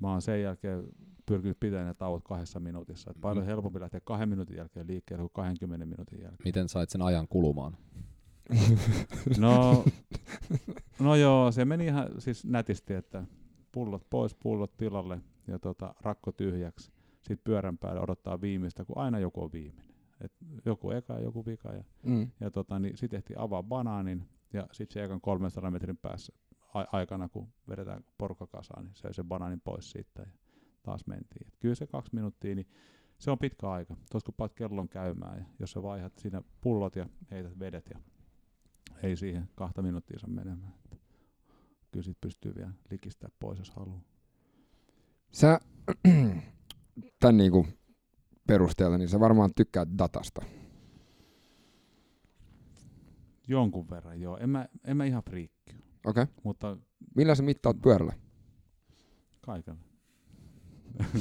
[0.01, 0.85] mä oon sen jälkeen
[1.27, 3.11] pyrkinyt pitämään ne tauot kahdessa minuutissa.
[3.11, 3.47] Et paljon Mm.
[3.47, 6.45] helpompi lähteä kahden minuutin jälkeen liikkeelle kuin 20 minuutin jälkeen.
[6.45, 7.77] Miten sait sen ajan kulumaan?
[9.39, 9.85] No,
[11.01, 13.25] no joo, se meni ihan siis nätisti, että
[13.73, 16.93] pullot pois, pullot tilalle ja tota, rakko tyhjäksi.
[17.23, 19.95] Sitten pyörän päälle odottaa viimeistä, kun aina joku on viimeinen.
[20.21, 20.33] Et
[20.65, 21.73] joku eka ja joku vika.
[21.73, 22.31] Ja, Mm.
[22.41, 26.33] ja tota, niin sitten tehtiin avaa banaanin ja sitten se ekan 300 metrin päässä
[26.75, 30.33] aikana, kun vedetään porukka kasaan, niin se se banaanin pois siitä ja
[30.83, 31.47] taas mentiin.
[31.47, 32.69] Et kyllä se kaksi minuuttia, niin
[33.19, 33.97] se on pitkä aika.
[34.11, 38.01] Tuossa kun paat kellon käymään ja jos sä vaihdat siinä pullot ja heität vedet ja
[39.03, 40.75] ei siihen kahta minuuttia saa menemään.
[40.93, 41.01] Et
[41.91, 44.01] Kyllä sit pystyy vielä likistää pois, jos haluaa.
[45.33, 45.61] Sä
[47.21, 47.67] tämän niinku
[48.47, 50.43] perusteella, niin sä varmaan tykkäät datasta.
[53.49, 54.37] Jonkun verran, joo.
[54.37, 55.60] En mä, en mä ihan friikki,
[56.07, 56.23] Okei.
[56.23, 56.35] Okay.
[56.43, 56.77] mutta
[57.17, 58.13] Millä sä mittaat pyörällä?
[59.41, 59.79] kaikella.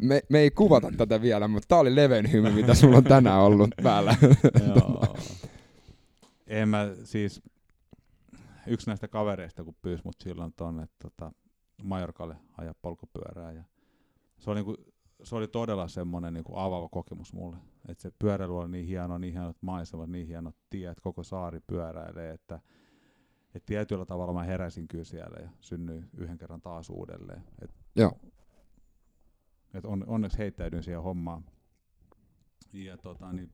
[0.00, 3.40] Me, me ei kuvata tätä vielä, mutta tää oli levein hymy, mitä sulla on tänään
[3.40, 4.16] ollut päällä.
[4.66, 5.16] Joo.
[6.46, 7.42] En mä siis,
[8.66, 11.32] yksi näistä kavereista, kun pyysi mut silloin tonne tota,
[11.82, 13.52] Majorkalle ajaa polkupyörää.
[13.52, 13.64] Ja
[14.38, 14.76] se, oli niinku,
[15.22, 17.56] se oli todella semmoinen niinku avaava kokemus mulle.
[17.88, 22.30] Että se pyöräily oli niin hieno, niin hienot maisemat, niin hienot tiet, koko saari pyöräilee,
[22.32, 22.60] että
[23.54, 27.42] et tietyllä tavalla mä heräsin kyllä siellä ja synnyin yhden kerran taas uudelleen.
[27.62, 28.18] Et, Joo.
[29.74, 31.44] et on, onneksi heittäydyin siihen hommaan.
[32.72, 33.52] Ja tota, niin,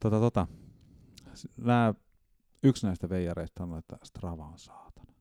[0.00, 0.46] tota, tota,
[1.56, 1.94] nää,
[2.62, 5.12] yksi näistä veijareista on, että Strava on saatana.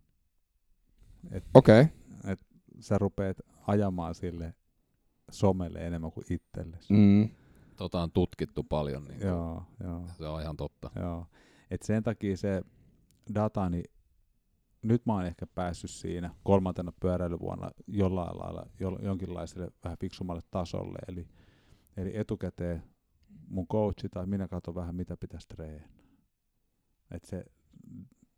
[1.54, 1.82] Okei.
[1.82, 2.36] Okay.
[2.80, 4.54] Sä rupeat ajamaan sille
[5.32, 6.94] somelle enemmän kuin itsellesi.
[6.94, 7.30] Mm.
[7.76, 10.08] Tota on tutkittu paljon, niin Joo, joo.
[10.18, 10.92] se on ihan totta.
[10.96, 11.26] Joo.
[11.72, 12.62] Et sen takia se
[13.36, 13.84] data, niin
[14.82, 21.00] nyt mä oon ehkä päässyt siinä kolmantena pyöräilyvuonna jollain lailla jo, jonkinlaiselle vähän fiksummalle tasolle.
[21.08, 21.28] Eli,
[21.98, 22.84] eli etukäteen
[23.48, 25.90] mun coachi tai minä katson vähän mitä pitäisi treenata.
[27.12, 27.46] Et se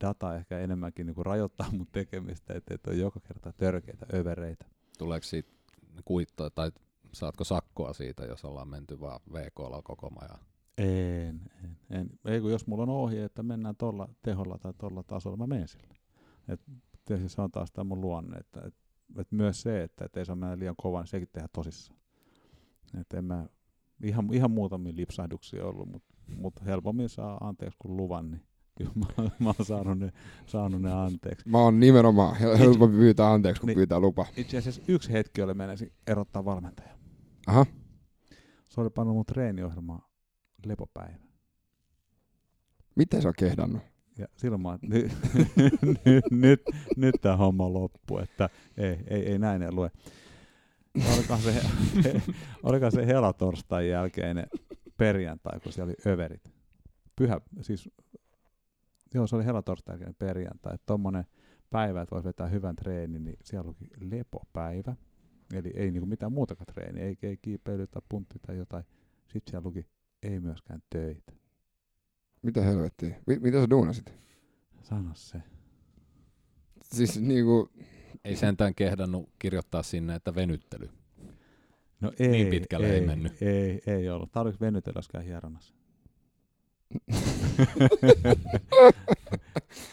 [0.04, 4.66] data ehkä enemmänkin niinku rajoittaa mun tekemistä, ettei ole joka kerta törkeitä övereitä.
[4.98, 5.52] Tuleeko siitä
[6.06, 6.72] kuittoa tai
[7.14, 10.38] saatko sakkoa siitä, jos ollaan menty vaan VKlla koko maja?
[10.78, 12.10] En, en, en.
[12.26, 15.68] Ei kun jos mulla on ohje, että mennään tuolla teholla tai tuolla tasolla, mä menen
[15.68, 15.96] sillä.
[16.48, 16.62] Et
[17.06, 18.76] tietysti se on taas tämä mun luonne, että et,
[19.18, 22.00] et myös se, että et ei saa mennä liian kovaa, niin sekin tehdään tosissaan.
[23.02, 23.48] Et en mä,
[24.04, 28.44] ihan, ihan muutamia lipsahduksia ollut, mutta mut helpommin saa anteeksi kuin luvan, niin
[28.82, 30.12] kyllä mä, mä oon saanut ne,
[30.46, 31.50] saanut ne anteeksi.
[31.50, 33.76] Mä oon nimenomaan hel- helpompi pyytää anteeksi, kun Niin.
[33.76, 34.26] pyytää lupa.
[34.38, 36.90] Itse asiassa yksi hetki oli mennäisin erottaa valmentaja.
[37.48, 37.66] Aha.
[38.70, 40.02] Se oli pannut mun treeniohjelmaan
[40.66, 41.16] lepopäivä.
[42.96, 43.82] Miten sä oot kehdannut?
[44.18, 45.12] Ja silloin mä oon, nyt,
[46.06, 46.62] nyt, nyt,
[46.98, 49.92] nyt tämä homma loppuu, että ei, ei, ei näin ei lue.
[51.18, 51.62] Olikohan se,
[52.64, 54.48] olikohan se helatorstain jälkeinen
[54.98, 56.52] perjantai, kun siellä oli överit.
[57.16, 57.90] Pyhä, siis,
[59.14, 60.74] joo se oli helatorstain jälkeinen perjantai.
[60.74, 61.26] Että tommonen
[61.70, 64.96] päivä, että voisi vetää hyvän treenin, niin siellä oli lepopäivä.
[65.54, 68.84] Eli ei niinku mitään muutakaan treeniä, ei, ei kiipeily tai puntti tai jotain.
[69.28, 69.86] Sitten siellä luki,
[70.24, 71.34] ei myöskään töitä.
[72.42, 73.22] Mitä helvettiä?
[73.28, 74.14] Mi- mitä sä duunasit?
[74.82, 75.42] Sano se.
[76.84, 77.70] Siis niinku,
[78.26, 80.90] Ei sentään kehdannut kirjoittaa sinne, että venyttely.
[82.02, 83.42] No ei, Niin pitkälle ei mennyt.
[83.42, 84.32] Ei, ei ollut.
[84.32, 85.76] Tarvitsi venytellä joskaan hieronnassa.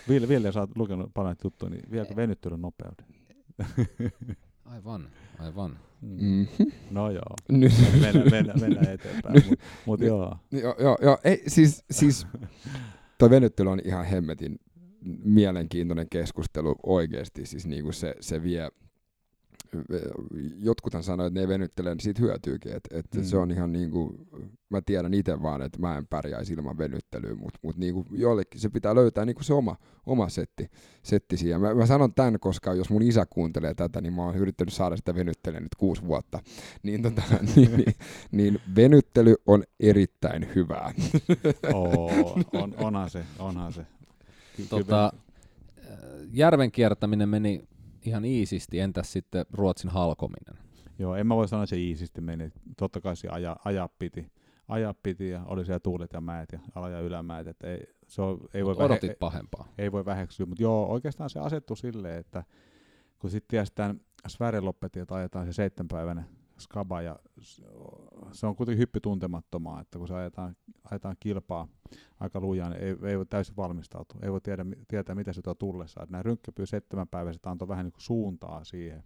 [0.09, 3.07] Ville, Ville, sä oot lukenut paljon näitä juttuja, niin vieläkö venyttelyn nopeuden?
[4.65, 5.09] Aivan,
[5.39, 5.79] aivan.
[6.01, 6.17] Mm.
[6.21, 6.47] mm,
[6.91, 9.45] No joo, nyt, mennään, mennään, mennään eteenpäin.
[9.49, 12.27] Mutta mut joo, joo, joo, joo, ei, siis, siis
[13.19, 14.61] toi venyttely on ihan hemmetin
[15.25, 18.69] mielenkiintoinen keskustelu oikeasti, siis niinku se, se vie,
[20.59, 23.25] jotkuthan sanoo, että ne venyttelee, niin siitä hyötyykin, että, että Mm.
[23.25, 24.15] se on ihan niinku,
[24.71, 28.69] mä tiedän itse vaan, että mä en pärjäisi ilman venyttelyä, mutta mut niinku jollekin se
[28.69, 29.77] pitää löytää niinku se oma,
[30.07, 30.71] oma setti,
[31.03, 31.61] setti siihen.
[31.61, 34.97] Mä, mä sanon tämän, koska jos mun isä kuuntelee tätä, niin mä oon yrittänyt saada
[34.97, 36.39] sitä venyttelyä nyt kuusi vuotta,
[36.83, 37.23] niin, tota,
[37.57, 37.95] niin, niin,
[38.33, 40.93] niin venyttely on erittäin hyvää.
[41.75, 42.11] Oo,
[42.63, 43.87] on, onhan se, onhan se.
[44.69, 45.13] Tota,
[46.33, 47.65] järven kiertäminen meni
[48.07, 50.65] ihan iisisti, entäs sitten Ruotsin halkominen?
[50.99, 52.53] Joo, en mä voi sanoa, että se iisisti meni.
[52.77, 54.33] Totta kai se aja, ajaa piti.
[54.69, 57.47] Ajaa piti ja oli siellä tuulet ja mäet ja ala- ja ylämäet.
[57.47, 59.69] Että ei, se on, ei, voi odotit vähe- pahempaa.
[59.79, 62.45] ei voi väheksyä, mutta joo, oikeastaan se asettui silleen, että
[63.19, 66.25] kun sitten tiesi tämän Sverre lopetti, että ajetaan se seitsemänpäiväinen
[66.59, 67.19] skaba ja
[68.33, 70.57] se on kuitenkin hyppy tuntemattomaa, että kun se ajetaan,
[70.91, 71.69] ajetaan kilpaa
[72.21, 75.55] aika lujaa, niin ei, ei voi täysin valmistautua, ei voi tiedä, tietää mitä se tuo
[75.55, 76.07] tullessa.
[76.11, 79.05] Nämä rynkkäpyy seitsemänpäiväiset antoi vähän niin kuin suuntaa siihen,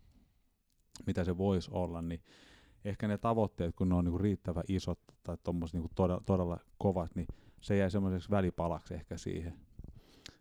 [1.06, 2.20] mitä se voisi olla, niin
[2.84, 7.14] ehkä ne tavoitteet, kun ne on niin riittävän isot tai tommoset niin todella, todella kovat,
[7.14, 7.26] niin
[7.60, 9.54] se jäi semmoiseksi välipalaksi ehkä siihen,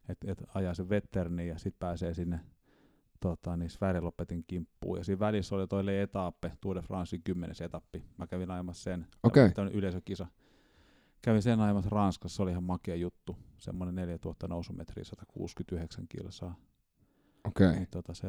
[0.09, 2.39] että et ajaa sen vetterni ja sitten pääsee sinne
[3.21, 4.97] tota, niin Sverilopetin kimppuun.
[4.97, 8.03] Ja siinä välissä oli toi Le Etappe, Tour de Francein kymmenes etappi.
[8.17, 9.07] Mä kävin ajamassa sen.
[9.23, 9.51] Okei.
[9.51, 10.27] Tämmöinen yleisökisa.
[11.21, 13.37] Kävin sen ajamassa Ranskassa, se oli ihan makea juttu.
[13.57, 16.55] Semmoinen 4000 nousumetriä, 169 kilsaa.
[17.47, 17.67] Okei.
[17.67, 17.77] Okay.
[17.77, 18.27] Niin, tota, se,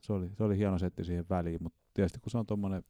[0.00, 2.82] se, oli, se oli hieno setti siihen väliin, mutta tietysti kun se on tuommoinen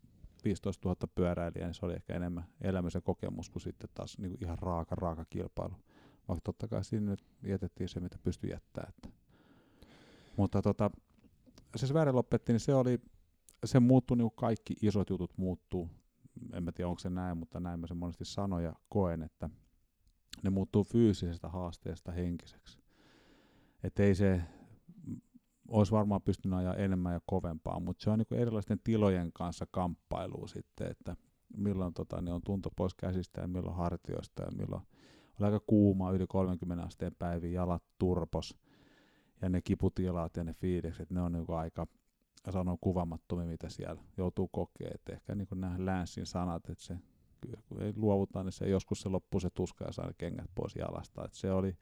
[0.44, 4.30] 15 000 pyöräilijä, niin se oli ehkä enemmän elämys ja kokemus kuin sitten taas niin
[4.30, 5.74] kuin ihan raaka, raaka kilpailu.
[6.28, 8.88] Vaikka totta kai siinä nyt jätettiin se, mitä pystyi jättämään.
[8.88, 9.08] Että.
[10.36, 10.90] Mutta tota,
[11.76, 12.98] se Sverre lopetti, niin se oli,
[13.64, 15.90] se muuttui niin kaikki isot jutut muuttuu.
[16.52, 19.50] En mä tiedä, onko se näin, mutta näin mä sen monesti sanon ja koen, että
[20.42, 22.78] ne muuttuu fyysisestä haasteesta henkiseksi.
[23.82, 24.42] Että ei se,
[25.68, 30.46] olisi varmaan pystynyt ajaa enemmän ja kovempaa, mutta se on niin erilaisten tilojen kanssa kamppailu
[30.46, 31.16] sitten, että
[31.56, 34.82] milloin tota, ne on tunto pois käsistä ja milloin hartioista ja milloin
[35.40, 38.58] oli aika kuuma yli 30 asteen päiviä, jalat turpos
[39.42, 41.86] ja ne kiputilat ja ne fiilikset, ne on niin aika
[42.50, 44.94] sanon kuvamattomia, mitä siellä joutuu kokemaan.
[44.94, 46.96] Et ehkä niin nämä Länssin sanat, että se
[47.40, 50.50] kyllä, kun ei luovuta, niin se joskus se loppuu se tuska ja saa ne kengät
[50.54, 51.24] pois jalasta.
[51.24, 51.76] Et se oli,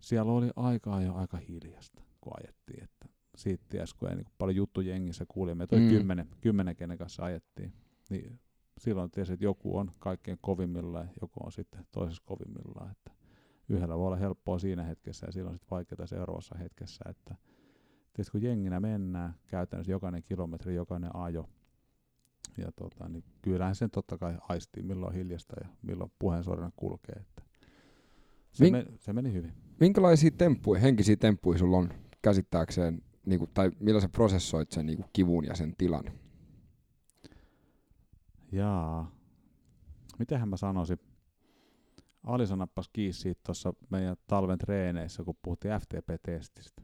[0.00, 2.84] siellä oli aikaa jo aika hiljasta, kun ajettiin.
[2.84, 5.54] Että siitä ties, kun ei niin paljon juttu jengissä kuuli.
[5.54, 5.90] Meitä oli Mm.
[5.90, 5.96] mm.
[5.96, 7.72] kymmenen, kymmenen, kenen kanssa ajettiin.
[8.10, 8.40] Niin
[8.78, 12.90] silloin tiesi, että joku on kaikkein kovimmillaan ja joku on sitten toisessa kovimmillaan.
[12.90, 13.10] Että
[13.68, 17.04] yhdellä voi olla helppoa siinä hetkessä ja silloin sitten vaikeaa seuraavassa hetkessä.
[17.08, 17.36] Että
[18.12, 21.48] tietysti kun jenginä mennään, käytännössä jokainen kilometri, jokainen ajo,
[22.58, 27.16] ja tota, niin kyllähän sen totta kai aistii, milloin hiljasta ja milloin puheensorina kulkee.
[27.20, 27.42] Että
[28.52, 29.52] se, Mink- me, se meni hyvin.
[29.80, 31.88] Minkälaisia temppuja, henkisiä temppuja sulla on
[32.22, 36.04] käsittääkseen, niin kuin, tai millä sä prosessoit sen niin kuin kivun ja sen tilan?
[38.52, 39.12] Jaa.
[40.18, 40.98] Mitähän mä sanoisin?
[42.24, 46.82] Alisa nappasi kiinni siitä tuossa meidän talven treeneissä, kun puhuttiin FTP-testistä.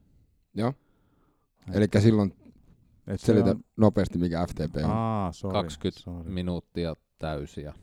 [0.54, 0.72] Joo.
[1.72, 2.34] Eli silloin
[3.06, 4.90] et se selitä on- nopeasti, mikä FTP on.
[4.90, 6.30] Aa, sorry, 20 sorry.
[6.30, 7.74] minuuttia täysiä.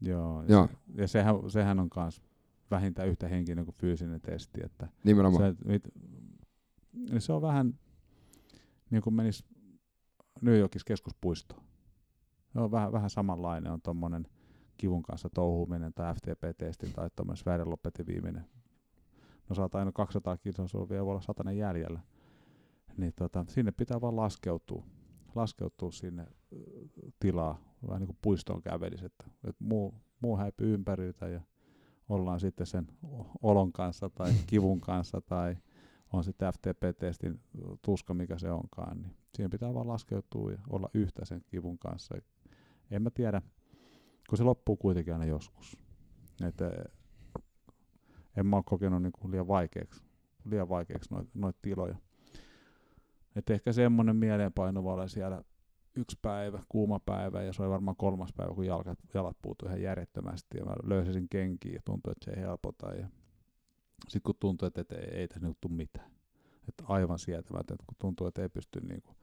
[0.00, 0.68] Joo, Joo.
[0.94, 2.22] ja sehän, sehän on myös
[2.70, 5.54] vähintään yhtä henkinen kuin fyysinen testi, että Nimenomaan.
[5.54, 5.82] se, mit,
[6.92, 7.78] niin se on vähän
[8.90, 9.44] niin kuin menis
[10.40, 11.62] New Yorkissa keskuspuistoon.
[12.52, 14.26] Se on vähän, vähän samanlainen, on tuommoinen
[14.78, 17.64] kivun kanssa touhuminen tai FTP-testi tai tuommoinen Sverre
[18.06, 18.44] viimeinen.
[19.48, 22.00] No saat aina 200 kilsaa, sulla vielä voi olla satanen jäljellä.
[22.96, 24.84] Niin tota, sinne pitää vaan laskeutua,
[25.34, 26.56] laskeutua sinne ö,
[27.20, 31.40] tilaa, vähän niin kuin puistoon kävelisi, että, että muu, muu häipyy ympäriltä ja
[32.08, 32.86] ollaan sitten sen
[33.42, 35.56] olon kanssa tai kivun kanssa tai
[36.12, 37.40] on sitten FTP-testin
[37.82, 42.14] tuska, mikä se onkaan, niin siihen pitää vaan laskeutua ja olla yhtä sen kivun kanssa.
[42.90, 43.42] En mä tiedä,
[44.32, 45.76] kun se loppuu kuitenkin aina joskus.
[46.48, 46.56] Et,
[48.36, 50.04] en mä ole kokenut niinku liian vaikeaksi,
[50.44, 51.96] liian vaikeaksi noita noit tiloja.
[53.36, 55.42] Et ehkä semmoinen mieleenpaino voi olla siellä
[55.96, 59.82] yksi päivä, kuuma päivä, ja se oli varmaan kolmas päivä, kun jalkat, jalat puutui ihan
[59.82, 63.08] järjettömästi, ja mä löysin kenkiä, ja tuntui, että se ei helpota, ja
[64.08, 66.10] sitten kun tuntui, että, ei, ei tässä nyt tule mitään.
[66.68, 69.14] Että aivan sietämätöntä, kun tuntuu, että ei pysty niinku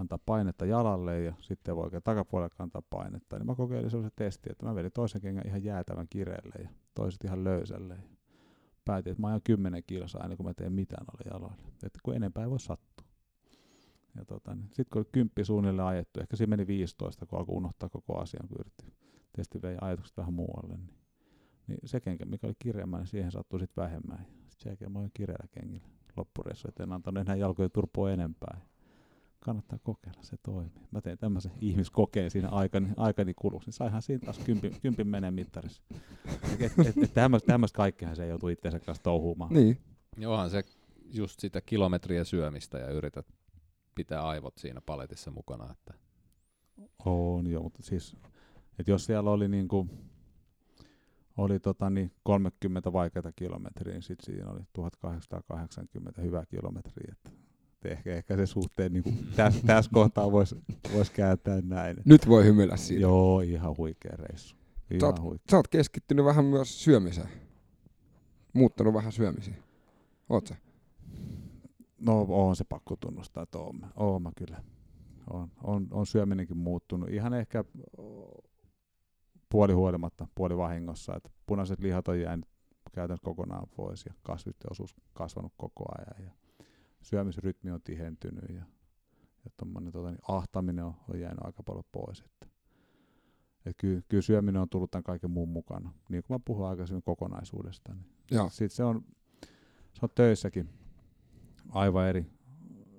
[0.00, 3.38] antaa painetta jalalle ja sitten voi oikein takapuolelle antaa painetta.
[3.38, 7.24] Niin mä kokeilin sellaisen testin, että mä vedin toisen kengän ihan jäätävän kireelle ja toiset
[7.24, 7.94] ihan löysälle.
[7.94, 8.02] Ja
[8.84, 11.62] päätin, että mä ajan 10 kilsaa ennen kuin mä teen mitään noille jaloille.
[11.82, 13.06] Että kun enempää ei voi sattua.
[14.16, 17.88] Ja tota, niin sitten kun kymppi suunnilleen ajettu, ehkä siinä meni 15, kun alkoi unohtaa
[17.88, 18.92] koko asian, kun yritti.
[19.32, 20.76] Testi vei ajatukset vähän muualle.
[20.76, 20.90] Niin,
[21.66, 24.26] niin se kenkä, mikä oli kireämmä, niin siihen sattui sitten vähemmän.
[24.26, 28.60] Sitten sen jälkeen mä olin kireällä kengillä loppureissu, että en antanut enää jalkojen turpoa enempää.
[29.40, 30.86] Kannattaa kokeilla, se toimii.
[30.90, 35.30] Mä tein tämmöisen ihmiskokeen siinä aikani, aikani kuluksi, niin saihan siinä taas kympin, kympin menee
[35.30, 35.82] mittarissa.
[36.58, 39.52] Et, et, et tämmöistä, kaikkihan se joutuu itseensä kanssa touhuumaan.
[39.52, 39.78] Niin.
[40.16, 40.64] Johan se
[41.12, 43.26] just sitä kilometriä syömistä ja yrität
[43.94, 45.70] pitää aivot siinä paletissa mukana.
[45.70, 45.94] Että
[47.04, 48.16] On joo, mutta siis,
[48.78, 49.88] että jos siellä oli niinku,
[51.36, 57.12] oli tota niin 30 vaikeata kilometriä, niin sitten siinä oli 1880 hyvää kilometriä.
[57.12, 57.30] Että
[57.84, 60.56] et ehkä, ehkä se suhteen niin tässä täs kohtaa voisi
[60.94, 61.96] vois kääntää näin.
[62.04, 63.02] Nyt voi hymyillä siitä.
[63.02, 64.56] Joo, ihan huikea reissu.
[64.56, 65.44] Sä Ihan oot, huikea.
[65.50, 67.28] sä oot keskittynyt vähän myös syömiseen.
[68.52, 69.54] Muuttanut vähän syömisiä.
[70.28, 70.56] Oot sä?
[72.00, 74.62] No on se pakko tunnustaa, että oon mä, oon mä kyllä.
[75.30, 77.10] on, on, on syöminenkin muuttunut.
[77.10, 77.64] Ihan ehkä
[79.48, 81.16] puoli huolimatta, puoli vahingossa.
[81.16, 82.46] Että punaiset lihat on jäänyt
[82.92, 86.26] käytännössä kokonaan pois ja kasvisten osuus kasvanut koko ajan.
[86.26, 86.39] Ja
[87.02, 88.64] syömisrytmi on tihentynyt ja,
[89.44, 92.20] ja tota, niin ahtaminen on, on jäänyt aika paljon pois.
[92.20, 92.46] Että,
[93.66, 95.92] et kyllä, kyllä syöminen on tullut tämän kaiken muun mukana.
[96.08, 97.94] Niin kuin mä puhuin aikaisemmin kokonaisuudesta.
[97.94, 98.06] Niin
[98.50, 99.04] Sitten se on,
[99.92, 100.68] se on töissäkin
[101.68, 102.26] aivan eri,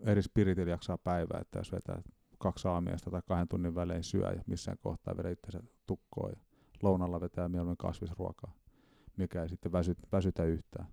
[0.01, 2.01] eri spiritillä jaksaa päivää, että jos vetää
[2.37, 6.41] kaksi aamiaista tai kahden tunnin välein syö ja missään kohtaa vedä itsensä tukkoon ja
[6.83, 8.53] lounalla vetää mieluummin kasvisruokaa,
[9.17, 10.87] mikä ei sitten väsy, väsytä yhtään,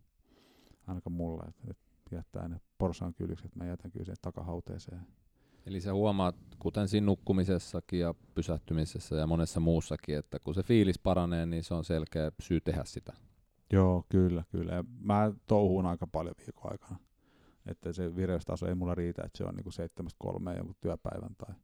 [0.86, 5.06] ainakaan mulla, että, että jättää ne porsaan kyljykset, mä jätän kyllä sen takahauteeseen.
[5.66, 10.98] Eli sä huomaat, kuten siinä nukkumisessakin ja pysähtymisessä ja monessa muussakin, että kun se fiilis
[10.98, 13.12] paranee, niin se on selkeä syy tehdä sitä.
[13.72, 14.72] Joo, kyllä, kyllä.
[14.72, 16.98] Ja mä touhuun aika paljon viikon aikana
[17.68, 21.54] että se vireystaso ei mulla riitä, että se on niinku seitsemästä kolmeen jonkun työpäivän tai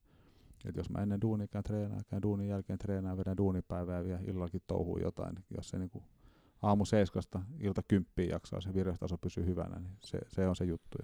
[0.64, 4.20] että jos mä ennen duunia käyn treenaa, käyn duunin jälkeen treenaa, vedän duunipäivää ja vielä
[4.26, 6.02] illallakin touhuu jotain, niin jos se niinku
[6.64, 10.98] aamu seiskasta ilta kymppiin jaksaa, se vireystaso pysyy hyvänä, niin se, se on se juttu.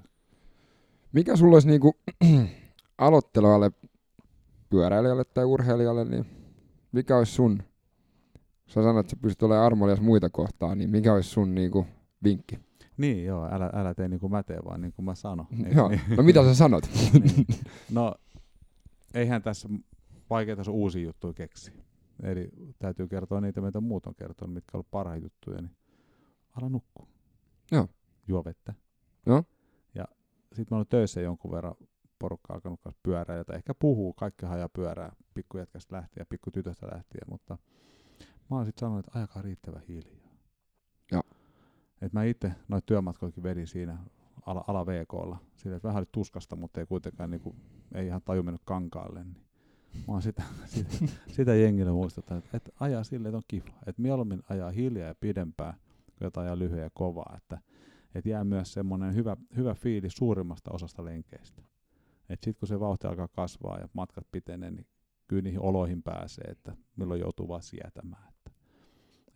[1.12, 1.96] Mikä sulla olisi niinku
[2.98, 3.70] aloittelevalle
[4.70, 6.26] pyöräilijälle tai urheilijalle, niin
[6.92, 7.62] mikä olisi sun,
[8.66, 11.86] sä sanoit, että sä pystyt olemaan armolias muita kohtaan, niin mikä olisi sun niinku
[12.24, 12.58] vinkki?
[12.96, 15.46] Niin, joo, älä, älä tee niin kuin mä teen, vaan niin kuin mä sanon.
[15.76, 16.00] Joo, niin?
[16.16, 16.90] no mitä sä sanot?
[17.12, 17.46] niin.
[17.90, 18.14] No,
[19.14, 19.68] eihän tässä
[20.30, 21.72] vaikeita se uusi juttu keksi.
[22.22, 25.76] Eli täytyy kertoa niitä, mitä muut on kertonut, mitkä on parhaita juttuja, niin
[26.52, 27.06] ala nukkua.
[27.72, 27.88] Joo.
[28.28, 28.74] Juo vettä.
[29.26, 29.44] Joo.
[29.94, 30.04] Ja
[30.48, 31.74] sitten mä olen töissä jonkun verran
[32.18, 37.24] porukka alkanut kanssa pyörää, jota ehkä puhuu, kaikki hajaa pyörää pikkujätkästä lähtien ja pikkutytöstä lähtien,
[37.30, 37.58] mutta
[38.50, 40.30] mä oon sitten sanonut, että ajakaa riittävän hiljaa.
[41.12, 41.22] Joo.
[42.02, 43.98] Et mä itse noita työmatkoikin vedin siinä
[44.46, 45.38] ala, ala VKlla.
[45.56, 47.56] Sillä, että vähän oli tuskasta, mutta ei kuitenkaan niin kuin,
[47.94, 49.24] ei ihan taju mennyt kankaalle.
[49.24, 49.36] Niin
[49.94, 50.90] mä oon sitä, sitä,
[51.32, 53.78] sitä jengille muistuttaa, että, että ajaa silleen, että on kiva.
[53.86, 55.74] Että mieluummin ajaa hiljaa ja pidempää,
[56.06, 57.34] kuin jotain ajaa lyhyen ja kovaa.
[57.36, 57.58] Että,
[58.14, 61.62] että jää myös semmoinen hyvä, hyvä fiilis suurimmasta osasta lenkeistä.
[62.28, 64.86] Että sitten kun se vauhti alkaa kasvaa ja matkat pitenee, niin
[65.28, 68.28] kyllä niihin oloihin pääsee, että milloin joutuu vaan sietämään.
[68.28, 68.50] Että,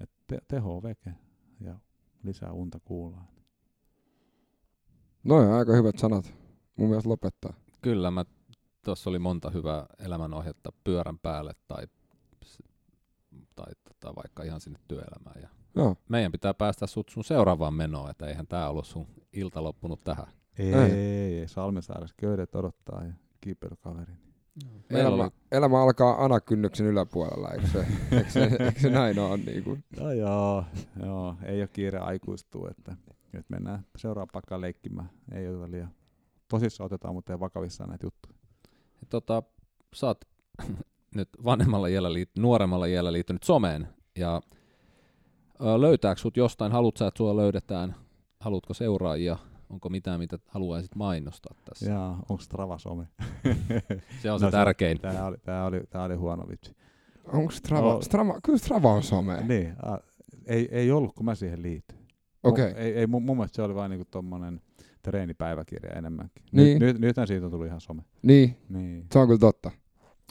[0.01, 1.15] että te, teho veke
[1.61, 1.79] ja
[2.23, 3.29] lisää unta kuulaan.
[5.25, 6.35] No aika hyvät sanat.
[6.77, 7.55] Mun mielestä lopettaa.
[7.83, 8.25] Kyllä, mä
[8.85, 11.87] tuossa oli monta hyvää elämänohjetta pyörän päälle tai,
[13.57, 15.43] tai tota, vaikka ihan sinne työelämään.
[15.43, 15.97] Ja Joo.
[16.09, 20.27] Meidän pitää päästä sut sun seuraavaan menoon, että eihän tämä ollut sun ilta loppunut tähän.
[20.59, 24.13] Ei, ei, ei, ei Salmisaaressa köydet odottaa ja kiipeilykaveri.
[24.91, 25.31] Elämä, oli...
[25.53, 29.37] elämä alkaa anakynnyksen yläpuolella, eikö se, eikö se, eikö se näin ole?
[29.37, 29.85] Niin kuin?
[30.01, 30.65] No joo,
[31.05, 35.11] joo, ei ole kiire aikuistua, että, että mennään seuraavaan paikkaan leikkimään.
[35.33, 35.95] Ei ole liian
[36.49, 38.44] tosissaan otetaan, mutta ei vakavissaan näitä juttuja.
[39.11, 39.43] Tota,
[39.95, 40.25] sä oot
[41.15, 44.43] nyt vanhemmalla iällä, liit- nuoremmalla iällä liittynyt someen, ja
[45.61, 47.95] ö, löytääkö sut jostain, haluatko sä, että sua löydetään,
[48.41, 49.37] haluatko seuraajia,
[49.75, 51.91] Onko mitään, mitä haluaisit mainostaa tässä?
[51.91, 53.07] Jaa, onko Strava some?
[54.23, 55.01] se on no, se tärkein.
[55.01, 56.77] Tämä oli, tämä, oli, tämä oli huono vitsi.
[57.25, 58.03] Onko Strava, oh.
[58.03, 59.45] Strava, kyllä Strava on some.
[59.49, 59.99] Niin, a,
[60.47, 62.01] ei, ei ollut, kun mä siihen liityin.
[62.43, 62.71] Okei.
[62.71, 62.83] Okay.
[62.83, 64.61] Ei, ei, mun, mun mielestä se oli vain niinku tommonen
[65.05, 66.45] treenipäiväkirja enemmänkin.
[66.53, 66.79] Niin.
[66.79, 68.03] Nyt, nyt, nythän siitä on tullut ihan some.
[68.23, 69.07] Niin, niin.
[69.13, 69.71] se on kyllä totta.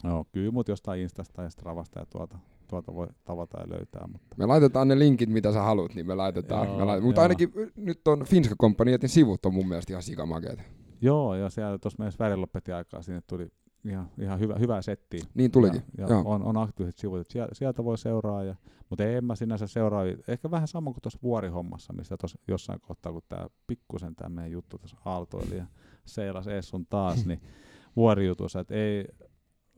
[0.03, 2.37] No, kyllä mut jostain Instasta ja Stravasta ja tuolta
[2.67, 4.07] tuolta voi tavata ja löytää.
[4.11, 4.35] Mutta.
[4.37, 6.67] Me laitetaan ne linkit, mitä sä haluat, niin me laitetaan.
[6.67, 7.07] Joo, me laitetaan.
[7.07, 10.59] Mutta ainakin nyt on Finska Companyetin sivut on mun mielestä ihan sikamakeet.
[11.01, 13.47] Joo, ja siellä tuossa meidän välillä lopetti aikaa, sinne tuli
[13.85, 15.19] ihan, ihan hyvä, hyvä setti.
[15.33, 15.81] Niin tulikin.
[15.97, 18.43] Ja, ja on, on aktiiviset sivut, että sieltä, sieltä voi seuraa.
[18.43, 18.55] Ja,
[18.89, 23.11] mutta en mä sinänsä seuraa, ehkä vähän sama kuin tuossa vuorihommassa, missä tuossa jossain kohtaa,
[23.11, 25.65] kun tämä pikkusen tämä meidän juttu tuossa aaltoili ja
[26.05, 27.41] seilas ees sun taas, niin
[27.95, 29.05] vuorijutussa, että ei,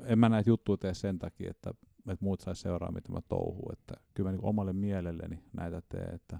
[0.06, 1.74] en mä näitä juttuja tee sen takia, että
[2.12, 3.70] että muut saisi seuraa, mitä mä touhuu.
[3.74, 6.40] Että kyllä mä niin omalle mielelleni näitä teen, että,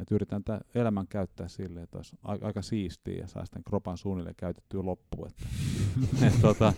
[0.00, 3.96] että yritän tämän elämän käyttää silleen, että olisi aika, aika siistiä ja saa sitten kropan
[3.96, 5.28] suunnilleen käytettyä loppuun.
[5.28, 5.46] Että,
[6.26, 6.72] et, tota,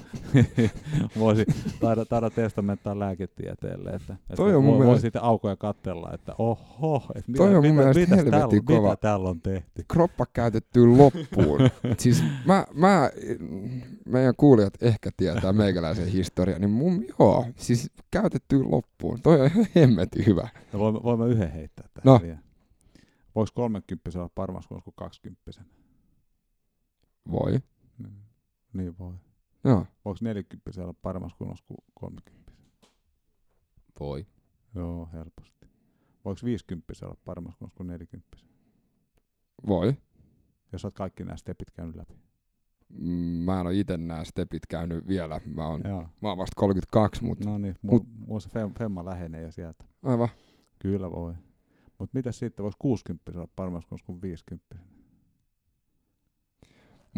[1.18, 1.44] voisi
[1.80, 5.00] taida, taida testamenttaa lääketieteelle, että, että Toi on voi, mielestä...
[5.00, 8.90] sitten aukoja katsella, että oho, että Toi mitä, on mun mitä, mitä täällä, kova.
[8.90, 9.84] mitä täällä on tehty.
[9.88, 11.60] Kroppa käytettyä loppuun.
[11.98, 13.10] siis mä, mä,
[14.06, 19.22] meidän kuulijat ehkä tietää meikäläisen historia, niin mun, joo, siis käytettyä loppuun.
[19.22, 20.48] Toi on ihan hemmetin hyvä.
[20.78, 22.20] Voimme, voimme yhden heittää tähän no.
[22.22, 22.51] vielä.
[23.34, 25.40] Voiko 30 olla paremmas kuin 20?
[27.30, 27.52] Voi.
[27.98, 28.16] Niin,
[28.72, 29.14] niin voi.
[29.64, 29.86] Joo.
[30.04, 31.50] Voiko 40 olla paremmas kuin
[31.94, 32.52] 30?
[34.00, 34.26] Voi.
[34.74, 35.66] Joo, helposti.
[36.24, 38.36] Voiko 50 olla paremmas kuin 40?
[39.66, 39.96] Voi.
[40.72, 42.14] Jos olet kaikki nämä stepit käynyt läpi.
[42.88, 43.08] mm,
[43.44, 45.40] mä en ole itse nämä stepit käynyt vielä.
[45.46, 46.08] Mä oon, Joo.
[46.20, 49.52] mä oon vasta 32, mutta No niin, Mut- mu- mulla se fem- femma lähenee jo
[49.52, 49.84] sieltä.
[50.02, 50.28] aivan.
[50.78, 51.34] Kyllä voi.
[52.02, 54.76] Mutta mitä sitten, voisi 60 olla paremmassa kunnossa kuin 50?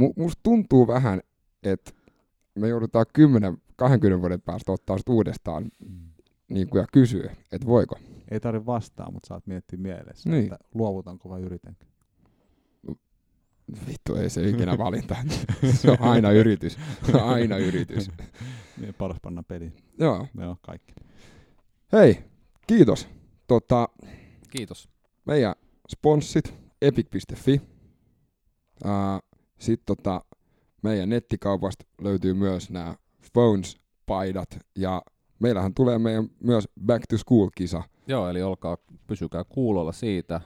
[0.01, 1.21] Mu- musta tuntuu vähän,
[1.63, 1.91] että
[2.55, 6.09] me joudutaan 10, 20 vuoden päästä ottaa sit uudestaan Mm.
[6.49, 7.99] niin kuin, ja kysyä, että voiko.
[8.31, 10.45] Ei tarvitse vastaa, mutta saat miettiä mielessä, Niin.
[10.45, 11.87] että luovutanko vai yritänkö.
[13.89, 15.17] Vittu, ei se ikinä valinta.
[15.75, 16.79] se on aina yritys.
[17.25, 18.11] Aina yritys.
[18.81, 19.73] Niin paras panna peliin.
[19.99, 20.27] Joo.
[20.41, 20.95] Joo, kaikki.
[21.93, 22.25] Hei,
[22.67, 23.09] kiitos.
[23.47, 23.89] Tota,
[24.57, 24.89] Kiitos.
[25.25, 25.55] meidän
[25.89, 27.61] sponssit, epic.fi.
[29.59, 30.25] Sitten tota,
[30.83, 32.95] meidän nettikaupasta löytyy myös nämä
[33.33, 34.59] Phones-paidat.
[34.79, 35.03] Ja
[35.39, 37.83] meillähän tulee meidän myös Back to School-kisa.
[38.07, 38.77] Joo, eli olkaa,
[39.07, 40.41] pysykää kuulolla siitä.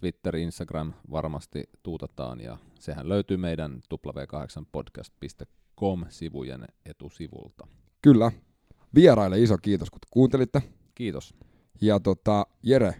[0.00, 7.66] Twitter, Instagram varmasti tuutataan ja sehän löytyy meidän w8podcast.com-sivujen etusivulta.
[8.02, 8.32] Kyllä.
[8.94, 10.62] Vieraille iso kiitos, kun kuuntelitte.
[10.94, 11.34] Kiitos.
[11.80, 12.94] Ja tota, Jere,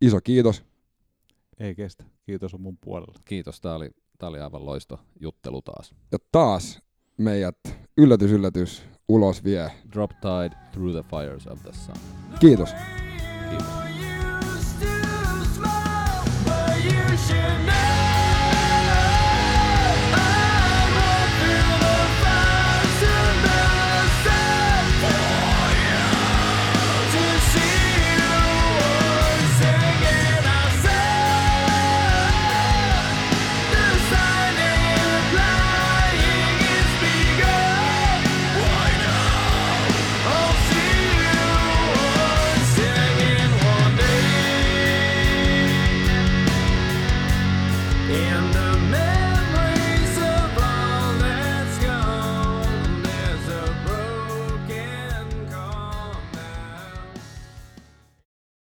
[0.00, 0.64] iso kiitos.
[1.58, 2.04] Ei kestä.
[2.22, 3.14] Kiitos on mun puolella.
[3.24, 5.94] Kiitos, tää oli, tää oli aivan loisto juttelu taas.
[6.12, 6.82] Ja taas
[7.18, 7.58] meidät
[7.96, 9.72] yllätys yllätys ulos vie.
[9.92, 11.96] Drop Tide Through the Fires of the Sun.
[12.40, 12.68] Kiitos.
[13.50, 13.88] Kiitos.